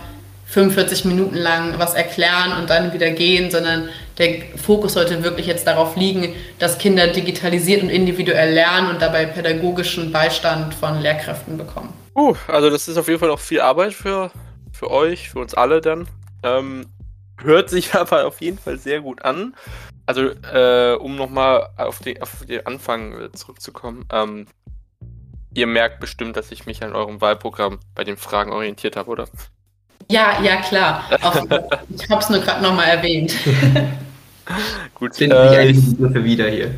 45 0.52 1.06
Minuten 1.06 1.36
lang 1.36 1.80
was 1.80 1.94
erklären 1.94 2.52
und 2.60 2.70
dann 2.70 2.94
wieder 2.94 3.10
gehen, 3.12 3.50
sondern 3.50 3.88
der 4.18 4.42
Fokus 4.58 4.94
sollte 4.94 5.24
wirklich 5.24 5.48
jetzt 5.48 5.66
darauf 5.66 5.96
liegen, 5.96 6.36
dass 6.60 6.78
Kinder 6.78 7.08
digitalisiert 7.08 7.82
und 7.82 7.90
individuell 7.90 8.54
lernen 8.54 8.90
und 8.90 9.02
dabei 9.02 9.26
pädagogischen 9.26 10.12
Beistand 10.12 10.74
von 10.74 11.02
Lehrkräften 11.02 11.58
bekommen. 11.58 11.94
Uh, 12.14 12.36
also 12.48 12.70
das 12.70 12.90
ist 12.90 12.98
auf 12.98 13.08
jeden 13.08 13.20
Fall 13.20 13.32
auch 13.32 13.40
viel 13.40 13.62
Arbeit 13.62 13.94
für, 13.94 14.30
für 14.74 14.92
euch, 14.92 15.30
für 15.30 15.40
uns 15.40 15.54
alle 15.54 15.80
dann. 15.80 16.08
Ähm, 16.44 16.86
hört 17.44 17.70
sich 17.70 17.94
aber 17.96 18.26
auf 18.26 18.42
jeden 18.42 18.58
Fall 18.58 18.78
sehr 18.78 19.02
gut 19.02 19.24
an. 19.24 19.56
Also, 20.06 20.30
äh, 20.52 20.96
um 20.96 21.16
nochmal 21.16 21.70
auf, 21.78 22.00
die, 22.00 22.22
auf 22.22 22.46
den 22.46 22.66
Anfang 22.66 23.14
äh, 23.20 23.32
zurückzukommen, 23.32 24.06
ähm, 24.12 24.48
ihr 25.54 25.68
merkt 25.68 26.00
bestimmt, 26.00 26.38
dass 26.38 26.52
ich 26.52 26.66
mich 26.66 26.84
an 26.84 26.94
eurem 26.94 27.22
Wahlprogramm 27.22 27.80
bei 27.96 28.04
den 28.04 28.18
Fragen 28.18 28.52
orientiert 28.52 28.96
habe, 28.96 29.10
oder? 29.10 29.28
Ja, 30.10 30.42
ja, 30.42 30.58
klar. 30.58 31.06
Ich 31.90 32.10
habe 32.10 32.22
es 32.22 32.30
nur 32.30 32.40
gerade 32.40 32.62
nochmal 32.62 32.88
erwähnt. 32.88 33.34
Gut, 34.96 35.16
finden 35.16 35.38
äh, 35.38 35.58
einige 35.58 35.82
Begriffe 35.82 36.24
wieder 36.24 36.50
hier. 36.50 36.76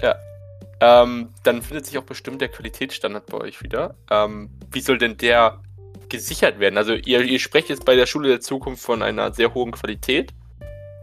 Ja. 0.00 0.14
Ähm, 0.80 1.28
dann 1.44 1.62
findet 1.62 1.86
sich 1.86 1.98
auch 1.98 2.04
bestimmt 2.04 2.40
der 2.40 2.48
Qualitätsstandard 2.48 3.26
bei 3.26 3.38
euch 3.38 3.62
wieder. 3.62 3.94
Ähm, 4.10 4.50
wie 4.70 4.80
soll 4.80 4.98
denn 4.98 5.16
der 5.16 5.60
gesichert 6.12 6.60
werden? 6.60 6.78
Also 6.78 6.92
ihr, 6.92 7.22
ihr 7.22 7.40
sprecht 7.40 7.68
jetzt 7.68 7.84
bei 7.84 7.96
der 7.96 8.06
Schule 8.06 8.28
der 8.28 8.40
Zukunft 8.40 8.82
von 8.82 9.02
einer 9.02 9.32
sehr 9.32 9.52
hohen 9.54 9.72
Qualität 9.72 10.32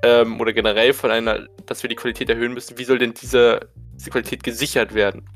ähm, 0.04 0.40
oder 0.40 0.54
generell 0.54 0.94
von 0.94 1.12
einer, 1.12 1.48
dass 1.66 1.84
wir 1.84 1.90
die 1.90 1.96
Qualität 1.96 2.30
erhöhen 2.30 2.54
müssen. 2.54 2.78
Wie 2.78 2.86
soll 2.86 3.00
denn 3.00 3.14
diese, 3.14 3.68
diese 3.96 4.12
Qualität 4.12 4.44
gesichert 4.44 4.94
werden? 4.94 5.28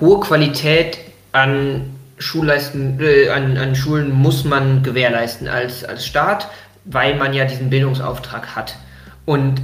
Hohe 0.00 0.20
Qualität 0.20 0.98
an 1.32 1.90
Schulleisten, 2.18 3.00
äh, 3.00 3.30
an, 3.30 3.56
an 3.56 3.74
Schulen 3.74 4.12
muss 4.12 4.44
man 4.44 4.82
gewährleisten 4.82 5.48
als, 5.48 5.84
als 5.84 6.06
Staat, 6.06 6.48
weil 6.84 7.16
man 7.16 7.34
ja 7.34 7.44
diesen 7.44 7.70
Bildungsauftrag 7.70 8.54
hat. 8.54 8.76
Und 9.24 9.60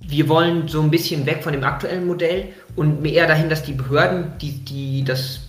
wir 0.00 0.28
wollen 0.28 0.68
so 0.68 0.82
ein 0.82 0.90
bisschen 0.90 1.26
weg 1.26 1.42
von 1.42 1.52
dem 1.52 1.64
aktuellen 1.64 2.06
Modell 2.06 2.48
und 2.76 3.02
mehr 3.02 3.26
dahin, 3.26 3.48
dass 3.48 3.62
die 3.62 3.72
Behörden, 3.72 4.32
die, 4.40 4.64
die 4.64 5.04
das 5.04 5.40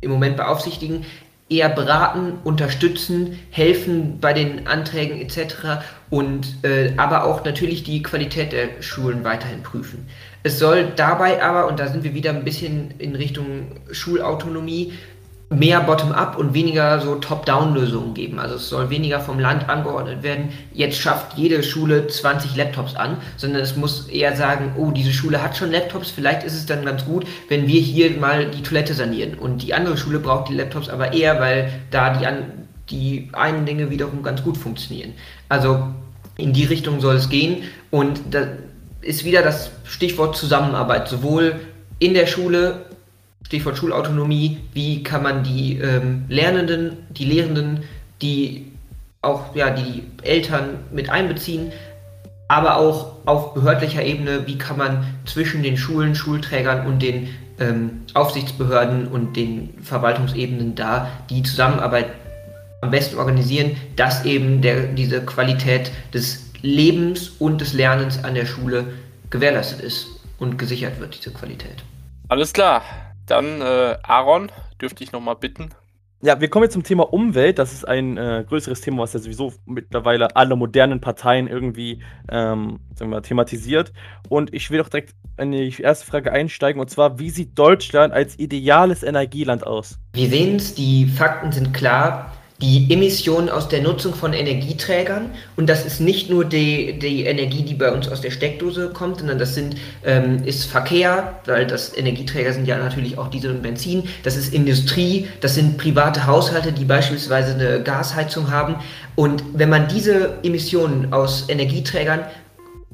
im 0.00 0.10
Moment 0.10 0.36
beaufsichtigen, 0.36 1.04
eher 1.48 1.68
beraten, 1.68 2.38
unterstützen, 2.44 3.38
helfen 3.50 4.18
bei 4.20 4.32
den 4.32 4.66
Anträgen 4.66 5.20
etc. 5.20 5.84
und 6.08 6.64
äh, 6.64 6.94
aber 6.96 7.24
auch 7.24 7.44
natürlich 7.44 7.82
die 7.82 8.02
Qualität 8.02 8.52
der 8.52 8.80
Schulen 8.80 9.24
weiterhin 9.24 9.62
prüfen. 9.62 10.06
Es 10.44 10.58
soll 10.58 10.92
dabei 10.96 11.42
aber, 11.42 11.68
und 11.68 11.78
da 11.78 11.88
sind 11.88 12.04
wir 12.04 12.14
wieder 12.14 12.30
ein 12.30 12.44
bisschen 12.44 12.92
in 12.98 13.14
Richtung 13.14 13.80
Schulautonomie, 13.92 14.94
mehr 15.58 15.80
Bottom-up 15.80 16.36
und 16.36 16.54
weniger 16.54 17.00
so 17.00 17.16
Top-down-Lösungen 17.16 18.14
geben. 18.14 18.38
Also 18.38 18.56
es 18.56 18.68
soll 18.68 18.90
weniger 18.90 19.20
vom 19.20 19.38
Land 19.38 19.68
angeordnet 19.68 20.22
werden. 20.22 20.50
Jetzt 20.72 20.98
schafft 20.98 21.36
jede 21.36 21.62
Schule 21.62 22.06
20 22.06 22.56
Laptops 22.56 22.96
an, 22.96 23.18
sondern 23.36 23.62
es 23.62 23.76
muss 23.76 24.08
eher 24.08 24.36
sagen, 24.36 24.72
oh, 24.76 24.90
diese 24.90 25.12
Schule 25.12 25.42
hat 25.42 25.56
schon 25.56 25.70
Laptops, 25.70 26.10
vielleicht 26.10 26.44
ist 26.44 26.54
es 26.54 26.66
dann 26.66 26.84
ganz 26.84 27.04
gut, 27.04 27.26
wenn 27.48 27.66
wir 27.66 27.80
hier 27.80 28.10
mal 28.18 28.46
die 28.46 28.62
Toilette 28.62 28.94
sanieren. 28.94 29.34
Und 29.34 29.62
die 29.62 29.74
andere 29.74 29.96
Schule 29.96 30.18
braucht 30.18 30.48
die 30.48 30.54
Laptops 30.54 30.88
aber 30.88 31.12
eher, 31.12 31.40
weil 31.40 31.72
da 31.90 32.16
die, 32.16 32.26
an, 32.26 32.44
die 32.90 33.28
einen 33.32 33.66
Dinge 33.66 33.90
wiederum 33.90 34.22
ganz 34.22 34.42
gut 34.42 34.56
funktionieren. 34.56 35.12
Also 35.48 35.88
in 36.36 36.52
die 36.52 36.64
Richtung 36.64 37.00
soll 37.00 37.16
es 37.16 37.28
gehen 37.28 37.64
und 37.90 38.20
da 38.30 38.46
ist 39.02 39.24
wieder 39.24 39.42
das 39.42 39.70
Stichwort 39.84 40.36
Zusammenarbeit, 40.36 41.08
sowohl 41.08 41.56
in 41.98 42.14
der 42.14 42.26
Schule 42.26 42.86
Stichwort 43.46 43.76
Schulautonomie, 43.76 44.58
wie 44.72 45.02
kann 45.02 45.22
man 45.22 45.42
die 45.42 45.78
ähm, 45.78 46.24
Lernenden, 46.28 46.96
die 47.10 47.24
Lehrenden, 47.24 47.84
die 48.20 48.72
auch 49.20 49.54
ja, 49.54 49.70
die 49.70 50.04
Eltern 50.22 50.78
mit 50.90 51.10
einbeziehen, 51.10 51.72
aber 52.48 52.76
auch 52.76 53.12
auf 53.24 53.54
behördlicher 53.54 54.02
Ebene, 54.02 54.46
wie 54.46 54.58
kann 54.58 54.76
man 54.76 55.04
zwischen 55.24 55.62
den 55.62 55.76
Schulen, 55.76 56.14
Schulträgern 56.14 56.86
und 56.86 57.00
den 57.00 57.28
ähm, 57.58 58.02
Aufsichtsbehörden 58.14 59.08
und 59.08 59.36
den 59.36 59.74
Verwaltungsebenen 59.82 60.74
da 60.74 61.08
die 61.30 61.42
Zusammenarbeit 61.42 62.06
am 62.82 62.90
besten 62.90 63.16
organisieren, 63.16 63.76
dass 63.96 64.24
eben 64.24 64.60
der, 64.60 64.88
diese 64.88 65.22
Qualität 65.22 65.92
des 66.12 66.50
Lebens 66.62 67.30
und 67.38 67.60
des 67.60 67.72
Lernens 67.72 68.22
an 68.24 68.34
der 68.34 68.46
Schule 68.46 68.86
gewährleistet 69.30 69.80
ist 69.80 70.08
und 70.38 70.58
gesichert 70.58 70.98
wird, 71.00 71.16
diese 71.16 71.30
Qualität. 71.30 71.84
Alles 72.28 72.52
klar. 72.52 72.82
Dann, 73.32 73.62
äh, 73.62 73.96
Aaron, 74.02 74.52
dürfte 74.78 75.02
ich 75.02 75.12
nochmal 75.12 75.36
bitten. 75.36 75.70
Ja, 76.20 76.42
wir 76.42 76.50
kommen 76.50 76.64
jetzt 76.64 76.74
zum 76.74 76.82
Thema 76.82 77.10
Umwelt. 77.14 77.58
Das 77.58 77.72
ist 77.72 77.88
ein 77.88 78.18
äh, 78.18 78.44
größeres 78.46 78.82
Thema, 78.82 78.98
was 78.98 79.14
ja 79.14 79.20
sowieso 79.20 79.54
mittlerweile 79.64 80.36
alle 80.36 80.54
modernen 80.54 81.00
Parteien 81.00 81.48
irgendwie 81.48 82.02
ähm, 82.30 82.80
sagen 82.94 83.10
wir, 83.10 83.22
thematisiert. 83.22 83.94
Und 84.28 84.52
ich 84.52 84.70
will 84.70 84.80
doch 84.80 84.90
direkt 84.90 85.14
in 85.38 85.50
die 85.50 85.80
erste 85.80 86.04
Frage 86.04 86.30
einsteigen. 86.30 86.78
Und 86.78 86.90
zwar, 86.90 87.18
wie 87.18 87.30
sieht 87.30 87.58
Deutschland 87.58 88.12
als 88.12 88.38
ideales 88.38 89.02
Energieland 89.02 89.66
aus? 89.66 89.98
Wir 90.12 90.28
sehen 90.28 90.56
es, 90.56 90.74
die 90.74 91.06
Fakten 91.06 91.52
sind 91.52 91.72
klar 91.72 92.32
die 92.62 92.86
Emissionen 92.90 93.48
aus 93.48 93.68
der 93.68 93.82
Nutzung 93.82 94.14
von 94.14 94.32
Energieträgern. 94.32 95.32
Und 95.56 95.68
das 95.68 95.84
ist 95.84 96.00
nicht 96.00 96.30
nur 96.30 96.44
die, 96.44 96.96
die 96.98 97.24
Energie, 97.24 97.62
die 97.62 97.74
bei 97.74 97.90
uns 97.90 98.08
aus 98.08 98.20
der 98.20 98.30
Steckdose 98.30 98.90
kommt, 98.90 99.18
sondern 99.18 99.40
das 99.40 99.56
sind, 99.56 99.76
ähm, 100.04 100.44
ist 100.44 100.66
Verkehr, 100.66 101.40
weil 101.44 101.66
das 101.66 101.96
Energieträger 101.96 102.52
sind 102.52 102.66
ja 102.66 102.78
natürlich 102.78 103.18
auch 103.18 103.28
Diesel 103.28 103.50
und 103.50 103.62
Benzin. 103.62 104.04
Das 104.22 104.36
ist 104.36 104.54
Industrie, 104.54 105.28
das 105.40 105.56
sind 105.56 105.76
private 105.76 106.26
Haushalte, 106.26 106.70
die 106.70 106.84
beispielsweise 106.84 107.54
eine 107.54 107.82
Gasheizung 107.82 108.50
haben. 108.50 108.76
Und 109.16 109.42
wenn 109.54 109.68
man 109.68 109.88
diese 109.88 110.38
Emissionen 110.44 111.12
aus 111.12 111.48
Energieträgern 111.48 112.20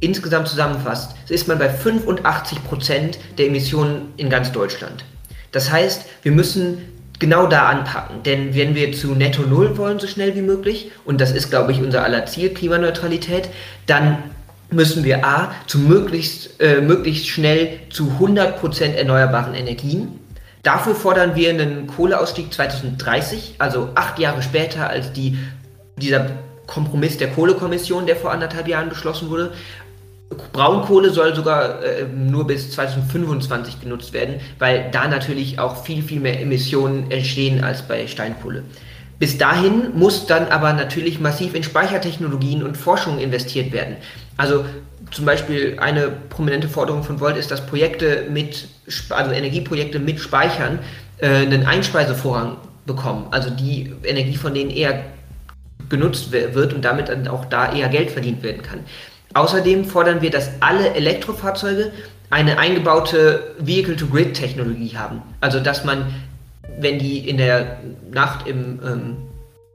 insgesamt 0.01 0.49
zusammenfasst, 0.49 1.15
ist 1.29 1.47
man 1.47 1.59
bei 1.59 1.69
85 1.69 2.65
Prozent 2.65 3.19
der 3.37 3.49
Emissionen 3.49 4.15
in 4.17 4.31
ganz 4.31 4.51
Deutschland. 4.51 5.05
Das 5.53 5.71
heißt, 5.71 6.07
wir 6.23 6.33
müssen 6.33 6.79
genau 7.19 7.47
da 7.47 7.69
anpacken. 7.69 8.23
Denn 8.23 8.55
wenn 8.55 8.75
wir 8.75 8.93
zu 8.93 9.15
Netto 9.15 9.43
Null 9.43 9.77
wollen, 9.77 9.99
so 9.99 10.07
schnell 10.07 10.35
wie 10.35 10.43
möglich, 10.43 10.91
und 11.05 11.21
das 11.21 11.33
ist, 11.33 11.51
glaube 11.51 11.73
ich, 11.73 11.81
unser 11.81 12.05
aller 12.05 12.27
Ziel, 12.27 12.51
Klimaneutralität, 12.51 13.49
dann 13.87 14.19
müssen 14.71 15.05
wir 15.05 15.25
A, 15.25 15.53
zu 15.67 15.79
möglichst, 15.79 16.61
äh, 16.61 16.81
möglichst 16.81 17.29
schnell 17.29 17.81
zu 17.91 18.19
100% 18.21 18.95
erneuerbaren 18.95 19.55
Energien. 19.55 20.21
Dafür 20.63 20.95
fordern 20.95 21.35
wir 21.35 21.51
einen 21.51 21.87
Kohleausstieg 21.87 22.53
2030, 22.53 23.55
also 23.59 23.91
acht 23.95 24.19
Jahre 24.19 24.43
später 24.43 24.91
als 24.91 25.13
die, 25.13 25.39
dieser 25.97 26.27
Kompromiss 26.67 27.17
der 27.17 27.29
Kohlekommission, 27.29 28.07
der 28.07 28.17
vor 28.17 28.31
anderthalb 28.31 28.69
Jahren 28.69 28.91
beschlossen 28.91 29.31
wurde. 29.31 29.53
Braunkohle 30.53 31.11
soll 31.11 31.35
sogar 31.35 31.83
äh, 31.83 32.05
nur 32.05 32.47
bis 32.47 32.71
2025 32.73 33.81
genutzt 33.81 34.13
werden, 34.13 34.41
weil 34.59 34.91
da 34.91 35.09
natürlich 35.09 35.59
auch 35.59 35.85
viel, 35.85 36.03
viel 36.03 36.21
mehr 36.21 36.41
Emissionen 36.41 37.11
entstehen 37.11 37.65
als 37.65 37.83
bei 37.83 38.07
Steinkohle. 38.07 38.63
Bis 39.19 39.37
dahin 39.37 39.97
muss 39.97 40.27
dann 40.27 40.47
aber 40.49 40.73
natürlich 40.75 41.19
massiv 41.19 41.55
in 41.55 41.63
Speichertechnologien 41.63 42.63
und 42.63 42.77
Forschung 42.77 43.19
investiert 43.19 43.73
werden. 43.73 43.97
Also 44.37 44.65
zum 45.11 45.25
Beispiel 45.25 45.77
eine 45.81 46.11
prominente 46.11 46.69
Forderung 46.69 47.03
von 47.03 47.21
Volt 47.21 47.37
ist, 47.37 47.51
dass 47.51 47.65
Projekte 47.67 48.27
mit, 48.31 48.69
also 49.11 49.33
Energieprojekte 49.33 49.99
mit 49.99 50.21
Speichern 50.21 50.79
äh, 51.19 51.29
einen 51.29 51.67
Einspeisevorrang 51.67 52.59
bekommen. 52.87 53.27
Also 53.31 53.51
die 53.51 53.93
Energie 54.05 54.37
von 54.37 54.55
denen 54.55 54.71
eher 54.71 55.05
genutzt 55.89 56.31
wird 56.33 56.75
und 56.75 56.85
damit 56.85 57.09
dann 57.09 57.27
auch 57.29 57.45
da 57.47 57.73
eher 57.73 57.89
Geld 57.89 58.11
verdient 58.11 58.43
werden 58.43 58.63
kann. 58.63 58.81
Außerdem 59.35 59.85
fordern 59.85 60.23
wir, 60.23 60.31
dass 60.31 60.51
alle 60.61 60.95
Elektrofahrzeuge 60.95 61.93
eine 62.31 62.59
eingebaute 62.59 63.55
Vehicle-to-Grid-Technologie 63.59 64.97
haben. 64.97 65.23
Also 65.41 65.61
dass 65.61 65.85
man, 65.85 66.15
wenn 66.79 66.99
die 66.99 67.29
in 67.29 67.39
der 67.39 67.79
Nacht 68.11 68.47
im, 68.47 68.81
ähm, 68.85 69.17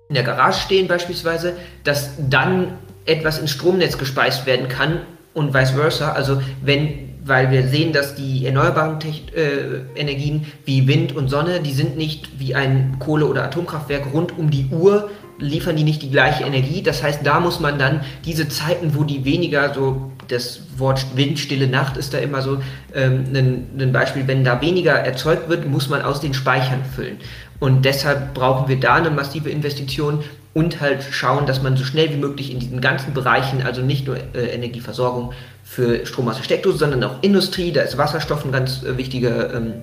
in 0.10 0.16
der 0.16 0.24
Garage 0.24 0.62
stehen 0.62 0.88
beispielsweise, 0.88 1.54
dass 1.84 2.12
dann 2.30 2.74
etwas 3.06 3.39
ins 3.39 3.51
Stromnetz 3.51 3.97
gespeist 3.97 4.45
werden 4.45 4.68
kann 4.68 5.01
und 5.34 5.54
vice 5.54 5.72
versa. 5.72 6.12
Also 6.14 6.41
wenn, 6.62 7.16
weil 7.26 7.51
wir 7.51 7.68
sehen, 7.68 7.93
dass 7.93 8.16
die 8.16 8.45
erneuerbaren 8.45 8.99
Tech 8.99 9.24
äh, 9.36 9.99
Energien 9.99 10.45
wie 10.66 10.88
Wind 10.88 11.16
und 11.16 11.30
Sonne, 11.30 11.60
die 11.62 11.74
sind 11.74 11.97
nicht 11.97 12.39
wie 12.39 12.54
ein 12.54 12.97
Kohle- 12.99 13.26
oder 13.26 13.43
Atomkraftwerk 13.43 14.14
rund 14.14 14.38
um 14.38 14.51
die 14.51 14.68
Uhr 14.72 15.10
liefern 15.43 15.75
die 15.75 15.83
nicht 15.83 16.01
die 16.01 16.09
gleiche 16.09 16.43
Energie. 16.43 16.81
Das 16.81 17.03
heißt, 17.03 17.19
da 17.23 17.39
muss 17.39 17.59
man 17.59 17.77
dann 17.77 18.01
diese 18.25 18.47
Zeiten, 18.49 18.95
wo 18.95 19.03
die 19.03 19.25
weniger 19.25 19.73
so, 19.73 20.11
das 20.27 20.61
Wort 20.77 21.05
windstille 21.15 21.67
Nacht 21.67 21.97
ist 21.97 22.13
da 22.13 22.17
immer 22.17 22.41
so 22.41 22.59
ähm, 22.95 23.25
ein, 23.33 23.67
ein 23.79 23.91
Beispiel, 23.91 24.27
wenn 24.27 24.43
da 24.43 24.61
weniger 24.61 24.93
erzeugt 24.93 25.49
wird, 25.49 25.67
muss 25.67 25.89
man 25.89 26.01
aus 26.01 26.21
den 26.21 26.33
Speichern 26.33 26.81
füllen. 26.95 27.17
Und 27.59 27.85
deshalb 27.85 28.33
brauchen 28.33 28.67
wir 28.67 28.79
da 28.79 28.95
eine 28.95 29.09
massive 29.09 29.49
Investition 29.49 30.23
und 30.53 30.81
halt 30.81 31.03
schauen, 31.11 31.45
dass 31.45 31.61
man 31.61 31.77
so 31.77 31.83
schnell 31.83 32.11
wie 32.11 32.17
möglich 32.17 32.51
in 32.51 32.59
diesen 32.59 32.79
ganzen 32.79 33.13
Bereichen, 33.13 33.63
also 33.63 33.81
nicht 33.81 34.07
nur 34.07 34.17
äh, 34.17 34.53
Energieversorgung 34.53 35.33
für 35.63 36.05
Strom 36.05 36.27
aus 36.27 36.37
der 36.37 36.43
Steckdose, 36.43 36.77
sondern 36.77 37.03
auch 37.03 37.21
Industrie, 37.21 37.71
da 37.71 37.81
ist 37.81 37.97
Wasserstoff 37.97 38.45
ein 38.45 38.51
ganz 38.51 38.83
äh, 38.83 38.97
wichtiger, 38.97 39.53
ähm, 39.53 39.73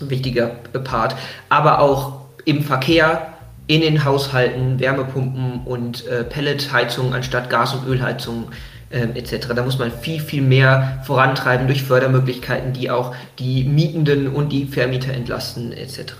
wichtiger 0.00 0.48
Part, 0.84 1.16
aber 1.48 1.80
auch 1.80 2.20
im 2.44 2.62
Verkehr, 2.62 3.28
in 3.70 3.82
den 3.82 4.04
Haushalten 4.04 4.80
Wärmepumpen 4.80 5.60
und 5.64 6.04
äh, 6.08 6.24
Pelletheizungen 6.24 7.12
anstatt 7.12 7.48
Gas- 7.50 7.72
und 7.72 7.86
Ölheizungen 7.86 8.46
äh, 8.90 9.02
etc. 9.16 9.46
Da 9.54 9.62
muss 9.62 9.78
man 9.78 9.92
viel, 9.92 10.18
viel 10.18 10.42
mehr 10.42 11.00
vorantreiben 11.04 11.68
durch 11.68 11.84
Fördermöglichkeiten, 11.84 12.72
die 12.72 12.90
auch 12.90 13.14
die 13.38 13.62
Mietenden 13.62 14.26
und 14.26 14.48
die 14.48 14.66
Vermieter 14.66 15.12
entlasten 15.12 15.70
etc. 15.70 16.14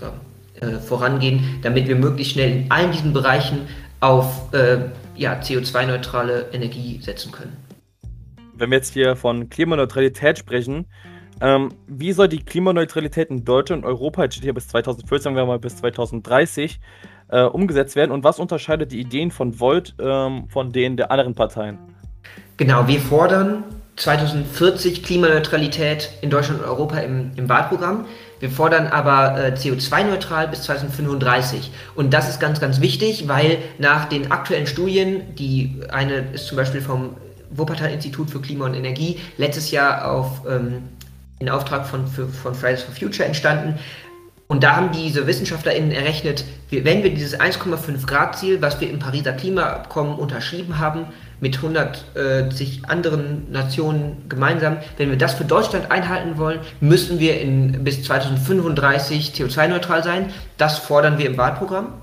Äh, 0.61 0.79
vorangehen, 0.79 1.59
damit 1.61 1.89
wir 1.89 1.97
möglichst 1.97 2.35
schnell 2.35 2.51
in 2.51 2.71
allen 2.71 2.93
diesen 2.93 3.11
Bereichen 3.11 3.67
auf 3.99 4.53
äh, 4.53 4.77
ja, 5.17 5.33
CO2-neutrale 5.33 6.51
Energie 6.53 7.01
setzen 7.01 7.33
können. 7.33 7.57
Wenn 8.55 8.69
wir 8.69 8.77
jetzt 8.77 8.93
hier 8.93 9.17
von 9.17 9.49
Klimaneutralität 9.49 10.37
sprechen, 10.37 10.85
ähm, 11.41 11.73
wie 11.87 12.13
soll 12.13 12.27
die 12.27 12.45
Klimaneutralität 12.45 13.29
in 13.31 13.43
Deutschland 13.43 13.83
und 13.83 13.89
Europa, 13.89 14.23
jetzt 14.23 14.35
steht 14.35 14.43
hier 14.43 14.53
bis 14.53 14.67
2040, 14.67 15.23
sagen 15.23 15.35
wir 15.35 15.45
mal 15.45 15.59
bis 15.59 15.75
2030, 15.77 16.79
äh, 17.31 17.43
umgesetzt 17.43 17.95
werden 17.95 18.11
und 18.11 18.23
was 18.23 18.39
unterscheidet 18.39 18.91
die 18.91 18.99
Ideen 18.99 19.31
von 19.31 19.59
Volt 19.59 19.95
ähm, 19.99 20.47
von 20.49 20.71
denen 20.71 20.97
der 20.97 21.11
anderen 21.11 21.33
Parteien? 21.33 21.79
Genau, 22.57 22.87
wir 22.87 22.99
fordern 22.99 23.63
2040 23.95 25.03
Klimaneutralität 25.03 26.11
in 26.21 26.29
Deutschland 26.29 26.61
und 26.61 26.67
Europa 26.67 26.97
im, 26.99 27.31
im 27.35 27.49
Wahlprogramm. 27.49 28.05
Wir 28.39 28.49
fordern 28.49 28.87
aber 28.87 29.37
äh, 29.37 29.53
CO2-neutral 29.53 30.47
bis 30.47 30.63
2035. 30.63 31.71
Und 31.95 32.11
das 32.11 32.27
ist 32.27 32.39
ganz, 32.39 32.59
ganz 32.59 32.81
wichtig, 32.81 33.27
weil 33.27 33.59
nach 33.77 34.05
den 34.05 34.31
aktuellen 34.31 34.65
Studien, 34.65 35.35
die 35.35 35.81
eine 35.91 36.25
ist 36.33 36.47
zum 36.47 36.57
Beispiel 36.57 36.81
vom 36.81 37.15
Wuppertal-Institut 37.51 38.31
für 38.31 38.41
Klima 38.41 38.65
und 38.65 38.73
Energie 38.73 39.19
letztes 39.37 39.71
Jahr 39.71 40.11
auf, 40.11 40.41
ähm, 40.49 40.83
in 41.39 41.49
Auftrag 41.49 41.85
von, 41.85 42.07
für, 42.07 42.27
von 42.27 42.55
Fridays 42.55 42.81
for 42.81 42.95
Future 42.95 43.27
entstanden, 43.27 43.77
und 44.51 44.63
da 44.63 44.75
haben 44.75 44.91
diese 44.91 45.27
WissenschaftlerInnen 45.27 45.91
errechnet, 45.91 46.43
wenn 46.71 47.03
wir 47.03 47.13
dieses 47.13 47.39
1,5 47.39 48.05
Grad 48.05 48.37
Ziel, 48.37 48.61
was 48.61 48.81
wir 48.81 48.89
im 48.89 48.99
Pariser 48.99 49.31
Klimaabkommen 49.31 50.15
unterschrieben 50.15 50.77
haben, 50.77 51.05
mit 51.39 51.55
160 51.55 52.81
anderen 52.89 53.49
Nationen 53.49 54.25
gemeinsam, 54.27 54.75
wenn 54.97 55.09
wir 55.09 55.17
das 55.17 55.35
für 55.35 55.45
Deutschland 55.45 55.89
einhalten 55.89 56.37
wollen, 56.37 56.59
müssen 56.81 57.17
wir 57.17 57.39
in, 57.39 57.85
bis 57.85 58.03
2035 58.03 59.31
CO2-neutral 59.33 60.03
sein. 60.03 60.33
Das 60.57 60.79
fordern 60.79 61.17
wir 61.17 61.27
im 61.27 61.37
Wahlprogramm. 61.37 61.93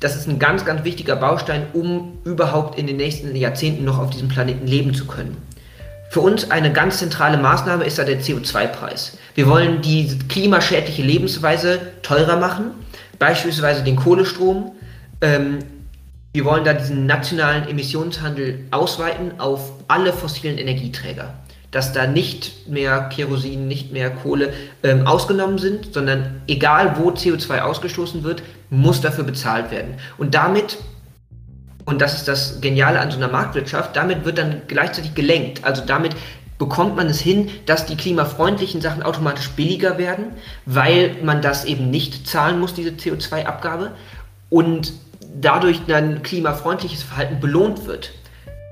Das 0.00 0.16
ist 0.16 0.26
ein 0.26 0.40
ganz, 0.40 0.64
ganz 0.64 0.82
wichtiger 0.82 1.14
Baustein, 1.14 1.62
um 1.74 2.18
überhaupt 2.24 2.76
in 2.76 2.88
den 2.88 2.96
nächsten 2.96 3.36
Jahrzehnten 3.36 3.84
noch 3.84 4.00
auf 4.00 4.10
diesem 4.10 4.26
Planeten 4.26 4.66
leben 4.66 4.94
zu 4.94 5.06
können. 5.06 5.36
Für 6.10 6.20
uns 6.20 6.50
eine 6.50 6.72
ganz 6.72 6.98
zentrale 6.98 7.38
Maßnahme 7.38 7.84
ist 7.84 7.98
da 7.98 8.04
der 8.04 8.20
CO2-Preis. 8.20 9.18
Wir 9.34 9.48
wollen 9.48 9.82
die 9.82 10.16
klimaschädliche 10.28 11.02
Lebensweise 11.02 11.80
teurer 12.02 12.36
machen, 12.36 12.70
beispielsweise 13.18 13.82
den 13.82 13.96
Kohlestrom. 13.96 14.72
Ähm, 15.20 15.58
wir 16.32 16.44
wollen 16.44 16.64
da 16.64 16.72
diesen 16.72 17.06
nationalen 17.06 17.68
Emissionshandel 17.68 18.60
ausweiten 18.70 19.40
auf 19.40 19.72
alle 19.88 20.12
fossilen 20.12 20.58
Energieträger. 20.58 21.34
Dass 21.70 21.92
da 21.92 22.06
nicht 22.06 22.68
mehr 22.68 23.08
Kerosin, 23.08 23.66
nicht 23.66 23.92
mehr 23.92 24.10
Kohle 24.10 24.52
ähm, 24.84 25.06
ausgenommen 25.06 25.58
sind, 25.58 25.92
sondern 25.92 26.42
egal 26.46 26.96
wo 26.98 27.10
CO2 27.10 27.60
ausgestoßen 27.60 28.22
wird, 28.22 28.42
muss 28.70 29.00
dafür 29.00 29.24
bezahlt 29.24 29.72
werden. 29.72 29.94
Und 30.16 30.34
damit 30.34 30.78
und 31.84 32.00
das 32.00 32.14
ist 32.14 32.28
das 32.28 32.60
Geniale 32.60 33.00
an 33.00 33.10
so 33.10 33.18
einer 33.18 33.28
Marktwirtschaft, 33.28 33.94
damit 33.96 34.24
wird 34.24 34.38
dann 34.38 34.62
gleichzeitig 34.68 35.14
gelenkt. 35.14 35.64
Also 35.64 35.82
damit 35.84 36.16
bekommt 36.58 36.96
man 36.96 37.08
es 37.08 37.20
hin, 37.20 37.50
dass 37.66 37.86
die 37.86 37.96
klimafreundlichen 37.96 38.80
Sachen 38.80 39.02
automatisch 39.02 39.50
billiger 39.50 39.98
werden, 39.98 40.26
weil 40.66 41.16
man 41.22 41.42
das 41.42 41.64
eben 41.64 41.90
nicht 41.90 42.26
zahlen 42.26 42.60
muss, 42.60 42.74
diese 42.74 42.90
CO2-Abgabe, 42.90 43.90
und 44.50 44.92
dadurch 45.34 45.80
dann 45.86 46.22
klimafreundliches 46.22 47.02
Verhalten 47.02 47.40
belohnt 47.40 47.86
wird. 47.86 48.12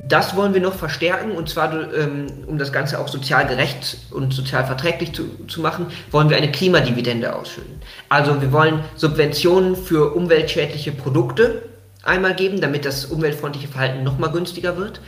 Das 0.09 0.37
wollen 0.37 0.53
wir 0.55 0.61
noch 0.61 0.75
verstärken 0.75 1.33
und 1.33 1.49
zwar, 1.49 1.73
ähm, 1.95 2.27
um 2.47 2.59
das 2.59 2.73
Ganze 2.73 2.99
auch 2.99 3.09
sozial 3.09 3.47
gerecht 3.47 3.99
und 4.11 4.33
sozial 4.33 4.65
verträglich 4.65 5.13
zu, 5.13 5.25
zu 5.47 5.61
machen, 5.61 5.87
wollen 6.11 6.29
wir 6.29 6.37
eine 6.37 6.51
Klimadividende 6.51 7.35
ausschütten. 7.35 7.81
Also 8.09 8.41
wir 8.41 8.53
wollen 8.53 8.81
Subventionen 8.97 9.77
für 9.77 10.15
umweltschädliche 10.15 10.93
Produkte 10.93 11.63
einmal 12.03 12.35
geben, 12.35 12.61
damit 12.61 12.85
das 12.85 13.05
umweltfreundliche 13.07 13.69
Verhalten 13.69 14.03
nochmal 14.03 14.31
günstiger 14.31 14.77
wird. 14.77 15.01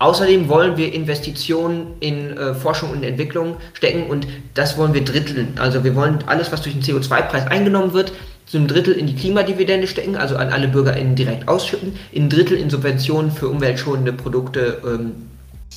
Außerdem 0.00 0.48
wollen 0.48 0.76
wir 0.76 0.92
Investitionen 0.92 1.94
in 1.98 2.36
äh, 2.36 2.54
Forschung 2.54 2.90
und 2.90 3.02
Entwicklung 3.02 3.56
stecken 3.74 4.04
und 4.04 4.28
das 4.54 4.78
wollen 4.78 4.94
wir 4.94 5.04
dritteln. 5.04 5.54
Also 5.58 5.82
wir 5.82 5.96
wollen 5.96 6.18
alles, 6.26 6.52
was 6.52 6.62
durch 6.62 6.78
den 6.78 6.82
CO2-Preis 6.82 7.48
eingenommen 7.48 7.92
wird, 7.92 8.12
zu 8.46 8.56
einem 8.56 8.68
Drittel 8.68 8.94
in 8.94 9.06
die 9.06 9.16
Klimadividende 9.16 9.86
stecken, 9.88 10.16
also 10.16 10.36
an 10.36 10.50
alle 10.50 10.68
BürgerInnen 10.68 11.16
direkt 11.16 11.48
ausschütten, 11.48 11.94
in 12.12 12.24
ein 12.24 12.30
Drittel 12.30 12.56
in 12.56 12.70
Subventionen 12.70 13.32
für 13.32 13.48
umweltschonende 13.48 14.12
Produkte 14.12 14.80
ähm, 14.86 15.28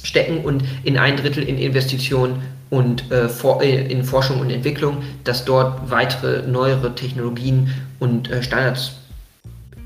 stecken 0.03 0.45
und 0.45 0.63
in 0.83 0.97
ein 0.97 1.17
Drittel 1.17 1.43
in 1.43 1.57
Investitionen 1.57 2.41
und 2.69 3.11
äh, 3.11 3.27
for, 3.27 3.61
äh, 3.61 3.91
in 3.91 4.03
Forschung 4.03 4.39
und 4.39 4.51
Entwicklung, 4.51 5.03
dass 5.23 5.45
dort 5.45 5.91
weitere 5.91 6.47
neuere 6.47 6.95
Technologien 6.95 7.71
und 7.99 8.29
äh, 8.29 8.41
Standards 8.41 8.93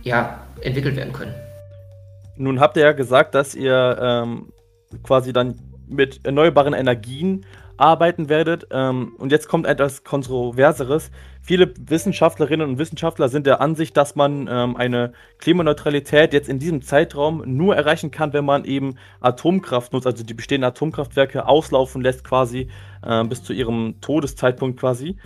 ja, 0.04 0.45
entwickelt 0.62 0.96
werden 0.96 1.14
können. 1.14 1.34
Nun 2.38 2.60
habt 2.60 2.78
ihr 2.78 2.84
ja 2.84 2.92
gesagt, 2.92 3.36
dass 3.36 3.56
ihr 3.56 3.98
ähm, 4.02 4.52
quasi 5.04 5.32
dann 5.34 5.56
mit 5.88 6.26
erneuerbaren 6.26 6.74
Energien 6.74 7.46
arbeiten 7.78 8.30
werdet. 8.30 8.68
Ähm, 8.72 9.16
und 9.18 9.32
jetzt 9.32 9.48
kommt 9.48 9.68
etwas 9.68 10.04
Kontroverseres. 10.04 11.12
Viele 11.42 11.74
Wissenschaftlerinnen 11.78 12.68
und 12.68 12.80
Wissenschaftler 12.80 13.30
sind 13.30 13.46
der 13.46 13.62
Ansicht, 13.62 13.96
dass 13.98 14.16
man 14.16 14.48
ähm, 14.50 14.76
eine 14.76 15.14
Klimaneutralität 15.40 16.34
jetzt 16.34 16.50
in 16.50 16.60
diesem 16.60 16.82
Zeitraum 16.82 17.44
nur 17.46 17.76
erreichen 17.76 18.12
kann, 18.12 18.34
wenn 18.34 18.46
man 18.46 18.66
eben 18.66 18.96
Atomkraft 19.20 19.94
nutzt, 19.94 20.08
also 20.08 20.24
die 20.24 20.34
bestehenden 20.34 20.70
Atomkraftwerke 20.70 21.48
auslaufen 21.48 22.02
lässt 22.02 22.24
quasi 22.24 22.70
äh, 23.04 23.24
bis 23.26 23.44
zu 23.44 23.54
ihrem 23.54 24.00
Todeszeitpunkt 24.02 24.80
quasi. 24.80 25.18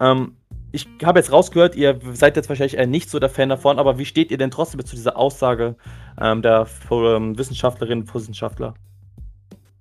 Ähm, 0.00 0.36
ich 0.72 0.88
habe 1.04 1.18
jetzt 1.18 1.30
rausgehört, 1.30 1.76
ihr 1.76 2.00
seid 2.12 2.36
jetzt 2.36 2.48
wahrscheinlich 2.48 2.78
eher 2.78 2.86
nicht 2.86 3.10
so 3.10 3.18
der 3.18 3.28
Fan 3.28 3.50
davon, 3.50 3.78
aber 3.78 3.98
wie 3.98 4.06
steht 4.06 4.30
ihr 4.30 4.38
denn 4.38 4.50
trotzdem 4.50 4.84
zu 4.84 4.96
dieser 4.96 5.16
Aussage 5.16 5.76
ähm, 6.20 6.42
der 6.42 6.66
ähm, 6.90 7.38
Wissenschaftlerinnen 7.38 8.04
und 8.04 8.14
Wissenschaftler? 8.14 8.74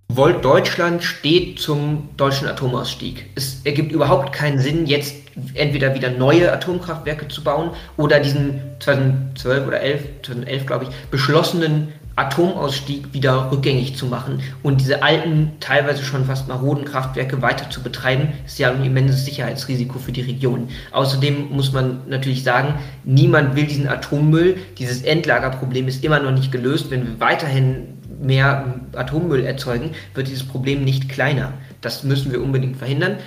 Volt 0.10 0.44
Deutschland 0.44 1.04
steht 1.04 1.60
zum 1.60 2.10
deutschen 2.18 2.50
Atomausstieg. 2.50 3.30
Es 3.36 3.62
ergibt 3.64 3.94
überhaupt 3.94 4.34
keinen 4.34 4.60
Sinn, 4.60 4.86
jetzt 4.86 5.16
entweder 5.54 5.96
wieder 5.96 6.10
neue 6.10 6.52
Atomkraftwerke 6.52 7.30
zu 7.30 7.42
bauen 7.42 7.72
oder 7.96 8.20
diesen 8.20 8.62
2012 8.82 9.68
oder 9.68 9.80
11, 9.80 10.04
2011 10.24 10.66
glaube 10.66 10.86
ich, 10.86 10.90
beschlossenen 11.10 11.94
Atomausstieg 12.16 13.14
wieder 13.14 13.52
rückgängig 13.52 13.96
zu 13.96 14.06
machen 14.06 14.42
und 14.64 14.82
diese 14.82 15.02
alten, 15.02 15.54
teilweise 15.60 16.04
schon 16.04 16.26
fast 16.26 16.48
maroden 16.48 16.86
Kraftwerke 16.86 17.42
weiter 17.42 17.70
zu 17.70 17.82
betreiben, 17.82 18.30
ist 18.46 18.60
ja 18.60 18.72
ein 18.72 18.84
immenses 18.84 19.26
Sicherheitsrisiko 19.26 19.98
für 19.98 20.12
die 20.12 20.22
Region. 20.22 20.68
Außerdem 20.92 21.52
muss 21.52 21.72
man 21.72 22.02
natürlich 22.08 22.44
sagen, 22.44 22.76
niemand 23.04 23.56
will 23.56 23.66
diesen 23.66 23.88
Atommüll. 23.88 24.58
Dieses 24.78 25.04
Endlagerproblem 25.04 25.88
ist 25.88 26.04
immer 26.04 26.20
noch 26.20 26.32
nicht 26.32 26.52
gelöst. 26.52 26.92
Wenn 26.92 27.08
wir 27.08 27.20
weiterhin 27.20 27.98
mehr 28.22 28.82
Atommüll 28.94 29.46
erzeugen, 29.46 29.92
wird 30.14 30.28
dieses 30.28 30.44
Problem 30.44 30.84
nicht 30.84 31.10
kleiner. 31.10 31.54
Das 31.80 32.04
müssen 32.04 32.32
wir 32.32 32.42
unbedingt 32.42 32.78
verhindern. 32.78 33.18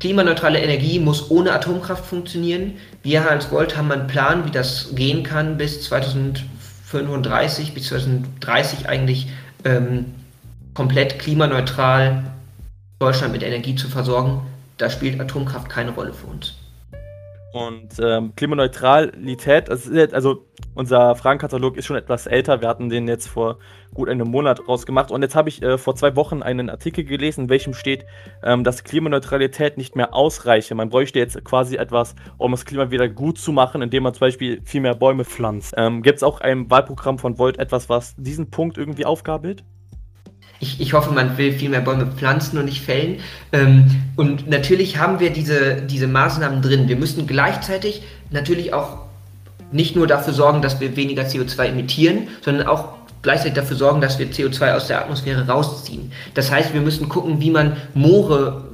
Klimaneutrale 0.00 0.58
Energie 0.58 0.98
muss 0.98 1.30
ohne 1.30 1.52
Atomkraft 1.52 2.06
funktionieren. 2.06 2.72
Wir 3.02 3.30
als 3.30 3.50
Gold 3.50 3.76
haben 3.76 3.92
einen 3.92 4.06
Plan, 4.06 4.46
wie 4.46 4.50
das 4.50 4.94
gehen 4.94 5.22
kann 5.22 5.58
bis 5.58 5.82
2050 5.82 6.59
35 6.90 7.72
bis 7.74 7.88
2030 7.88 8.88
eigentlich 8.88 9.28
ähm, 9.64 10.06
komplett 10.74 11.18
klimaneutral 11.18 12.24
Deutschland 12.98 13.32
mit 13.32 13.42
Energie 13.42 13.76
zu 13.76 13.88
versorgen, 13.88 14.42
da 14.76 14.90
spielt 14.90 15.20
Atomkraft 15.20 15.68
keine 15.68 15.92
Rolle 15.92 16.12
für 16.12 16.26
uns. 16.26 16.54
Und 17.52 17.98
ähm, 18.00 18.34
Klimaneutralität, 18.36 19.68
also 19.70 20.46
unser 20.74 21.16
Fragenkatalog 21.16 21.76
ist 21.76 21.86
schon 21.86 21.96
etwas 21.96 22.26
älter. 22.26 22.60
Wir 22.60 22.68
hatten 22.68 22.88
den 22.88 23.08
jetzt 23.08 23.26
vor 23.26 23.58
gut 23.92 24.08
einem 24.08 24.28
Monat 24.28 24.68
rausgemacht. 24.68 25.10
Und 25.10 25.22
jetzt 25.22 25.34
habe 25.34 25.48
ich 25.48 25.60
äh, 25.62 25.76
vor 25.76 25.96
zwei 25.96 26.14
Wochen 26.14 26.42
einen 26.42 26.70
Artikel 26.70 27.04
gelesen, 27.04 27.42
in 27.42 27.48
welchem 27.48 27.74
steht, 27.74 28.06
ähm, 28.44 28.62
dass 28.62 28.84
Klimaneutralität 28.84 29.78
nicht 29.78 29.96
mehr 29.96 30.14
ausreiche. 30.14 30.76
Man 30.76 30.90
bräuchte 30.90 31.18
jetzt 31.18 31.42
quasi 31.44 31.76
etwas, 31.76 32.14
um 32.38 32.52
das 32.52 32.64
Klima 32.64 32.92
wieder 32.92 33.08
gut 33.08 33.38
zu 33.38 33.50
machen, 33.50 33.82
indem 33.82 34.04
man 34.04 34.14
zum 34.14 34.20
Beispiel 34.20 34.62
viel 34.64 34.80
mehr 34.80 34.94
Bäume 34.94 35.24
pflanzt. 35.24 35.74
Ähm, 35.76 36.02
Gibt 36.02 36.18
es 36.18 36.22
auch 36.22 36.40
ein 36.40 36.70
Wahlprogramm 36.70 37.18
von 37.18 37.38
Volt 37.38 37.58
etwas, 37.58 37.88
was 37.88 38.14
diesen 38.16 38.50
Punkt 38.50 38.78
irgendwie 38.78 39.06
aufgabelt? 39.06 39.64
Ich, 40.62 40.80
ich, 40.80 40.92
hoffe, 40.92 41.12
man 41.12 41.38
will 41.38 41.52
viel 41.52 41.70
mehr 41.70 41.80
Bäume 41.80 42.06
pflanzen 42.06 42.58
und 42.58 42.66
nicht 42.66 42.82
fällen. 42.82 43.18
Ähm, 43.52 43.86
und 44.16 44.48
natürlich 44.48 44.98
haben 44.98 45.18
wir 45.18 45.30
diese, 45.30 45.82
diese 45.82 46.06
Maßnahmen 46.06 46.60
drin. 46.60 46.88
Wir 46.88 46.96
müssen 46.96 47.26
gleichzeitig 47.26 48.02
natürlich 48.30 48.74
auch 48.74 48.98
nicht 49.72 49.96
nur 49.96 50.06
dafür 50.06 50.34
sorgen, 50.34 50.62
dass 50.62 50.80
wir 50.80 50.96
weniger 50.96 51.22
CO2 51.22 51.66
emittieren, 51.66 52.28
sondern 52.42 52.66
auch 52.66 52.88
gleichzeitig 53.22 53.54
dafür 53.54 53.76
sorgen, 53.76 54.00
dass 54.00 54.18
wir 54.18 54.30
CO2 54.30 54.74
aus 54.74 54.86
der 54.86 55.00
Atmosphäre 55.00 55.46
rausziehen. 55.46 56.12
Das 56.34 56.50
heißt, 56.50 56.74
wir 56.74 56.80
müssen 56.80 57.08
gucken, 57.08 57.40
wie 57.40 57.50
man 57.50 57.76
Moore 57.94 58.64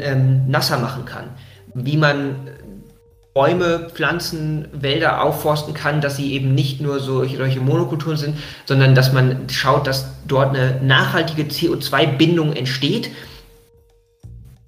ähm, 0.00 0.48
nasser 0.48 0.78
machen 0.78 1.04
kann, 1.04 1.24
wie 1.74 1.96
man 1.96 2.36
Bäume, 3.32 3.88
Pflanzen, 3.94 4.66
Wälder 4.72 5.22
aufforsten 5.22 5.72
kann, 5.72 6.00
dass 6.00 6.16
sie 6.16 6.32
eben 6.32 6.54
nicht 6.54 6.80
nur 6.80 6.98
solche, 6.98 7.36
solche 7.36 7.60
Monokulturen 7.60 8.16
sind, 8.16 8.36
sondern 8.66 8.96
dass 8.96 9.12
man 9.12 9.48
schaut, 9.48 9.86
dass 9.86 10.06
dort 10.26 10.56
eine 10.56 10.80
nachhaltige 10.82 11.44
CO2-Bindung 11.44 12.52
entsteht. 12.54 13.10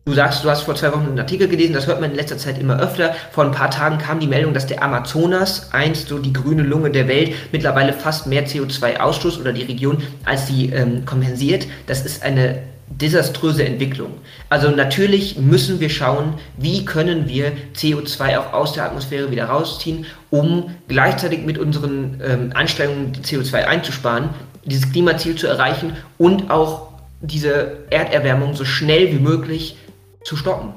Du 0.05 0.15
sagst, 0.15 0.45
du 0.45 0.51
hast 0.51 0.63
vor 0.63 0.75
zwei 0.75 0.93
Wochen 0.93 1.07
einen 1.07 1.19
Artikel 1.19 1.49
gelesen, 1.49 1.75
das 1.75 1.87
hört 1.87 2.01
man 2.01 2.11
in 2.11 2.17
letzter 2.17 2.39
Zeit 2.39 2.59
immer 2.59 2.79
öfter. 2.79 3.15
Vor 3.33 3.45
ein 3.45 3.53
paar 3.53 3.71
Tagen 3.71 3.99
kam 3.99 4.21
die 4.21 4.27
Meldung, 4.27 4.53
dass 4.53 4.67
der 4.67 4.83
Amazonas, 4.83 5.73
einst 5.73 6.09
so 6.09 6.19
die 6.19 6.33
grüne 6.33 6.63
Lunge 6.63 6.91
der 6.91 7.09
Welt, 7.09 7.35
mittlerweile 7.53 7.93
fast 7.93 8.27
mehr 8.27 8.47
CO2 8.47 8.99
ausstoßt 8.99 9.41
oder 9.41 9.53
die 9.53 9.63
Region, 9.63 10.03
als 10.25 10.47
sie 10.47 10.71
ähm, 10.71 11.05
kompensiert. 11.05 11.67
Das 11.87 12.05
ist 12.05 12.25
eine 12.25 12.63
desaströse 12.99 13.64
Entwicklung. 13.64 14.12
Also 14.49 14.70
natürlich 14.70 15.38
müssen 15.38 15.80
wir 15.80 15.90
schauen, 15.90 16.34
wie 16.57 16.84
können 16.84 17.28
wir 17.28 17.53
CO2 17.74 18.38
auch 18.38 18.53
aus 18.53 18.72
der 18.72 18.84
Atmosphäre 18.84 19.30
wieder 19.30 19.47
rausziehen, 19.47 20.07
um 20.30 20.74
gleichzeitig 20.88 21.45
mit 21.45 21.59
unseren 21.59 22.20
ähm, 22.24 22.51
Anstrengungen 22.55 23.12
CO2 23.22 23.64
einzusparen, 23.64 24.30
dieses 24.64 24.90
Klimaziel 24.93 25.36
zu 25.36 25.47
erreichen 25.47 25.97
und 26.18 26.51
auch 26.51 26.93
diese 27.20 27.78
Erderwärmung 27.90 28.55
so 28.55 28.64
schnell 28.64 29.12
wie 29.12 29.18
möglich 29.20 29.76
zu 30.24 30.36
stoppen. 30.36 30.74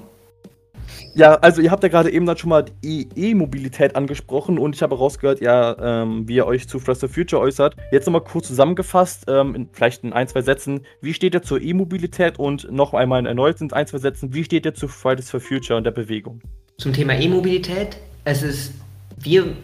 Ja, 1.16 1.36
also 1.36 1.62
ihr 1.62 1.72
habt 1.72 1.82
ja 1.82 1.88
gerade 1.88 2.12
eben 2.12 2.26
dann 2.26 2.38
schon 2.38 2.50
mal 2.50 2.66
E-Mobilität 2.84 3.96
angesprochen 3.96 4.60
und 4.60 4.76
ich 4.76 4.82
habe 4.82 4.98
rausgehört, 4.98 5.40
ja, 5.40 6.02
ähm, 6.04 6.28
wie 6.28 6.36
ihr 6.36 6.46
euch 6.46 6.68
zu 6.68 6.78
Fridays 6.78 7.00
for 7.00 7.08
Future 7.08 7.42
äußert. 7.42 7.78
Jetzt 7.94 8.06
nochmal 8.06 8.26
kurz 8.26 8.48
zusammengefasst, 8.48 9.24
ähm, 9.30 9.56
in, 9.56 9.70
vielleicht 9.72 10.04
in 10.04 10.12
ein, 10.12 10.28
zwei 10.28 10.42
Sätzen, 10.42 10.82
wie 11.00 11.14
steht 11.14 11.34
ihr 11.34 11.42
zur 11.42 11.62
E-Mobilität? 11.62 12.38
Und 12.38 12.70
noch 12.70 12.94
einmal 12.94 13.26
erneut 13.26 13.62
in 13.62 13.72
ein, 13.72 13.88
zwei 13.88 14.00
Sätzen, 14.00 14.34
wie 14.34 14.44
steht 14.44 14.66
ihr 14.66 14.74
zu 14.74 14.90
Fridays 14.90 15.32
for 15.32 15.40
Future 15.40 15.78
und 15.78 15.86
der 15.86 15.92
Bewegung? 15.92 16.42
Zum 16.80 16.92
Thema 16.92 17.14
E-Mobilität, 17.14 17.96
es 18.26 18.44
ist, 18.44 18.74
wir 19.18 19.56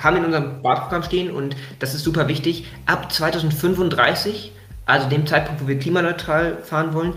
haben 0.00 0.18
in 0.18 0.26
unserem 0.26 0.62
Wahlprogramm 0.62 1.02
stehen 1.02 1.30
und 1.30 1.56
das 1.78 1.94
ist 1.94 2.04
super 2.04 2.28
wichtig, 2.28 2.66
ab 2.84 3.10
2035 3.10 4.52
also 4.88 5.06
dem 5.08 5.26
Zeitpunkt, 5.26 5.62
wo 5.62 5.68
wir 5.68 5.78
klimaneutral 5.78 6.56
fahren 6.64 6.94
wollen, 6.94 7.12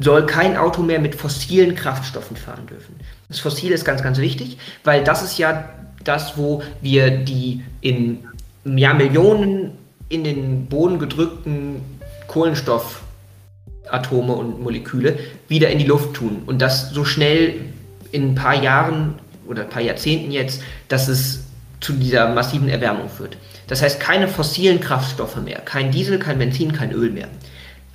soll 0.00 0.24
kein 0.24 0.56
Auto 0.56 0.82
mehr 0.82 1.00
mit 1.00 1.16
fossilen 1.16 1.74
Kraftstoffen 1.74 2.36
fahren 2.36 2.66
dürfen. 2.68 2.94
Das 3.28 3.40
Fossil 3.40 3.72
ist 3.72 3.84
ganz, 3.84 4.02
ganz 4.04 4.18
wichtig, 4.18 4.56
weil 4.84 5.02
das 5.02 5.22
ist 5.22 5.36
ja 5.36 5.68
das, 6.04 6.38
wo 6.38 6.62
wir 6.80 7.10
die 7.10 7.62
in 7.80 8.24
ja, 8.64 8.94
Millionen 8.94 9.72
in 10.08 10.22
den 10.22 10.66
Boden 10.66 11.00
gedrückten 11.00 11.82
Kohlenstoff 12.28 13.02
Atome 13.90 14.34
und 14.34 14.62
Moleküle 14.62 15.18
wieder 15.48 15.70
in 15.70 15.80
die 15.80 15.86
Luft 15.86 16.14
tun. 16.14 16.42
Und 16.46 16.62
das 16.62 16.90
so 16.90 17.04
schnell 17.04 17.56
in 18.12 18.30
ein 18.30 18.34
paar 18.36 18.62
Jahren 18.62 19.18
oder 19.48 19.62
ein 19.62 19.70
paar 19.70 19.82
Jahrzehnten 19.82 20.30
jetzt, 20.30 20.62
dass 20.86 21.08
es 21.08 21.44
zu 21.80 21.94
dieser 21.94 22.32
massiven 22.32 22.68
Erwärmung 22.68 23.08
führt. 23.08 23.36
Das 23.68 23.82
heißt, 23.82 24.00
keine 24.00 24.26
fossilen 24.26 24.80
Kraftstoffe 24.80 25.36
mehr, 25.36 25.60
kein 25.60 25.92
Diesel, 25.92 26.18
kein 26.18 26.38
Benzin, 26.38 26.72
kein 26.72 26.92
Öl 26.92 27.10
mehr. 27.10 27.28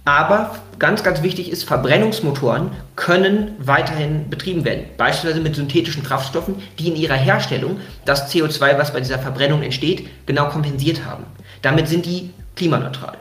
Aber 0.05 0.55
ganz, 0.79 1.03
ganz 1.03 1.21
wichtig 1.23 1.49
ist, 1.49 1.63
Verbrennungsmotoren 1.63 2.71
können 2.95 3.55
weiterhin 3.59 4.29
betrieben 4.29 4.65
werden. 4.65 4.85
Beispielsweise 4.97 5.41
mit 5.41 5.55
synthetischen 5.55 6.03
Kraftstoffen, 6.03 6.55
die 6.77 6.89
in 6.89 6.95
ihrer 6.95 7.15
Herstellung 7.15 7.79
das 8.03 8.33
CO2, 8.33 8.77
was 8.77 8.91
bei 8.91 8.99
dieser 8.99 9.19
Verbrennung 9.19 9.63
entsteht, 9.63 10.07
genau 10.25 10.49
kompensiert 10.49 11.05
haben. 11.05 11.25
Damit 11.61 11.87
sind 11.87 12.05
die 12.05 12.31
klimaneutral. 12.55 13.17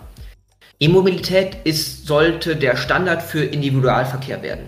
E-Mobilität 0.81 1.59
sollte 2.05 2.57
der 2.57 2.77
Standard 2.77 3.23
für 3.23 3.45
Individualverkehr 3.45 4.43
werden. 4.43 4.65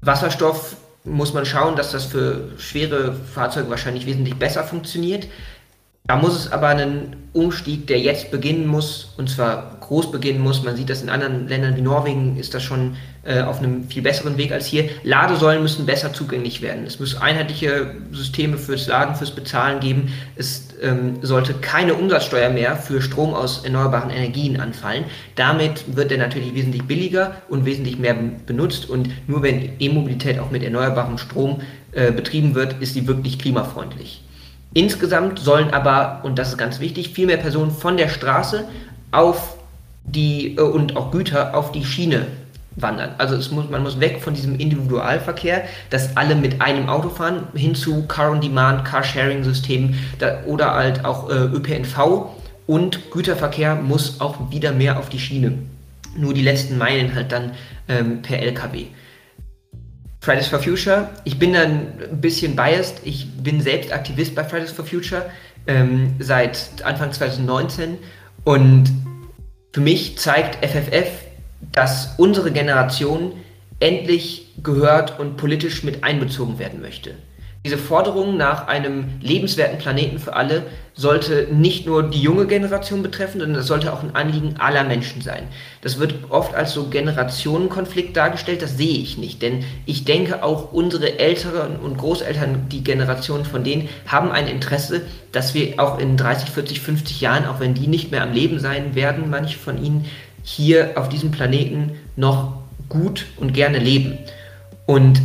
Wasserstoff 0.00 0.76
muss 1.04 1.34
man 1.34 1.44
schauen, 1.44 1.76
dass 1.76 1.92
das 1.92 2.06
für 2.06 2.52
schwere 2.58 3.12
Fahrzeuge 3.12 3.68
wahrscheinlich 3.68 4.06
wesentlich 4.06 4.36
besser 4.36 4.64
funktioniert. 4.64 5.26
Da 6.06 6.16
muss 6.16 6.36
es 6.36 6.52
aber 6.52 6.68
einen 6.68 7.16
Umstieg, 7.32 7.88
der 7.88 7.98
jetzt 7.98 8.30
beginnen 8.30 8.66
muss, 8.66 9.12
und 9.16 9.28
zwar 9.28 9.76
groß 9.80 10.12
beginnen 10.12 10.40
muss. 10.40 10.62
Man 10.62 10.76
sieht 10.76 10.88
das 10.88 11.02
in 11.02 11.08
anderen 11.08 11.48
Ländern 11.48 11.76
wie 11.76 11.82
Norwegen, 11.82 12.36
ist 12.36 12.54
das 12.54 12.62
schon 12.62 12.96
äh, 13.24 13.42
auf 13.42 13.58
einem 13.58 13.88
viel 13.88 14.02
besseren 14.02 14.36
Weg 14.36 14.52
als 14.52 14.66
hier. 14.66 14.88
Ladesäulen 15.02 15.62
müssen 15.62 15.84
besser 15.84 16.12
zugänglich 16.12 16.62
werden. 16.62 16.84
Es 16.86 17.00
muss 17.00 17.20
einheitliche 17.20 17.90
Systeme 18.12 18.56
fürs 18.56 18.86
Laden, 18.86 19.16
fürs 19.16 19.32
Bezahlen 19.32 19.80
geben. 19.80 20.12
Es 20.36 20.68
ähm, 20.80 21.18
sollte 21.22 21.54
keine 21.54 21.94
Umsatzsteuer 21.94 22.50
mehr 22.50 22.76
für 22.76 23.02
Strom 23.02 23.34
aus 23.34 23.64
erneuerbaren 23.64 24.10
Energien 24.10 24.60
anfallen. 24.60 25.04
Damit 25.34 25.96
wird 25.96 26.12
er 26.12 26.18
natürlich 26.18 26.54
wesentlich 26.54 26.84
billiger 26.84 27.34
und 27.48 27.64
wesentlich 27.66 27.98
mehr 27.98 28.14
benutzt. 28.46 28.88
Und 28.88 29.10
nur 29.26 29.42
wenn 29.42 29.70
E-Mobilität 29.80 30.38
auch 30.38 30.52
mit 30.52 30.62
erneuerbarem 30.62 31.18
Strom 31.18 31.62
äh, 31.92 32.12
betrieben 32.12 32.54
wird, 32.54 32.80
ist 32.80 32.94
sie 32.94 33.08
wirklich 33.08 33.38
klimafreundlich. 33.38 34.22
Insgesamt 34.76 35.38
sollen 35.38 35.70
aber, 35.72 36.20
und 36.22 36.38
das 36.38 36.50
ist 36.50 36.58
ganz 36.58 36.80
wichtig, 36.80 37.08
viel 37.08 37.24
mehr 37.24 37.38
Personen 37.38 37.70
von 37.70 37.96
der 37.96 38.10
Straße 38.10 38.68
auf 39.10 39.56
die 40.04 40.54
äh, 40.56 40.60
und 40.60 40.98
auch 40.98 41.10
Güter 41.10 41.56
auf 41.56 41.72
die 41.72 41.82
Schiene 41.82 42.26
wandern. 42.74 43.14
Also 43.16 43.36
muss, 43.54 43.70
man 43.70 43.82
muss 43.82 44.00
weg 44.00 44.20
von 44.20 44.34
diesem 44.34 44.58
Individualverkehr, 44.58 45.64
dass 45.88 46.14
alle 46.18 46.34
mit 46.34 46.60
einem 46.60 46.90
Auto 46.90 47.08
fahren, 47.08 47.44
hin 47.54 47.74
zu 47.74 48.06
Car-on-Demand, 48.06 48.84
Car-Sharing-Systemen 48.84 49.98
oder 50.44 50.74
halt 50.74 51.06
auch 51.06 51.30
äh, 51.30 51.44
ÖPNV 51.44 52.26
und 52.66 53.10
Güterverkehr 53.10 53.76
muss 53.76 54.20
auch 54.20 54.50
wieder 54.50 54.72
mehr 54.72 54.98
auf 54.98 55.08
die 55.08 55.20
Schiene. 55.20 55.54
Nur 56.18 56.34
die 56.34 56.42
letzten 56.42 56.76
Meilen 56.76 57.14
halt 57.14 57.32
dann 57.32 57.52
ähm, 57.88 58.20
per 58.20 58.40
LKW. 58.40 58.88
Fridays 60.26 60.48
for 60.48 60.58
Future. 60.58 61.08
Ich 61.22 61.38
bin 61.38 61.52
dann 61.52 61.92
ein 62.10 62.20
bisschen 62.20 62.56
biased. 62.56 63.00
Ich 63.04 63.28
bin 63.44 63.60
selbst 63.60 63.92
Aktivist 63.92 64.34
bei 64.34 64.42
Fridays 64.42 64.72
for 64.72 64.84
Future 64.84 65.30
ähm, 65.68 66.16
seit 66.18 66.68
Anfang 66.82 67.12
2019 67.12 67.96
und 68.42 68.90
für 69.72 69.80
mich 69.80 70.18
zeigt 70.18 70.66
FFF, 70.66 71.06
dass 71.70 72.14
unsere 72.18 72.50
Generation 72.50 73.34
endlich 73.78 74.52
gehört 74.64 75.20
und 75.20 75.36
politisch 75.36 75.84
mit 75.84 76.02
einbezogen 76.02 76.58
werden 76.58 76.80
möchte. 76.80 77.14
Diese 77.66 77.78
Forderung 77.78 78.36
nach 78.36 78.68
einem 78.68 79.06
lebenswerten 79.20 79.78
Planeten 79.78 80.20
für 80.20 80.36
alle 80.36 80.62
sollte 80.94 81.48
nicht 81.50 81.84
nur 81.84 82.04
die 82.04 82.20
junge 82.20 82.46
Generation 82.46 83.02
betreffen, 83.02 83.40
sondern 83.40 83.58
es 83.58 83.66
sollte 83.66 83.92
auch 83.92 84.04
ein 84.04 84.14
Anliegen 84.14 84.54
aller 84.60 84.84
Menschen 84.84 85.20
sein. 85.20 85.48
Das 85.80 85.98
wird 85.98 86.14
oft 86.28 86.54
als 86.54 86.74
so 86.74 86.86
Generationenkonflikt 86.86 88.16
dargestellt, 88.16 88.62
das 88.62 88.76
sehe 88.76 89.00
ich 89.00 89.18
nicht, 89.18 89.42
denn 89.42 89.64
ich 89.84 90.04
denke 90.04 90.44
auch 90.44 90.72
unsere 90.72 91.18
Älteren 91.18 91.74
und 91.74 91.98
Großeltern, 91.98 92.68
die 92.70 92.84
Generation 92.84 93.44
von 93.44 93.64
denen, 93.64 93.88
haben 94.06 94.30
ein 94.30 94.46
Interesse, 94.46 95.00
dass 95.32 95.52
wir 95.52 95.80
auch 95.80 95.98
in 95.98 96.16
30, 96.16 96.50
40, 96.50 96.80
50 96.80 97.20
Jahren, 97.20 97.46
auch 97.46 97.58
wenn 97.58 97.74
die 97.74 97.88
nicht 97.88 98.12
mehr 98.12 98.22
am 98.22 98.32
Leben 98.32 98.60
sein 98.60 98.94
werden, 98.94 99.28
manche 99.28 99.58
von 99.58 99.84
ihnen, 99.84 100.04
hier 100.44 100.92
auf 100.94 101.08
diesem 101.08 101.32
Planeten 101.32 101.98
noch 102.14 102.58
gut 102.88 103.26
und 103.38 103.54
gerne 103.54 103.80
leben. 103.80 104.18
Und 104.86 105.20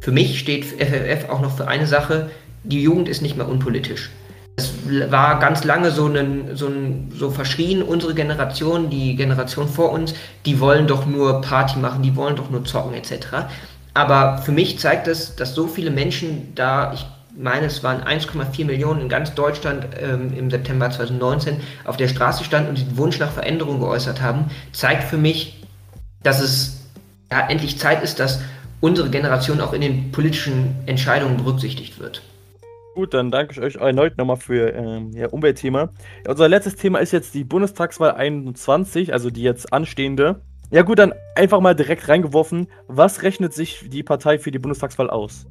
für 0.00 0.12
mich 0.12 0.38
steht 0.38 0.64
FFF 0.64 1.28
auch 1.28 1.40
noch 1.40 1.56
für 1.56 1.68
eine 1.68 1.86
Sache, 1.86 2.30
die 2.64 2.82
Jugend 2.82 3.08
ist 3.08 3.22
nicht 3.22 3.36
mehr 3.36 3.48
unpolitisch. 3.48 4.10
Es 4.56 4.72
war 5.10 5.38
ganz 5.38 5.64
lange 5.64 5.90
so, 5.90 6.06
ein, 6.06 6.56
so, 6.56 6.66
ein, 6.66 7.12
so 7.14 7.30
verschrien, 7.30 7.82
unsere 7.82 8.14
Generation, 8.14 8.90
die 8.90 9.16
Generation 9.16 9.68
vor 9.68 9.90
uns, 9.92 10.14
die 10.44 10.60
wollen 10.60 10.86
doch 10.86 11.06
nur 11.06 11.40
Party 11.40 11.78
machen, 11.78 12.02
die 12.02 12.16
wollen 12.16 12.36
doch 12.36 12.50
nur 12.50 12.64
zocken 12.64 12.94
etc. 12.94 13.48
Aber 13.94 14.38
für 14.38 14.52
mich 14.52 14.78
zeigt 14.78 15.08
es, 15.08 15.36
dass 15.36 15.54
so 15.54 15.66
viele 15.66 15.90
Menschen 15.90 16.54
da, 16.54 16.92
ich 16.92 17.06
meine, 17.36 17.66
es 17.66 17.82
waren 17.82 18.02
1,4 18.02 18.66
Millionen 18.66 19.02
in 19.02 19.08
ganz 19.08 19.34
Deutschland 19.34 19.86
ähm, 20.00 20.32
im 20.36 20.50
September 20.50 20.90
2019 20.90 21.56
auf 21.84 21.96
der 21.96 22.08
Straße 22.08 22.44
standen 22.44 22.70
und 22.70 22.78
den 22.78 22.96
Wunsch 22.96 23.18
nach 23.18 23.32
Veränderung 23.32 23.80
geäußert 23.80 24.20
haben, 24.20 24.50
zeigt 24.72 25.04
für 25.04 25.16
mich, 25.16 25.62
dass 26.22 26.40
es 26.40 26.80
ja, 27.30 27.48
endlich 27.48 27.78
Zeit 27.78 28.02
ist, 28.02 28.20
dass 28.20 28.40
unsere 28.80 29.10
Generation 29.10 29.60
auch 29.60 29.72
in 29.72 29.80
den 29.80 30.12
politischen 30.12 30.74
Entscheidungen 30.86 31.36
berücksichtigt 31.36 31.98
wird. 31.98 32.22
Gut, 32.94 33.14
dann 33.14 33.30
danke 33.30 33.52
ich 33.52 33.60
euch 33.60 33.76
erneut 33.76 34.18
nochmal 34.18 34.36
für 34.36 34.74
ähm, 34.74 35.12
ja, 35.14 35.28
Umweltthema. 35.28 35.90
Ja, 36.24 36.32
unser 36.32 36.48
letztes 36.48 36.76
Thema 36.76 36.98
ist 36.98 37.12
jetzt 37.12 37.34
die 37.34 37.44
Bundestagswahl 37.44 38.12
21, 38.12 39.12
also 39.12 39.30
die 39.30 39.42
jetzt 39.42 39.72
anstehende. 39.72 40.40
Ja 40.70 40.82
gut, 40.82 40.98
dann 40.98 41.14
einfach 41.34 41.60
mal 41.60 41.74
direkt 41.74 42.08
reingeworfen. 42.08 42.68
Was 42.88 43.22
rechnet 43.22 43.54
sich 43.54 43.84
die 43.88 44.02
Partei 44.02 44.38
für 44.38 44.50
die 44.50 44.58
Bundestagswahl 44.58 45.10
aus? 45.10 45.46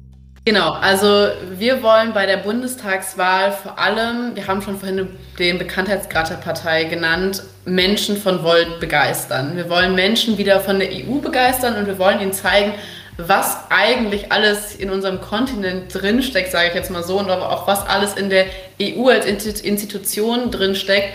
Genau, 0.46 0.72
also 0.72 1.28
wir 1.58 1.82
wollen 1.82 2.14
bei 2.14 2.24
der 2.24 2.38
Bundestagswahl 2.38 3.52
vor 3.52 3.78
allem, 3.78 4.34
wir 4.34 4.46
haben 4.46 4.62
schon 4.62 4.78
vorhin 4.78 5.08
den 5.38 5.58
Bekanntheitsgrad 5.58 6.30
der 6.30 6.36
Partei 6.36 6.84
genannt, 6.84 7.42
Menschen 7.66 8.16
von 8.16 8.42
Volt 8.42 8.80
begeistern. 8.80 9.54
Wir 9.56 9.68
wollen 9.68 9.94
Menschen 9.94 10.38
wieder 10.38 10.60
von 10.60 10.78
der 10.78 10.88
EU 10.88 11.18
begeistern 11.20 11.76
und 11.76 11.86
wir 11.86 11.98
wollen 11.98 12.20
ihnen 12.20 12.32
zeigen, 12.32 12.72
was 13.28 13.58
eigentlich 13.70 14.32
alles 14.32 14.74
in 14.74 14.90
unserem 14.90 15.20
Kontinent 15.20 15.92
drinsteckt, 15.92 16.50
sage 16.50 16.68
ich 16.68 16.74
jetzt 16.74 16.90
mal 16.90 17.02
so, 17.02 17.18
und 17.18 17.30
aber 17.30 17.50
auch 17.50 17.66
was 17.66 17.86
alles 17.86 18.14
in 18.14 18.30
der 18.30 18.46
EU 18.80 19.08
als 19.08 19.26
Institution 19.26 20.50
drinsteckt. 20.50 21.08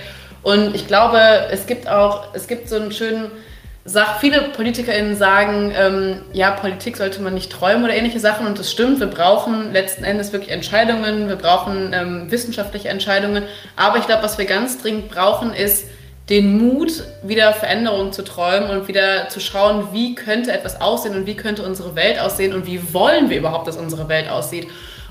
Und 0.43 0.75
ich 0.75 0.87
glaube, 0.87 1.19
es 1.51 1.65
gibt 1.65 1.87
auch, 1.87 2.33
es 2.33 2.47
gibt 2.47 2.69
so 2.69 2.75
einen 2.75 2.91
schönen 2.91 3.31
Sach, 3.87 4.19
viele 4.19 4.41
PolitikerInnen 4.41 5.15
sagen, 5.15 5.71
ähm, 5.77 6.21
ja, 6.33 6.49
Politik 6.49 6.97
sollte 6.97 7.21
man 7.21 7.35
nicht 7.35 7.51
träumen 7.51 7.83
oder 7.83 7.93
ähnliche 7.93 8.19
Sachen 8.19 8.47
und 8.47 8.57
das 8.57 8.71
stimmt, 8.71 8.99
wir 8.99 9.05
brauchen 9.05 9.73
letzten 9.73 10.03
Endes 10.03 10.33
wirklich 10.33 10.51
Entscheidungen, 10.51 11.29
wir 11.29 11.35
brauchen 11.35 11.93
ähm, 11.93 12.31
wissenschaftliche 12.31 12.89
Entscheidungen, 12.89 13.43
aber 13.75 13.99
ich 13.99 14.07
glaube, 14.07 14.23
was 14.23 14.39
wir 14.39 14.45
ganz 14.45 14.81
dringend 14.81 15.09
brauchen, 15.09 15.53
ist 15.53 15.85
den 16.29 16.57
Mut, 16.57 17.03
wieder 17.21 17.53
Veränderungen 17.53 18.11
zu 18.11 18.23
träumen 18.23 18.69
und 18.71 18.87
wieder 18.87 19.29
zu 19.29 19.39
schauen, 19.39 19.89
wie 19.91 20.15
könnte 20.15 20.51
etwas 20.51 20.81
aussehen 20.81 21.15
und 21.15 21.27
wie 21.27 21.35
könnte 21.35 21.63
unsere 21.63 21.95
Welt 21.95 22.19
aussehen 22.19 22.53
und 22.53 22.65
wie 22.65 22.93
wollen 22.93 23.29
wir 23.29 23.37
überhaupt, 23.37 23.67
dass 23.67 23.77
unsere 23.77 24.09
Welt 24.09 24.29
aussieht. 24.29 24.67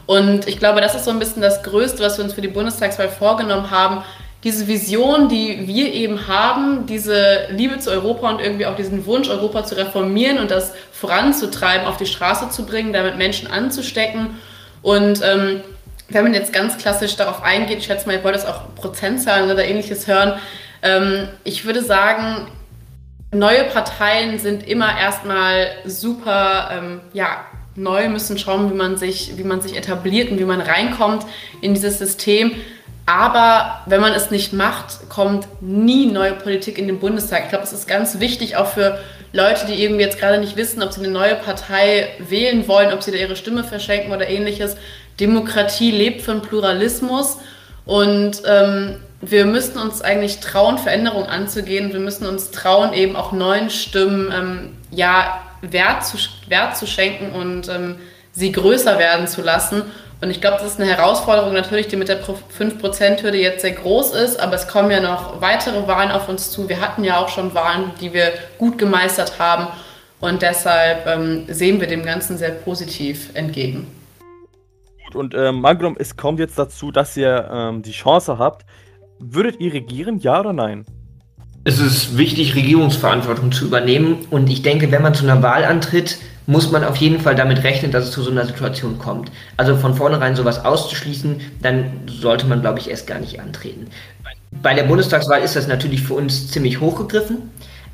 Und 0.06 0.48
ich 0.48 0.58
glaube, 0.58 0.80
das 0.80 0.94
ist 0.94 1.04
so 1.04 1.10
ein 1.10 1.18
bisschen 1.18 1.40
das 1.40 1.62
Größte, 1.62 2.02
was 2.02 2.18
wir 2.18 2.24
uns 2.24 2.34
für 2.34 2.42
die 2.42 2.48
Bundestagswahl 2.48 3.08
vorgenommen 3.08 3.70
haben. 3.70 4.02
Diese 4.42 4.66
Vision, 4.66 5.28
die 5.28 5.66
wir 5.66 5.94
eben 5.94 6.26
haben, 6.26 6.84
diese 6.86 7.46
Liebe 7.50 7.78
zu 7.78 7.90
Europa 7.90 8.28
und 8.28 8.40
irgendwie 8.40 8.66
auch 8.66 8.76
diesen 8.76 9.06
Wunsch, 9.06 9.30
Europa 9.30 9.64
zu 9.64 9.76
reformieren 9.76 10.38
und 10.38 10.50
das 10.50 10.72
voranzutreiben, 10.92 11.86
auf 11.86 11.96
die 11.96 12.06
Straße 12.06 12.50
zu 12.50 12.66
bringen, 12.66 12.92
damit 12.92 13.16
Menschen 13.16 13.50
anzustecken. 13.50 14.38
Und 14.82 15.22
ähm, 15.22 15.62
wenn 16.10 16.24
man 16.24 16.34
jetzt 16.34 16.52
ganz 16.52 16.76
klassisch 16.76 17.16
darauf 17.16 17.42
eingeht, 17.42 17.78
ich 17.78 17.86
schätze 17.86 18.06
mal, 18.06 18.16
ihr 18.16 18.24
wollt 18.24 18.34
das 18.34 18.44
auch 18.44 18.74
Prozentzahlen 18.74 19.50
oder 19.50 19.64
ähnliches 19.64 20.06
hören, 20.06 20.34
ähm, 20.84 21.28
ich 21.42 21.64
würde 21.64 21.82
sagen, 21.82 22.46
neue 23.32 23.64
Parteien 23.64 24.38
sind 24.38 24.68
immer 24.68 24.96
erstmal 24.96 25.68
super, 25.84 26.70
ähm, 26.72 27.00
ja, 27.12 27.44
neu, 27.74 28.08
müssen 28.08 28.38
schauen, 28.38 28.70
wie 28.70 28.76
man, 28.76 28.96
sich, 28.96 29.36
wie 29.36 29.42
man 29.42 29.60
sich 29.60 29.76
etabliert 29.76 30.30
und 30.30 30.38
wie 30.38 30.44
man 30.44 30.60
reinkommt 30.60 31.26
in 31.60 31.74
dieses 31.74 31.98
System. 31.98 32.52
Aber 33.06 33.82
wenn 33.86 34.00
man 34.00 34.12
es 34.12 34.30
nicht 34.30 34.52
macht, 34.52 35.08
kommt 35.08 35.48
nie 35.60 36.06
neue 36.06 36.32
Politik 36.34 36.78
in 36.78 36.86
den 36.86 37.00
Bundestag. 37.00 37.44
Ich 37.44 37.48
glaube, 37.48 37.64
es 37.64 37.72
ist 37.72 37.88
ganz 37.88 38.20
wichtig 38.20 38.56
auch 38.56 38.68
für 38.68 39.00
Leute, 39.32 39.66
die 39.66 39.82
irgendwie 39.82 40.04
jetzt 40.04 40.20
gerade 40.20 40.38
nicht 40.38 40.56
wissen, 40.56 40.82
ob 40.82 40.92
sie 40.92 41.00
eine 41.00 41.10
neue 41.10 41.34
Partei 41.34 42.08
wählen 42.18 42.68
wollen, 42.68 42.92
ob 42.92 43.02
sie 43.02 43.10
da 43.10 43.18
ihre 43.18 43.36
Stimme 43.36 43.64
verschenken 43.64 44.12
oder 44.12 44.28
ähnliches. 44.28 44.76
Demokratie 45.18 45.90
lebt 45.90 46.22
von 46.22 46.40
Pluralismus 46.40 47.38
und 47.84 48.42
ähm, 48.46 49.00
wir 49.30 49.46
müssen 49.46 49.78
uns 49.78 50.02
eigentlich 50.02 50.40
trauen, 50.40 50.78
Veränderungen 50.78 51.26
anzugehen. 51.26 51.92
Wir 51.92 52.00
müssen 52.00 52.26
uns 52.26 52.50
trauen, 52.50 52.92
eben 52.92 53.16
auch 53.16 53.32
neuen 53.32 53.70
Stimmen 53.70 54.32
ähm, 54.32 54.76
ja, 54.90 55.40
Wert, 55.62 56.04
zu, 56.04 56.16
Wert 56.48 56.76
zu 56.76 56.86
schenken 56.86 57.32
und 57.32 57.68
ähm, 57.68 57.96
sie 58.32 58.52
größer 58.52 58.98
werden 58.98 59.26
zu 59.26 59.42
lassen. 59.42 59.82
Und 60.20 60.30
ich 60.30 60.40
glaube, 60.40 60.56
das 60.58 60.72
ist 60.72 60.80
eine 60.80 60.90
Herausforderung 60.90 61.52
natürlich, 61.52 61.88
die 61.88 61.96
mit 61.96 62.08
der 62.08 62.22
5%-Hürde 62.24 63.36
jetzt 63.36 63.60
sehr 63.60 63.72
groß 63.72 64.14
ist, 64.14 64.40
aber 64.40 64.54
es 64.54 64.68
kommen 64.68 64.90
ja 64.90 65.00
noch 65.00 65.40
weitere 65.40 65.86
Wahlen 65.86 66.10
auf 66.10 66.28
uns 66.28 66.50
zu. 66.50 66.68
Wir 66.68 66.80
hatten 66.80 67.04
ja 67.04 67.18
auch 67.18 67.28
schon 67.28 67.54
Wahlen, 67.54 67.92
die 68.00 68.12
wir 68.14 68.32
gut 68.58 68.78
gemeistert 68.78 69.38
haben 69.38 69.66
und 70.20 70.40
deshalb 70.40 71.06
ähm, 71.06 71.44
sehen 71.48 71.80
wir 71.80 71.88
dem 71.88 72.04
Ganzen 72.04 72.38
sehr 72.38 72.52
positiv 72.52 73.30
entgegen. 73.34 73.86
Gut, 75.04 75.16
und 75.16 75.34
ähm, 75.34 75.64
angenommen, 75.64 75.96
es 75.98 76.16
kommt 76.16 76.38
jetzt 76.38 76.58
dazu, 76.58 76.90
dass 76.90 77.16
ihr 77.16 77.48
ähm, 77.52 77.82
die 77.82 77.92
Chance 77.92 78.38
habt, 78.38 78.64
würdet 79.18 79.60
ihr 79.60 79.72
regieren, 79.72 80.18
ja 80.18 80.40
oder 80.40 80.52
nein? 80.52 80.84
Es 81.64 81.78
ist 81.78 82.18
wichtig, 82.18 82.54
Regierungsverantwortung 82.54 83.50
zu 83.50 83.64
übernehmen 83.64 84.26
und 84.30 84.50
ich 84.50 84.62
denke, 84.62 84.90
wenn 84.92 85.00
man 85.00 85.14
zu 85.14 85.24
einer 85.24 85.42
Wahl 85.42 85.64
antritt, 85.64 86.18
muss 86.46 86.70
man 86.70 86.84
auf 86.84 86.96
jeden 86.96 87.20
Fall 87.20 87.34
damit 87.34 87.64
rechnen, 87.64 87.90
dass 87.90 88.04
es 88.04 88.10
zu 88.10 88.22
so 88.22 88.30
einer 88.30 88.44
Situation 88.44 88.98
kommt. 88.98 89.32
Also 89.56 89.76
von 89.76 89.94
vornherein 89.94 90.36
sowas 90.36 90.62
auszuschließen, 90.62 91.40
dann 91.62 91.90
sollte 92.06 92.46
man, 92.46 92.60
glaube 92.60 92.80
ich, 92.80 92.90
erst 92.90 93.06
gar 93.06 93.18
nicht 93.18 93.40
antreten. 93.40 93.86
Bei 94.62 94.74
der 94.74 94.82
Bundestagswahl 94.82 95.40
ist 95.40 95.56
das 95.56 95.66
natürlich 95.66 96.02
für 96.02 96.14
uns 96.14 96.50
ziemlich 96.50 96.80
hochgegriffen, 96.80 97.38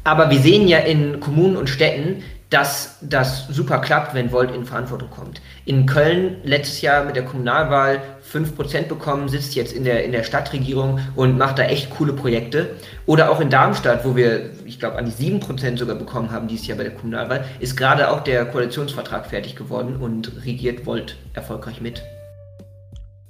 aber 0.03 0.31
wir 0.31 0.41
sehen 0.41 0.67
ja 0.67 0.79
in 0.79 1.21
Kommunen 1.21 1.57
und 1.57 1.71
Städten, 1.71 2.23
dass 2.51 2.99
das 3.01 3.47
super 3.47 3.79
klappt, 3.79 4.13
wenn 4.13 4.33
Volt 4.33 4.53
in 4.53 4.65
Verantwortung 4.65 5.09
kommt. 5.09 5.41
In 5.65 5.87
Köln 5.87 6.39
letztes 6.43 6.81
Jahr 6.83 7.05
mit 7.05 7.15
der 7.15 7.25
Kommunalwahl 7.25 8.03
5% 8.33 8.89
bekommen, 8.89 9.29
sitzt 9.29 9.55
jetzt 9.55 9.73
in 9.73 9.85
der, 9.85 10.05
in 10.05 10.11
der 10.11 10.25
Stadtregierung 10.25 10.99
und 11.15 11.39
macht 11.39 11.61
da 11.61 11.63
echt 11.63 11.91
coole 11.91 12.13
Projekte. 12.13 12.71
Oder 13.07 13.31
auch 13.31 13.41
in 13.41 13.51
Darmstadt, 13.51 14.05
wo 14.05 14.17
wir, 14.17 14.51
ich 14.65 14.81
glaube, 14.81 14.99
an 14.99 15.05
die 15.07 15.13
7% 15.13 15.79
sogar 15.79 15.95
bekommen 15.95 16.33
haben 16.33 16.49
dieses 16.49 16.67
Jahr 16.67 16.77
bei 16.77 16.85
der 16.85 16.95
Kommunalwahl, 16.95 17.45
ist 17.61 17.77
gerade 17.77 18.11
auch 18.11 18.21
der 18.21 18.45
Koalitionsvertrag 18.47 19.27
fertig 19.27 19.55
geworden 19.55 19.97
und 19.97 20.45
regiert 20.45 20.87
Volt 20.87 21.17
erfolgreich 21.35 21.81
mit. 21.81 22.03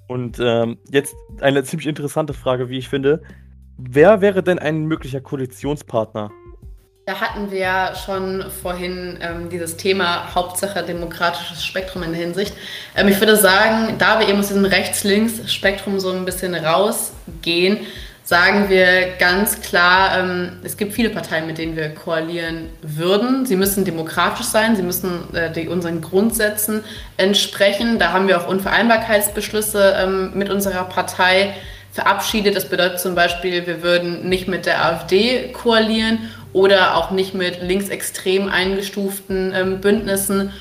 Und 0.08 0.38
ähm, 0.40 0.78
jetzt 0.90 1.14
eine 1.40 1.62
ziemlich 1.62 1.86
interessante 1.86 2.32
Frage, 2.32 2.70
wie 2.70 2.78
ich 2.78 2.88
finde. 2.88 3.22
Wer 3.76 4.22
wäre 4.22 4.42
denn 4.42 4.58
ein 4.58 4.86
möglicher 4.86 5.20
Koalitionspartner? 5.20 6.30
Da 7.10 7.20
hatten 7.20 7.50
wir 7.50 7.58
ja 7.58 7.92
schon 7.96 8.44
vorhin 8.62 9.18
ähm, 9.20 9.48
dieses 9.50 9.76
Thema 9.76 10.32
Hauptsache 10.32 10.84
demokratisches 10.84 11.64
Spektrum 11.64 12.04
in 12.04 12.12
der 12.12 12.20
Hinsicht. 12.20 12.54
Ähm, 12.96 13.08
ich 13.08 13.18
würde 13.18 13.34
sagen, 13.34 13.96
da 13.98 14.20
wir 14.20 14.28
eben 14.28 14.38
aus 14.38 14.46
diesem 14.46 14.64
Rechts-Links-Spektrum 14.64 15.98
so 15.98 16.12
ein 16.12 16.24
bisschen 16.24 16.54
rausgehen, 16.54 17.78
sagen 18.22 18.68
wir 18.68 19.16
ganz 19.18 19.60
klar, 19.60 20.20
ähm, 20.20 20.60
es 20.62 20.76
gibt 20.76 20.92
viele 20.92 21.10
Parteien, 21.10 21.48
mit 21.48 21.58
denen 21.58 21.74
wir 21.74 21.88
koalieren 21.88 22.68
würden. 22.80 23.44
Sie 23.44 23.56
müssen 23.56 23.84
demokratisch 23.84 24.46
sein, 24.46 24.76
sie 24.76 24.84
müssen 24.84 25.34
äh, 25.34 25.50
die, 25.50 25.66
unseren 25.66 26.02
Grundsätzen 26.02 26.84
entsprechen. 27.16 27.98
Da 27.98 28.12
haben 28.12 28.28
wir 28.28 28.40
auch 28.40 28.46
Unvereinbarkeitsbeschlüsse 28.46 29.96
ähm, 29.98 30.30
mit 30.34 30.48
unserer 30.48 30.84
Partei 30.84 31.54
verabschiedet. 31.92 32.54
Das 32.54 32.68
bedeutet 32.68 33.00
zum 33.00 33.16
Beispiel, 33.16 33.66
wir 33.66 33.82
würden 33.82 34.28
nicht 34.28 34.46
mit 34.46 34.66
der 34.66 34.84
AfD 34.84 35.48
koalieren 35.52 36.30
oder 36.52 36.96
auch 36.96 37.10
nicht 37.10 37.34
mit 37.34 37.62
linksextrem 37.62 38.48
eingestuften 38.48 39.52
ähm, 39.54 39.80
Bündnissen. 39.80 40.52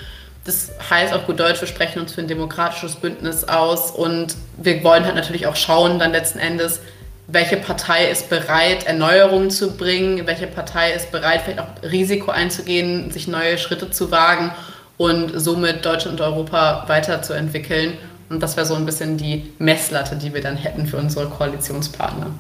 Das 0.45 0.71
heißt 0.89 1.13
auf 1.13 1.25
gut 1.25 1.39
Deutsch, 1.39 1.61
wir 1.61 1.67
sprechen 1.67 1.99
uns 1.99 2.13
für 2.13 2.21
ein 2.21 2.27
demokratisches 2.27 2.95
Bündnis 2.95 3.43
aus 3.43 3.91
und 3.91 4.35
wir 4.57 4.83
wollen 4.83 5.05
halt 5.05 5.15
natürlich 5.15 5.47
auch 5.47 5.55
schauen, 5.55 5.99
dann 5.99 6.11
letzten 6.11 6.39
Endes, 6.39 6.79
welche 7.27 7.57
Partei 7.57 8.09
ist 8.09 8.29
bereit, 8.29 8.87
Erneuerungen 8.87 9.51
zu 9.51 9.77
bringen, 9.77 10.25
welche 10.25 10.47
Partei 10.47 10.91
ist 10.93 11.11
bereit, 11.11 11.41
vielleicht 11.43 11.59
auch 11.59 11.83
Risiko 11.83 12.31
einzugehen, 12.31 13.11
sich 13.11 13.27
neue 13.27 13.57
Schritte 13.57 13.91
zu 13.91 14.09
wagen 14.09 14.51
und 14.97 15.31
somit 15.35 15.85
Deutschland 15.85 16.19
und 16.19 16.25
Europa 16.25 16.85
weiterzuentwickeln. 16.87 17.97
Und 18.29 18.41
das 18.41 18.57
wäre 18.57 18.65
so 18.65 18.75
ein 18.75 18.85
bisschen 18.85 19.17
die 19.17 19.53
Messlatte, 19.59 20.15
die 20.15 20.33
wir 20.33 20.41
dann 20.41 20.57
hätten 20.57 20.87
für 20.87 20.97
unsere 20.97 21.27
Koalitionspartner 21.27 22.31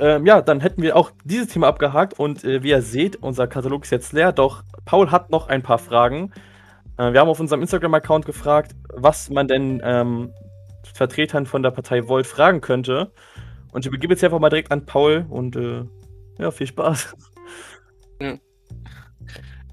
ähm, 0.00 0.26
ja, 0.26 0.42
dann 0.42 0.60
hätten 0.60 0.82
wir 0.82 0.96
auch 0.96 1.10
dieses 1.24 1.48
Thema 1.48 1.68
abgehakt 1.68 2.18
und 2.18 2.44
äh, 2.44 2.62
wie 2.62 2.70
ihr 2.70 2.82
seht, 2.82 3.16
unser 3.16 3.46
Katalog 3.46 3.84
ist 3.84 3.90
jetzt 3.90 4.12
leer, 4.12 4.32
doch 4.32 4.62
Paul 4.84 5.10
hat 5.10 5.30
noch 5.30 5.48
ein 5.48 5.62
paar 5.62 5.78
Fragen. 5.78 6.32
Äh, 6.96 7.12
wir 7.12 7.20
haben 7.20 7.28
auf 7.28 7.40
unserem 7.40 7.62
Instagram-Account 7.62 8.26
gefragt, 8.26 8.74
was 8.94 9.30
man 9.30 9.48
denn 9.48 9.80
ähm, 9.84 10.32
Vertretern 10.94 11.46
von 11.46 11.62
der 11.62 11.70
Partei 11.70 12.08
Volt 12.08 12.26
fragen 12.26 12.60
könnte. 12.60 13.12
Und 13.72 13.84
ich 13.84 13.90
begebe 13.90 14.12
jetzt 14.12 14.24
einfach 14.24 14.38
mal 14.38 14.50
direkt 14.50 14.70
an 14.70 14.84
Paul 14.86 15.26
und 15.28 15.56
äh, 15.56 15.84
ja, 16.38 16.50
viel 16.50 16.66
Spaß. 16.66 17.16
Ja. 18.20 18.36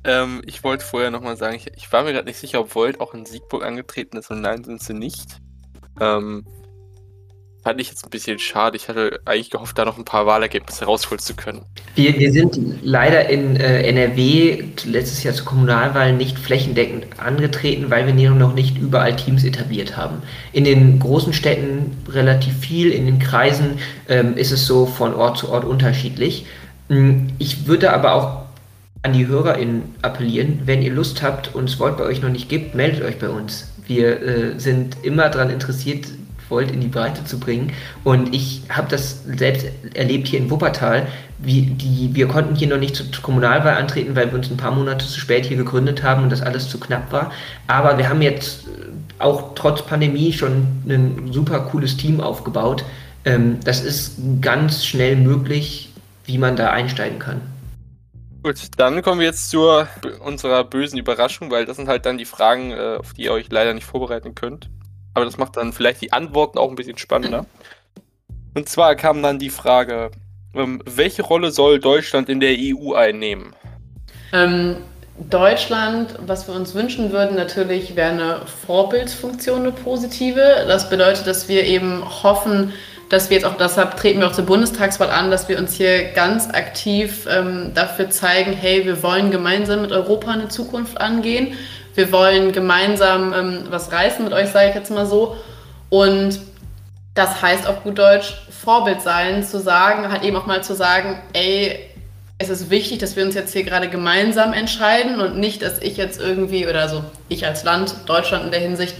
Ähm, 0.04 0.42
ich 0.46 0.64
wollte 0.64 0.86
vorher 0.86 1.12
nochmal 1.12 1.36
sagen, 1.36 1.56
ich, 1.56 1.68
ich, 1.76 1.92
war 1.92 2.04
mir 2.04 2.14
gerade 2.14 2.28
nicht 2.28 2.38
sicher, 2.38 2.62
ob 2.62 2.74
Volt 2.74 3.02
auch 3.02 3.14
in 3.14 3.26
Siegburg 3.26 3.66
angetreten 3.66 4.18
ist 4.18 4.32
und 4.32 4.40
nein, 4.42 4.64
sind 4.64 4.82
sie 4.82 4.94
nicht. 4.94 5.40
Ähm, 6.00 6.46
Fand 7.68 7.82
ich 7.82 7.90
jetzt 7.90 8.06
ein 8.06 8.10
bisschen 8.10 8.40
schade. 8.40 8.78
Ich 8.78 8.88
hatte 8.88 9.20
eigentlich 9.26 9.50
gehofft, 9.50 9.78
da 9.78 9.84
noch 9.84 9.98
ein 9.98 10.06
paar 10.06 10.26
Wahlergebnisse 10.26 10.86
rausholen 10.86 11.20
zu 11.20 11.36
können. 11.36 11.64
Wir, 11.96 12.18
wir 12.18 12.32
sind 12.32 12.58
leider 12.82 13.30
in 13.30 13.58
äh, 13.58 13.82
NRW 13.82 14.64
letztes 14.86 15.24
Jahr 15.24 15.34
zur 15.34 15.46
Kommunalwahl 15.46 16.14
nicht 16.14 16.40
flächendeckend 16.40 17.08
angetreten, 17.20 17.90
weil 17.90 18.08
wir 18.08 18.30
noch 18.30 18.54
nicht 18.54 18.78
überall 18.78 19.18
Teams 19.18 19.44
etabliert 19.44 19.98
haben. 19.98 20.22
In 20.54 20.64
den 20.64 20.98
großen 20.98 21.34
Städten 21.34 21.98
relativ 22.08 22.58
viel, 22.58 22.94
in 22.94 23.06
den 23.06 23.20
Kreisen 23.20 23.80
ähm, 24.08 24.38
ist 24.38 24.54
es 24.54 24.66
so 24.66 24.86
von 24.86 25.14
Ort 25.14 25.40
zu 25.40 25.50
Ort 25.50 25.66
unterschiedlich. 25.66 26.46
Hm, 26.88 27.34
ich 27.38 27.68
würde 27.68 27.92
aber 27.92 28.14
auch 28.14 28.44
an 29.02 29.12
die 29.12 29.28
HörerInnen 29.28 29.94
appellieren, 30.04 30.62
wenn 30.64 30.82
ihr 30.82 30.94
Lust 30.94 31.22
habt 31.22 31.54
und 31.54 31.68
es 31.68 31.82
Wort 31.82 31.98
bei 31.98 32.06
euch 32.06 32.22
noch 32.22 32.30
nicht 32.30 32.48
gibt, 32.48 32.76
meldet 32.76 33.04
euch 33.04 33.20
bei 33.20 33.28
uns. 33.28 33.74
Wir 33.86 34.22
äh, 34.22 34.58
sind 34.58 35.04
immer 35.04 35.28
daran 35.28 35.50
interessiert, 35.50 36.06
Volt 36.50 36.72
in 36.72 36.82
die 36.82 36.88
Breite 36.88 37.24
zu 37.26 37.40
bringen. 37.40 37.74
Und 38.04 38.34
ich 38.34 38.62
habe 38.70 38.88
das 38.90 39.24
selbst 39.26 39.68
erlebt 39.94 40.28
hier 40.28 40.40
in 40.40 40.50
Wuppertal. 40.50 41.08
Wie 41.40 41.62
die, 41.62 42.10
wir 42.14 42.28
konnten 42.28 42.56
hier 42.56 42.68
noch 42.68 42.78
nicht 42.78 42.96
zur 42.96 43.06
Kommunalwahl 43.22 43.76
antreten, 43.76 44.16
weil 44.16 44.32
wir 44.32 44.38
uns 44.38 44.50
ein 44.50 44.58
paar 44.58 44.72
Monate 44.72 45.06
zu 45.06 45.20
spät 45.20 45.46
hier 45.46 45.58
gegründet 45.58 46.04
haben 46.04 46.24
und 46.24 46.32
das 46.32 46.42
alles 46.42 46.68
zu 46.70 46.80
knapp 46.80 47.12
war. 47.12 47.32
Aber 47.68 47.98
wir 47.98 48.10
haben 48.10 48.22
jetzt 48.22 48.68
äh, 48.68 49.22
auch 49.24 49.54
trotz 49.56 49.84
Pandemie 49.84 50.34
schon 50.34 50.68
ein 50.88 51.32
super 51.32 51.60
cooles 51.60 51.98
Team 51.98 52.22
aufgebaut. 52.22 52.84
Ähm, 53.26 53.60
das 53.64 53.84
ist 53.84 54.18
ganz 54.42 54.86
schnell 54.86 55.16
möglich, 55.16 55.92
wie 56.26 56.38
man 56.38 56.56
da 56.56 56.72
einsteigen 56.72 57.20
kann. 57.20 57.42
Gut, 58.44 58.56
dann 58.78 59.02
kommen 59.02 59.20
wir 59.20 59.28
jetzt 59.28 59.50
zu 59.50 59.86
unserer 60.24 60.64
bösen 60.64 60.98
Überraschung, 60.98 61.52
weil 61.52 61.66
das 61.66 61.78
sind 61.78 61.88
halt 61.88 62.06
dann 62.06 62.18
die 62.18 62.26
Fragen, 62.26 62.72
äh, 62.72 62.98
auf 63.00 63.14
die 63.14 63.24
ihr 63.24 63.34
euch 63.34 63.48
leider 63.52 63.74
nicht 63.74 63.86
vorbereiten 63.86 64.34
könnt 64.34 64.70
aber 65.18 65.26
das 65.26 65.40
macht 65.40 65.58
dann 65.58 65.74
vielleicht 65.74 66.02
die 66.02 66.14
Antworten 66.14 66.60
auch 66.60 66.70
ein 66.70 66.76
bisschen 66.76 67.00
spannender. 67.00 67.48
Und 68.54 68.70
zwar 68.70 68.96
kam 68.96 69.24
dann 69.24 69.40
die 69.40 69.50
Frage, 69.50 70.12
ähm, 70.54 70.80
welche 70.86 71.24
Rolle 71.24 71.50
soll 71.50 71.80
Deutschland 71.80 72.30
in 72.30 72.40
der 72.40 72.56
EU 72.56 72.94
einnehmen? 72.94 73.56
Ähm, 74.32 74.76
Deutschland, 75.18 76.14
was 76.28 76.48
wir 76.48 76.54
uns 76.54 76.76
wünschen 76.76 77.12
würden, 77.12 77.36
natürlich 77.36 77.96
wäre 77.96 78.12
eine 78.12 78.42
Vorbildsfunktion, 78.68 79.62
eine 79.62 79.72
positive. 79.72 80.66
Das 80.68 80.88
bedeutet, 80.88 81.26
dass 81.26 81.50
wir 81.50 81.64
eben 81.64 82.04
hoffen, 82.22 82.74
dass 83.10 83.32
wir 83.32 83.38
jetzt 83.38 83.46
auch, 83.48 83.58
deshalb 83.58 83.98
treten 83.98 84.20
wir 84.20 84.28
auch 84.28 84.34
zur 84.34 84.46
Bundestagswahl 84.46 85.10
an, 85.10 85.32
dass 85.32 85.50
wir 85.50 85.58
uns 85.58 85.74
hier 85.74 86.12
ganz 86.12 86.48
aktiv 86.52 87.28
ähm, 87.28 87.72
dafür 87.74 88.12
zeigen, 88.12 88.54
hey, 88.54 88.86
wir 88.86 89.02
wollen 89.02 89.32
gemeinsam 89.32 89.82
mit 89.82 89.92
Europa 89.92 90.30
eine 90.30 90.50
Zukunft 90.50 91.02
angehen 91.02 91.56
wir 91.98 92.12
wollen 92.12 92.52
gemeinsam 92.52 93.34
ähm, 93.34 93.64
was 93.70 93.92
reißen 93.92 94.24
mit 94.24 94.32
euch, 94.32 94.50
sage 94.50 94.70
ich 94.70 94.76
jetzt 94.76 94.92
mal 94.92 95.08
so. 95.08 95.36
Und 95.90 96.40
das 97.16 97.42
heißt 97.42 97.68
auf 97.68 97.84
gut 97.84 97.98
Deutsch 97.98 98.36
Vorbild 98.64 99.02
sein, 99.02 99.44
zu 99.44 99.60
sagen, 99.60 100.12
halt 100.12 100.24
eben 100.24 100.38
auch 100.38 100.46
mal 100.46 100.64
zu 100.64 100.76
sagen, 100.76 101.20
ey, 101.34 101.90
es 102.38 102.50
ist 102.50 102.70
wichtig, 102.70 103.00
dass 103.00 103.16
wir 103.16 103.24
uns 103.24 103.34
jetzt 103.34 103.52
hier 103.52 103.64
gerade 103.64 103.90
gemeinsam 103.90 104.54
entscheiden 104.54 105.20
und 105.20 105.40
nicht, 105.40 105.64
dass 105.64 105.80
ich 105.80 105.98
jetzt 105.98 106.22
irgendwie 106.22 106.68
oder 106.68 106.88
so, 106.88 107.04
ich 107.30 107.48
als 107.48 107.64
Land, 107.64 107.96
Deutschland 108.06 108.46
in 108.46 108.52
der 108.52 108.60
Hinsicht, 108.60 108.94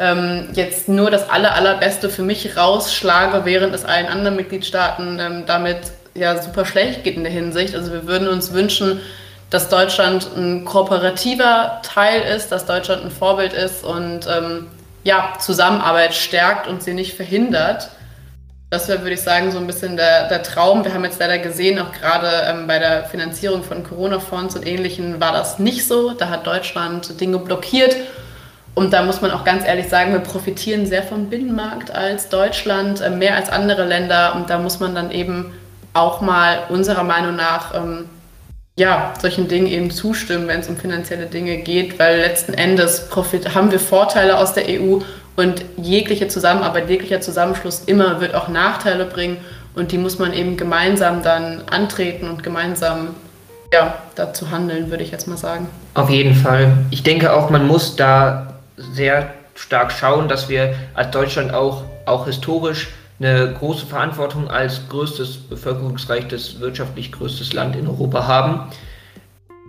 ähm, 0.00 0.48
jetzt 0.54 0.88
nur 0.88 1.08
das 1.12 1.30
aller, 1.30 1.54
allerbeste 1.54 2.10
für 2.10 2.22
mich 2.22 2.56
rausschlage, 2.56 3.44
während 3.44 3.72
es 3.76 3.84
allen 3.84 4.06
anderen 4.06 4.34
Mitgliedstaaten 4.34 5.20
ähm, 5.20 5.44
damit 5.46 5.78
ja 6.14 6.42
super 6.42 6.64
schlecht 6.64 7.04
geht 7.04 7.14
in 7.14 7.22
der 7.22 7.32
Hinsicht. 7.32 7.76
Also 7.76 7.92
wir 7.92 8.08
würden 8.08 8.26
uns 8.26 8.52
wünschen, 8.52 9.00
dass 9.50 9.68
Deutschland 9.68 10.28
ein 10.36 10.64
kooperativer 10.64 11.80
Teil 11.82 12.22
ist, 12.22 12.52
dass 12.52 12.66
Deutschland 12.66 13.04
ein 13.04 13.10
Vorbild 13.10 13.52
ist 13.52 13.84
und 13.84 14.26
ähm, 14.28 14.68
ja, 15.02 15.32
Zusammenarbeit 15.40 16.14
stärkt 16.14 16.68
und 16.68 16.82
sie 16.82 16.94
nicht 16.94 17.14
verhindert. 17.14 17.90
Das 18.70 18.86
wäre, 18.86 19.00
würde 19.00 19.14
ich 19.14 19.22
sagen, 19.22 19.50
so 19.50 19.58
ein 19.58 19.66
bisschen 19.66 19.96
der, 19.96 20.28
der 20.28 20.44
Traum. 20.44 20.84
Wir 20.84 20.94
haben 20.94 21.02
jetzt 21.02 21.18
leider 21.18 21.38
gesehen, 21.38 21.80
auch 21.80 21.90
gerade 21.90 22.28
ähm, 22.46 22.68
bei 22.68 22.78
der 22.78 23.04
Finanzierung 23.04 23.64
von 23.64 23.82
Corona-Fonds 23.82 24.54
und 24.54 24.64
Ähnlichem 24.64 25.20
war 25.20 25.32
das 25.32 25.58
nicht 25.58 25.88
so. 25.88 26.12
Da 26.12 26.28
hat 26.28 26.46
Deutschland 26.46 27.20
Dinge 27.20 27.38
blockiert. 27.38 27.96
Und 28.76 28.92
da 28.92 29.02
muss 29.02 29.20
man 29.20 29.32
auch 29.32 29.44
ganz 29.44 29.66
ehrlich 29.66 29.88
sagen, 29.88 30.12
wir 30.12 30.20
profitieren 30.20 30.86
sehr 30.86 31.02
vom 31.02 31.28
Binnenmarkt 31.28 31.90
als 31.90 32.28
Deutschland, 32.28 33.00
äh, 33.00 33.10
mehr 33.10 33.34
als 33.34 33.50
andere 33.50 33.84
Länder. 33.84 34.36
Und 34.36 34.50
da 34.50 34.58
muss 34.58 34.78
man 34.78 34.94
dann 34.94 35.10
eben 35.10 35.52
auch 35.92 36.20
mal 36.20 36.60
unserer 36.68 37.02
Meinung 37.02 37.34
nach 37.34 37.74
ähm, 37.74 38.08
ja, 38.76 39.12
solchen 39.20 39.48
Dingen 39.48 39.66
eben 39.66 39.90
zustimmen, 39.90 40.48
wenn 40.48 40.60
es 40.60 40.68
um 40.68 40.76
finanzielle 40.76 41.26
Dinge 41.26 41.58
geht, 41.58 41.98
weil 41.98 42.18
letzten 42.20 42.54
Endes 42.54 43.08
Profit, 43.08 43.54
haben 43.54 43.70
wir 43.70 43.80
Vorteile 43.80 44.38
aus 44.38 44.54
der 44.54 44.64
EU 44.68 45.00
Und 45.36 45.64
jegliche 45.76 46.28
Zusammenarbeit, 46.28 46.90
jeglicher 46.90 47.20
Zusammenschluss 47.20 47.84
immer 47.86 48.20
wird 48.20 48.34
auch 48.34 48.48
Nachteile 48.48 49.06
bringen 49.06 49.38
und 49.74 49.92
die 49.92 49.98
muss 49.98 50.18
man 50.18 50.34
eben 50.34 50.56
gemeinsam 50.56 51.22
dann 51.22 51.62
antreten 51.70 52.28
und 52.28 52.42
gemeinsam 52.42 53.14
ja, 53.72 53.94
dazu 54.16 54.50
handeln, 54.50 54.90
würde 54.90 55.04
ich 55.04 55.10
jetzt 55.10 55.28
mal 55.28 55.36
sagen. 55.36 55.68
Auf 55.94 56.10
jeden 56.10 56.34
Fall. 56.34 56.72
Ich 56.90 57.02
denke 57.02 57.32
auch, 57.32 57.50
man 57.50 57.66
muss 57.66 57.96
da 57.96 58.54
sehr 58.76 59.32
stark 59.54 59.92
schauen, 59.92 60.28
dass 60.28 60.48
wir 60.48 60.74
als 60.94 61.10
Deutschland 61.10 61.54
auch, 61.54 61.84
auch 62.06 62.26
historisch 62.26 62.88
eine 63.20 63.52
große 63.52 63.86
Verantwortung 63.86 64.48
als 64.48 64.88
größtes, 64.88 65.36
bevölkerungsreiches, 65.36 66.58
wirtschaftlich 66.60 67.12
größtes 67.12 67.52
Land 67.52 67.76
in 67.76 67.86
Europa 67.86 68.26
haben. 68.26 68.72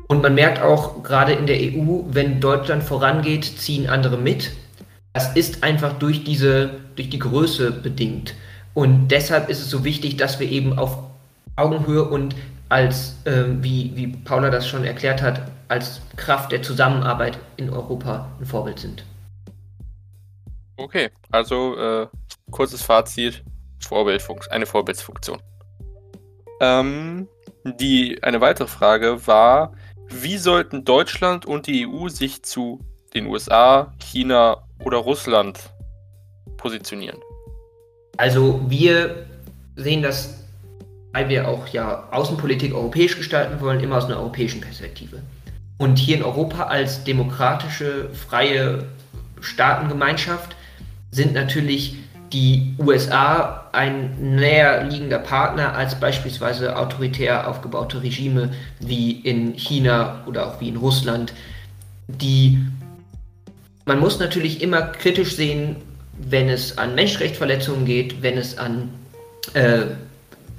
Und 0.08 0.22
man 0.22 0.36
merkt 0.36 0.62
auch 0.62 1.04
gerade 1.04 1.34
in 1.34 1.48
der 1.48 1.58
EU, 1.58 2.04
wenn 2.10 2.40
Deutschland 2.40 2.84
vorangeht, 2.84 3.44
ziehen 3.46 3.90
andere 3.90 4.18
mit. 4.18 4.52
Das 5.14 5.36
ist 5.36 5.64
einfach 5.64 5.94
durch 6.00 6.24
diese, 6.24 6.72
durch 6.96 7.10
die 7.10 7.20
Größe 7.20 7.72
bedingt. 7.72 8.34
Und 8.74 9.10
deshalb 9.10 9.50
ist 9.50 9.60
es 9.60 9.70
so 9.70 9.84
wichtig, 9.84 10.16
dass 10.16 10.40
wir 10.40 10.50
eben 10.50 10.80
auf 10.80 10.98
Augenhöhe 11.58 12.06
und 12.06 12.36
als, 12.70 13.18
äh, 13.26 13.44
wie, 13.62 13.92
wie 13.96 14.08
Paula 14.08 14.50
das 14.50 14.66
schon 14.66 14.86
erklärt 14.86 15.22
hat, 15.22 15.42
als 15.68 16.02
Kraft 16.16 16.54
der 16.54 16.62
Zusammenarbeit 16.62 17.38
in 17.58 17.70
Europa 17.70 18.30
ein 18.40 18.46
Vorbild 18.46 18.80
sind. 18.80 19.04
Okay, 20.78 21.10
also 21.32 21.78
äh, 21.78 22.08
kurzes 22.52 22.82
Fazit, 22.82 23.44
Vorbildfunktion, 23.80 24.52
eine 24.52 24.66
Vorbildsfunktion. 24.66 25.42
Ähm, 26.60 27.28
die, 27.64 28.22
eine 28.22 28.42
weitere 28.42 28.68
Frage 28.68 29.26
war, 29.26 29.74
wie 30.10 30.38
sollten 30.38 30.86
Deutschland 30.86 31.46
und 31.46 31.68
die 31.68 31.88
EU 31.88 32.10
sich 32.10 32.44
zu 32.44 32.80
den 33.14 33.28
USA, 33.28 33.94
China 34.00 34.64
oder 34.84 34.98
Russland 34.98 35.60
positionieren? 36.58 37.20
Also 38.18 38.62
wir 38.68 39.26
sehen 39.76 40.04
das 40.04 40.42
weil 41.14 41.30
wir 41.30 41.48
auch 41.48 41.68
ja 41.68 42.08
Außenpolitik 42.12 42.74
europäisch 42.74 43.18
gestalten 43.18 43.60
wollen, 43.62 43.80
immer 43.82 43.98
aus 43.98 44.06
einer 44.06 44.18
europäischen 44.18 44.62
Perspektive. 44.62 45.22
Und 45.78 45.98
hier 45.98 46.18
in 46.18 46.24
Europa 46.24 46.64
als 46.64 47.04
demokratische, 47.04 48.10
freie 48.14 48.86
Staatengemeinschaft 49.40 50.56
sind 51.12 51.34
natürlich 51.34 51.98
die 52.34 52.76
USA 52.80 53.66
ein 53.72 54.36
näher 54.36 54.84
liegender 54.84 55.20
Partner 55.20 55.76
als 55.76 56.00
beispielsweise 56.00 56.78
autoritär 56.78 57.48
aufgebaute 57.48 58.02
Regime 58.04 58.54
wie 58.80 59.12
in 59.12 59.54
China 59.58 60.24
oder 60.26 60.48
auch 60.48 60.62
wie 60.62 60.70
in 60.70 60.78
Russland, 60.78 61.34
die 62.08 62.60
man 63.86 64.00
muss 64.00 64.20
natürlich 64.20 64.62
immer 64.62 64.82
kritisch 64.84 65.36
sehen, 65.36 65.76
wenn 66.18 66.50
es 66.50 66.78
an 66.78 66.96
Menschenrechtsverletzungen 66.96 67.86
geht, 67.86 68.22
wenn 68.22 68.38
es 68.38 68.58
an 68.58 68.90
äh, 69.54 69.82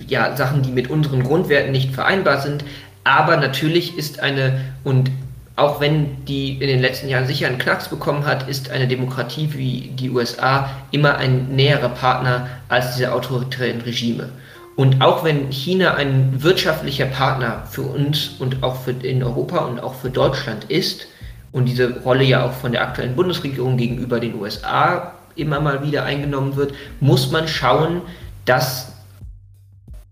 ja, 0.07 0.37
Sachen, 0.37 0.63
die 0.63 0.73
mit 0.73 0.91
unseren 0.91 1.23
Grundwerten 1.23 1.73
nicht 1.73 1.93
vereinbar 1.93 2.41
sind. 2.41 2.65
Aber 3.05 3.37
natürlich 3.37 3.97
ist 3.97 4.21
eine, 4.21 4.61
und 4.85 5.11
auch 5.57 5.81
wenn 5.81 6.25
die 6.25 6.55
in 6.55 6.67
den 6.67 6.81
letzten 6.81 7.09
Jahren 7.09 7.27
sicher 7.27 7.47
einen 7.47 7.59
Knacks 7.59 7.89
bekommen 7.89 8.25
hat, 8.25 8.49
ist 8.49 8.71
eine 8.71 8.89
Demokratie 8.89 9.51
wie 9.53 9.93
die 9.95 10.11
USA 10.11 10.71
immer 10.93 11.17
ein 11.17 11.55
näherer 11.55 11.91
Partner 11.91 12.49
als 12.69 12.95
diese 12.95 13.13
autoritären 13.13 13.83
Regime. 13.83 14.31
Und 14.77 15.03
auch 15.03 15.23
wenn 15.25 15.53
China 15.53 15.95
ein 15.95 16.43
wirtschaftlicher 16.43 17.05
Partner 17.05 17.65
für 17.71 17.83
uns 17.83 18.31
und 18.39 18.63
auch 18.63 18.77
für 18.77 18.93
in 18.93 19.23
Europa 19.23 19.59
und 19.59 19.81
auch 19.81 19.95
für 19.95 20.09
Deutschland 20.09 20.65
ist 20.65 21.07
und 21.53 21.67
diese 21.67 22.01
Rolle 22.01 22.25
ja 22.25 22.47
auch 22.47 22.53
von 22.53 22.73
der 22.73 22.83
aktuellen 22.83 23.15
Bundesregierung 23.15 23.77
gegenüber 23.77 24.19
den 24.19 24.41
USA 24.41 25.13
immer 25.37 25.61
mal 25.61 25.83
wieder 25.83 26.05
eingenommen 26.05 26.57
wird, 26.57 26.75
muss 27.01 27.31
man 27.31 27.47
schauen, 27.49 28.01
dass 28.47 28.93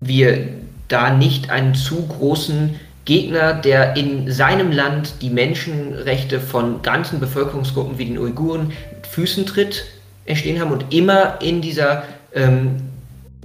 wir 0.01 0.49
da 0.89 1.11
nicht 1.11 1.51
einen 1.51 1.75
zu 1.75 2.07
großen 2.07 2.79
Gegner, 3.11 3.55
der 3.55 3.97
in 3.97 4.31
seinem 4.31 4.71
Land 4.71 5.15
die 5.21 5.31
Menschenrechte 5.31 6.39
von 6.39 6.81
ganzen 6.81 7.19
Bevölkerungsgruppen 7.19 7.99
wie 7.99 8.05
den 8.05 8.19
Uiguren 8.19 8.69
mit 8.69 9.05
Füßen 9.05 9.47
tritt, 9.47 9.85
entstehen 10.27 10.61
haben 10.61 10.71
und 10.71 10.95
immer 10.95 11.43
in 11.43 11.61
dieser 11.61 12.05
ähm, 12.33 12.77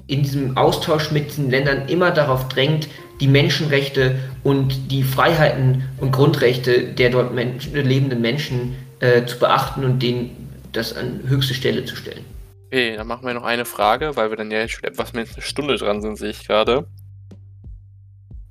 in 0.06 0.22
diesem 0.22 0.56
Austausch 0.56 1.10
mit 1.10 1.30
diesen 1.30 1.50
Ländern 1.50 1.88
immer 1.88 2.12
darauf 2.12 2.48
drängt, 2.48 2.90
die 3.20 3.28
Menschenrechte 3.28 4.20
und 4.44 4.92
die 4.92 5.02
Freiheiten 5.02 5.84
und 5.98 6.12
Grundrechte 6.12 6.84
der 6.84 7.10
dort 7.10 7.34
Menschen, 7.34 7.74
lebenden 7.74 8.22
Menschen 8.22 8.76
äh, 9.00 9.26
zu 9.26 9.40
beachten 9.40 9.84
und 9.84 10.04
denen 10.04 10.48
das 10.74 10.96
an 10.96 11.22
höchste 11.26 11.56
Stelle 11.56 11.86
zu 11.86 11.96
stellen. 11.96 12.24
Okay, 12.68 12.96
dann 12.96 13.08
machen 13.08 13.26
wir 13.26 13.34
noch 13.34 13.46
eine 13.46 13.66
Frage, 13.66 14.16
weil 14.16 14.30
wir 14.30 14.38
dann 14.38 14.52
ja 14.52 14.68
schon 14.68 14.84
etwas 14.84 15.14
mehr 15.14 15.24
als 15.24 15.34
eine 15.34 15.42
Stunde 15.42 15.78
dran 15.78 16.04
sind, 16.04 16.18
sehe 16.18 16.30
ich 16.30 16.46
gerade. 16.46 16.86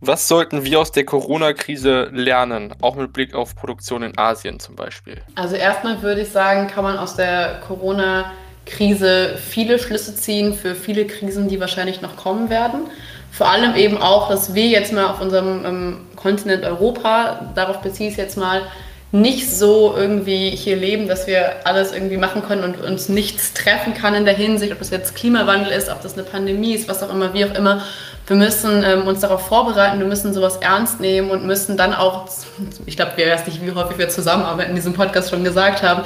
Was 0.07 0.29
sollten 0.29 0.67
wir 0.67 0.81
aus 0.81 0.93
der 0.93 1.07
Corona-Krise 1.07 2.11
lernen, 2.13 2.75
auch 2.83 2.95
mit 2.95 3.15
Blick 3.15 3.35
auf 3.35 3.57
Produktion 3.57 4.03
in 4.03 4.19
Asien 4.19 4.61
zum 4.61 4.77
Beispiel? 4.77 5.23
Also 5.35 5.57
erstmal 5.57 6.03
würde 6.03 6.21
ich 6.21 6.29
sagen, 6.29 6.67
kann 6.67 6.85
man 6.85 6.99
aus 6.99 7.17
der 7.17 7.63
Corona-Krise 7.67 9.39
viele 9.39 9.79
Schlüsse 9.79 10.15
ziehen 10.15 10.53
für 10.53 10.75
viele 10.75 11.07
Krisen, 11.07 11.49
die 11.49 11.59
wahrscheinlich 11.59 12.03
noch 12.03 12.17
kommen 12.17 12.51
werden. 12.51 12.81
Vor 13.33 13.49
allem 13.49 13.75
eben 13.77 13.97
auch, 13.97 14.29
dass 14.29 14.55
wir 14.55 14.67
jetzt 14.67 14.93
mal 14.93 15.07
auf 15.07 15.23
unserem 15.23 15.65
ähm, 15.65 16.01
Kontinent 16.17 16.65
Europa, 16.65 17.53
darauf 17.55 17.81
beziehe 17.81 18.11
ich 18.11 18.15
es 18.17 18.19
jetzt 18.19 18.37
mal, 18.37 18.61
nicht 19.11 19.51
so 19.51 19.95
irgendwie 19.97 20.51
hier 20.51 20.77
leben, 20.77 21.09
dass 21.09 21.27
wir 21.27 21.67
alles 21.67 21.93
irgendwie 21.93 22.17
machen 22.19 22.43
können 22.43 22.63
und 22.63 22.83
uns 22.83 23.09
nichts 23.09 23.55
treffen 23.55 23.95
kann 23.95 24.15
in 24.15 24.27
der 24.27 24.35
Hinsicht, 24.35 24.73
ob 24.73 24.81
das 24.81 24.91
jetzt 24.91 25.15
Klimawandel 25.15 25.73
ist, 25.73 25.89
ob 25.89 26.03
das 26.03 26.15
eine 26.15 26.25
Pandemie 26.25 26.75
ist, 26.75 26.89
was 26.89 27.03
auch 27.03 27.11
immer, 27.11 27.33
wie 27.33 27.47
auch 27.47 27.55
immer. 27.55 27.85
Wir 28.27 28.37
müssen 28.37 28.83
ähm, 28.85 29.07
uns 29.07 29.21
darauf 29.21 29.47
vorbereiten, 29.49 29.99
wir 29.99 30.07
müssen 30.07 30.33
sowas 30.33 30.57
ernst 30.57 30.99
nehmen 30.99 31.31
und 31.31 31.45
müssen 31.45 31.77
dann 31.77 31.93
auch, 31.93 32.27
ich 32.87 32.97
glaube, 32.97 33.13
wir 33.17 33.31
weiß 33.31 33.47
nicht, 33.47 33.65
wie 33.65 33.73
häufig 33.73 33.99
wir 33.99 34.09
zusammenarbeiten 34.09 34.71
in 34.71 34.77
diesem 34.77 34.95
Podcast 34.95 35.29
schon 35.29 35.45
gesagt 35.45 35.83
haben, 35.83 36.03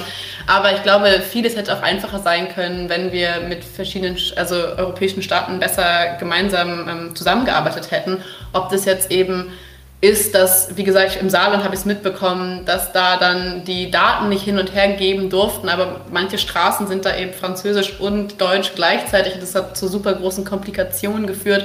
aber 0.48 0.72
ich 0.72 0.82
glaube, 0.82 1.06
vieles 1.20 1.54
hätte 1.54 1.72
auch 1.72 1.82
einfacher 1.82 2.18
sein 2.18 2.48
können, 2.48 2.88
wenn 2.88 3.12
wir 3.12 3.42
mit 3.48 3.64
verschiedenen, 3.64 4.16
also 4.34 4.56
europäischen 4.56 5.22
Staaten 5.22 5.60
besser 5.60 6.16
gemeinsam 6.18 6.88
ähm, 6.88 7.14
zusammengearbeitet 7.14 7.92
hätten. 7.92 8.18
Ob 8.52 8.68
das 8.70 8.84
jetzt 8.84 9.12
eben 9.12 9.52
ist, 10.00 10.34
dass, 10.34 10.76
wie 10.76 10.84
gesagt, 10.84 11.18
im 11.20 11.30
Saarland 11.30 11.62
habe 11.62 11.74
ich 11.74 11.80
es 11.80 11.86
mitbekommen, 11.86 12.64
dass 12.64 12.92
da 12.92 13.16
dann 13.16 13.64
die 13.64 13.92
Daten 13.92 14.28
nicht 14.28 14.42
hin 14.42 14.58
und 14.58 14.74
her 14.74 14.92
geben 14.92 15.30
durften, 15.30 15.68
aber 15.68 16.00
manche 16.10 16.38
Straßen 16.38 16.88
sind 16.88 17.04
da 17.04 17.16
eben 17.16 17.32
französisch 17.32 18.00
und 18.00 18.40
deutsch 18.40 18.72
gleichzeitig 18.74 19.34
und 19.34 19.42
das 19.42 19.54
hat 19.54 19.76
zu 19.76 19.86
super 19.86 20.14
großen 20.14 20.44
Komplikationen 20.44 21.26
geführt. 21.26 21.64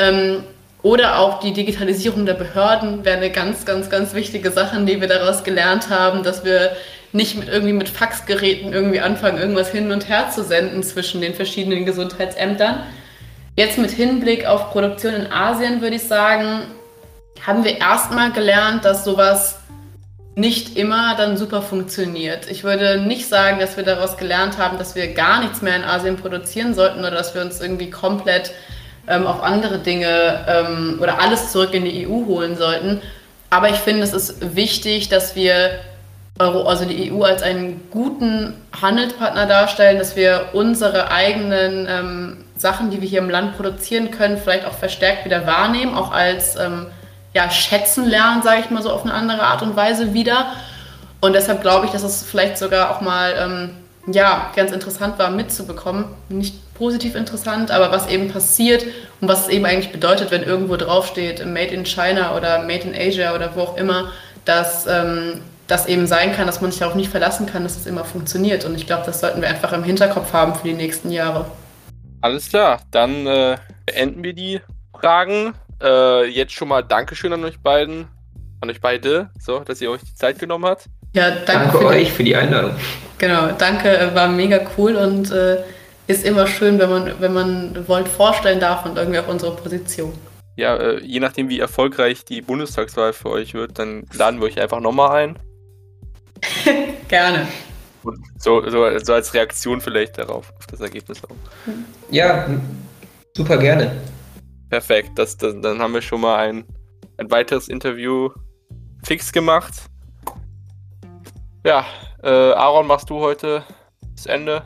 Ähm, 0.00 0.44
oder 0.82 1.18
auch 1.18 1.40
die 1.40 1.52
Digitalisierung 1.52 2.24
der 2.24 2.34
Behörden 2.34 3.04
wäre 3.04 3.18
eine 3.18 3.30
ganz, 3.30 3.66
ganz, 3.66 3.90
ganz 3.90 4.14
wichtige 4.14 4.50
Sache, 4.50 4.80
die 4.84 5.00
wir 5.00 5.08
daraus 5.08 5.44
gelernt 5.44 5.90
haben, 5.90 6.22
dass 6.22 6.42
wir 6.44 6.72
nicht 7.12 7.36
mit 7.36 7.48
irgendwie 7.48 7.74
mit 7.74 7.88
Faxgeräten 7.88 8.72
irgendwie 8.72 9.00
anfangen, 9.00 9.38
irgendwas 9.38 9.70
hin 9.70 9.92
und 9.92 10.08
her 10.08 10.30
zu 10.30 10.42
senden 10.42 10.82
zwischen 10.82 11.20
den 11.20 11.34
verschiedenen 11.34 11.84
Gesundheitsämtern. 11.84 12.80
Jetzt 13.56 13.78
mit 13.78 13.90
Hinblick 13.90 14.46
auf 14.46 14.70
Produktion 14.70 15.12
in 15.12 15.30
Asien 15.30 15.82
würde 15.82 15.96
ich 15.96 16.04
sagen, 16.04 16.62
haben 17.46 17.64
wir 17.64 17.78
erstmal 17.78 18.32
gelernt, 18.32 18.84
dass 18.84 19.04
sowas 19.04 19.58
nicht 20.34 20.78
immer 20.78 21.16
dann 21.16 21.36
super 21.36 21.60
funktioniert. 21.60 22.50
Ich 22.50 22.64
würde 22.64 23.02
nicht 23.02 23.28
sagen, 23.28 23.58
dass 23.58 23.76
wir 23.76 23.84
daraus 23.84 24.16
gelernt 24.16 24.56
haben, 24.56 24.78
dass 24.78 24.94
wir 24.94 25.12
gar 25.12 25.40
nichts 25.40 25.60
mehr 25.60 25.76
in 25.76 25.84
Asien 25.84 26.16
produzieren 26.16 26.74
sollten 26.74 27.00
oder 27.00 27.10
dass 27.10 27.34
wir 27.34 27.42
uns 27.42 27.60
irgendwie 27.60 27.90
komplett 27.90 28.52
ähm, 29.06 29.26
auf 29.26 29.42
andere 29.42 29.78
Dinge 29.78 30.44
ähm, 30.48 30.98
oder 31.00 31.20
alles 31.20 31.52
zurück 31.52 31.74
in 31.74 31.84
die 31.84 32.06
EU 32.06 32.26
holen 32.26 32.56
sollten. 32.56 33.00
Aber 33.50 33.68
ich 33.68 33.76
finde, 33.76 34.02
es 34.02 34.12
ist 34.12 34.54
wichtig, 34.54 35.08
dass 35.08 35.34
wir 35.34 35.80
Euro, 36.38 36.62
also 36.62 36.84
die 36.84 37.12
EU 37.12 37.22
als 37.22 37.42
einen 37.42 37.82
guten 37.90 38.54
Handelspartner 38.80 39.46
darstellen, 39.46 39.98
dass 39.98 40.16
wir 40.16 40.50
unsere 40.52 41.10
eigenen 41.10 41.86
ähm, 41.88 42.36
Sachen, 42.56 42.90
die 42.90 43.00
wir 43.02 43.08
hier 43.08 43.20
im 43.20 43.30
Land 43.30 43.56
produzieren 43.56 44.10
können, 44.10 44.38
vielleicht 44.38 44.64
auch 44.64 44.72
verstärkt 44.72 45.24
wieder 45.24 45.46
wahrnehmen, 45.46 45.94
auch 45.94 46.12
als 46.12 46.56
ähm, 46.56 46.86
ja, 47.34 47.50
schätzen 47.50 48.08
lernen, 48.08 48.42
sage 48.42 48.60
ich 48.60 48.70
mal 48.70 48.82
so 48.82 48.90
auf 48.90 49.02
eine 49.02 49.14
andere 49.14 49.42
Art 49.42 49.62
und 49.62 49.76
Weise 49.76 50.14
wieder. 50.14 50.52
Und 51.20 51.34
deshalb 51.34 51.60
glaube 51.60 51.86
ich, 51.86 51.92
dass 51.92 52.02
es 52.02 52.22
vielleicht 52.22 52.56
sogar 52.56 52.90
auch 52.90 53.00
mal 53.02 53.34
ähm, 53.38 53.70
ja, 54.06 54.50
ganz 54.56 54.72
interessant 54.72 55.18
war 55.18 55.30
mitzubekommen. 55.30 56.06
Nicht 56.28 56.74
positiv 56.74 57.14
interessant, 57.14 57.70
aber 57.70 57.90
was 57.90 58.08
eben 58.08 58.30
passiert 58.30 58.86
und 59.20 59.28
was 59.28 59.42
es 59.42 59.48
eben 59.48 59.66
eigentlich 59.66 59.92
bedeutet, 59.92 60.30
wenn 60.30 60.42
irgendwo 60.42 60.76
draufsteht 60.76 61.44
Made 61.44 61.74
in 61.74 61.84
China 61.84 62.36
oder 62.36 62.60
Made 62.60 62.88
in 62.88 62.94
Asia 62.94 63.34
oder 63.34 63.54
wo 63.54 63.60
auch 63.60 63.76
immer, 63.76 64.12
dass 64.44 64.86
ähm, 64.86 65.42
das 65.66 65.86
eben 65.86 66.06
sein 66.06 66.32
kann, 66.32 66.46
dass 66.46 66.60
man 66.60 66.70
sich 66.70 66.80
darauf 66.80 66.96
nicht 66.96 67.10
verlassen 67.10 67.46
kann, 67.46 67.62
dass 67.62 67.76
es 67.76 67.86
immer 67.86 68.04
funktioniert. 68.04 68.64
Und 68.64 68.74
ich 68.74 68.86
glaube, 68.86 69.04
das 69.06 69.20
sollten 69.20 69.40
wir 69.40 69.48
einfach 69.48 69.72
im 69.72 69.84
Hinterkopf 69.84 70.32
haben 70.32 70.54
für 70.54 70.66
die 70.66 70.74
nächsten 70.74 71.10
Jahre. 71.10 71.46
Alles 72.22 72.48
klar, 72.48 72.80
dann 72.90 73.26
äh, 73.26 73.56
beenden 73.86 74.24
wir 74.24 74.32
die 74.32 74.60
Fragen. 74.98 75.54
Äh, 75.82 76.26
jetzt 76.28 76.52
schon 76.52 76.68
mal 76.68 76.82
Dankeschön 76.82 77.32
an 77.32 77.44
euch 77.44 77.60
beiden, 77.60 78.08
an 78.60 78.70
euch 78.70 78.80
beide, 78.80 79.30
so, 79.38 79.60
dass 79.60 79.80
ihr 79.80 79.90
euch 79.90 80.02
die 80.02 80.14
Zeit 80.14 80.38
genommen 80.38 80.66
habt. 80.66 80.86
Ja, 81.12 81.30
danke, 81.30 81.44
danke 81.46 81.78
für 81.78 81.86
euch 81.86 82.12
für 82.12 82.24
die 82.24 82.36
Einladung. 82.36 82.72
Genau, 83.18 83.50
danke, 83.58 83.98
äh, 83.98 84.14
war 84.14 84.28
mega 84.28 84.60
cool 84.78 84.96
und 84.96 85.30
äh, 85.30 85.58
ist 86.06 86.24
immer 86.24 86.46
schön, 86.46 86.78
wenn 86.78 86.90
man, 86.90 87.12
wenn 87.20 87.32
man 87.32 87.88
Volt 87.88 88.08
vorstellen 88.08 88.60
darf 88.60 88.84
und 88.86 88.96
irgendwie 88.96 89.18
auch 89.18 89.28
unsere 89.28 89.54
Position. 89.56 90.12
Ja, 90.56 90.76
äh, 90.76 91.00
je 91.04 91.20
nachdem, 91.20 91.48
wie 91.48 91.60
erfolgreich 91.60 92.24
die 92.24 92.42
Bundestagswahl 92.42 93.12
für 93.12 93.30
euch 93.30 93.54
wird, 93.54 93.78
dann 93.78 94.04
laden 94.12 94.40
wir 94.40 94.46
euch 94.46 94.60
einfach 94.60 94.80
nochmal 94.80 95.22
ein. 95.22 95.38
Gerne. 97.08 97.46
Und 98.02 98.18
so, 98.38 98.68
so, 98.68 98.98
so 98.98 99.12
als 99.12 99.34
Reaktion 99.34 99.80
vielleicht 99.80 100.16
darauf, 100.16 100.52
auf 100.56 100.66
das 100.66 100.80
Ergebnis 100.80 101.22
auch. 101.24 101.36
Ja, 102.10 102.48
super 103.36 103.58
gerne. 103.58 103.92
Perfekt, 104.70 105.10
das, 105.16 105.36
das, 105.36 105.54
dann 105.60 105.80
haben 105.80 105.92
wir 105.92 106.00
schon 106.00 106.22
mal 106.22 106.36
ein, 106.36 106.64
ein 107.18 107.30
weiteres 107.30 107.68
Interview 107.68 108.30
fix 109.04 109.32
gemacht. 109.32 109.89
Ja, 111.62 111.84
äh, 112.22 112.28
Aaron, 112.28 112.86
machst 112.86 113.10
du 113.10 113.20
heute 113.20 113.62
das 114.14 114.24
Ende? 114.24 114.62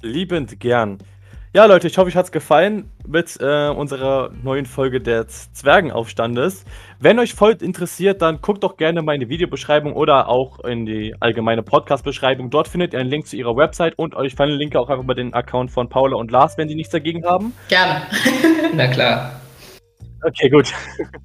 Liebend 0.00 0.58
gern. 0.58 0.96
Ja, 1.52 1.66
Leute, 1.66 1.86
ich 1.86 1.98
hoffe, 1.98 2.08
euch 2.08 2.16
hat 2.16 2.24
es 2.24 2.32
gefallen 2.32 2.90
mit 3.06 3.38
äh, 3.40 3.68
unserer 3.68 4.30
neuen 4.42 4.64
Folge 4.64 5.02
des 5.02 5.52
Zwergenaufstandes. 5.52 6.64
Wenn 6.98 7.18
euch 7.18 7.34
voll 7.34 7.52
interessiert, 7.60 8.22
dann 8.22 8.40
guckt 8.40 8.64
doch 8.64 8.78
gerne 8.78 9.02
meine 9.02 9.28
Videobeschreibung 9.28 9.92
oder 9.92 10.28
auch 10.28 10.60
in 10.60 10.86
die 10.86 11.14
allgemeine 11.20 11.62
Podcast-Beschreibung. 11.62 12.48
Dort 12.48 12.68
findet 12.68 12.94
ihr 12.94 13.00
einen 13.00 13.10
Link 13.10 13.26
zu 13.26 13.36
ihrer 13.36 13.54
Website 13.54 13.92
und 13.98 14.16
ich 14.24 14.34
verlinke 14.34 14.80
auch 14.80 14.88
einfach 14.88 15.04
mal 15.04 15.14
den 15.14 15.34
Account 15.34 15.70
von 15.70 15.90
Paula 15.90 16.16
und 16.16 16.30
Lars, 16.30 16.56
wenn 16.56 16.68
sie 16.70 16.74
nichts 16.74 16.90
dagegen 16.90 17.26
haben. 17.26 17.52
Gerne. 17.68 18.06
Na 18.74 18.86
klar. 18.86 19.40
Okay, 20.26 20.48
gut. 20.48 20.72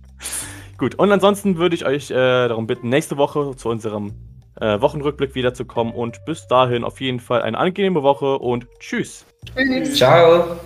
gut, 0.77 0.95
und 0.95 1.09
ansonsten 1.09 1.57
würde 1.57 1.75
ich 1.75 1.85
euch 1.85 2.11
äh, 2.11 2.49
darum 2.49 2.67
bitten, 2.67 2.89
nächste 2.89 3.15
Woche 3.15 3.55
zu 3.55 3.69
unserem 3.69 4.13
äh, 4.59 4.81
Wochenrückblick 4.81 5.35
wiederzukommen. 5.35 5.93
Und 5.93 6.23
bis 6.25 6.47
dahin 6.47 6.83
auf 6.83 7.01
jeden 7.01 7.19
Fall 7.19 7.41
eine 7.41 7.57
angenehme 7.57 8.03
Woche 8.03 8.39
und 8.39 8.67
tschüss. 8.79 9.25
Ciao. 9.93 10.57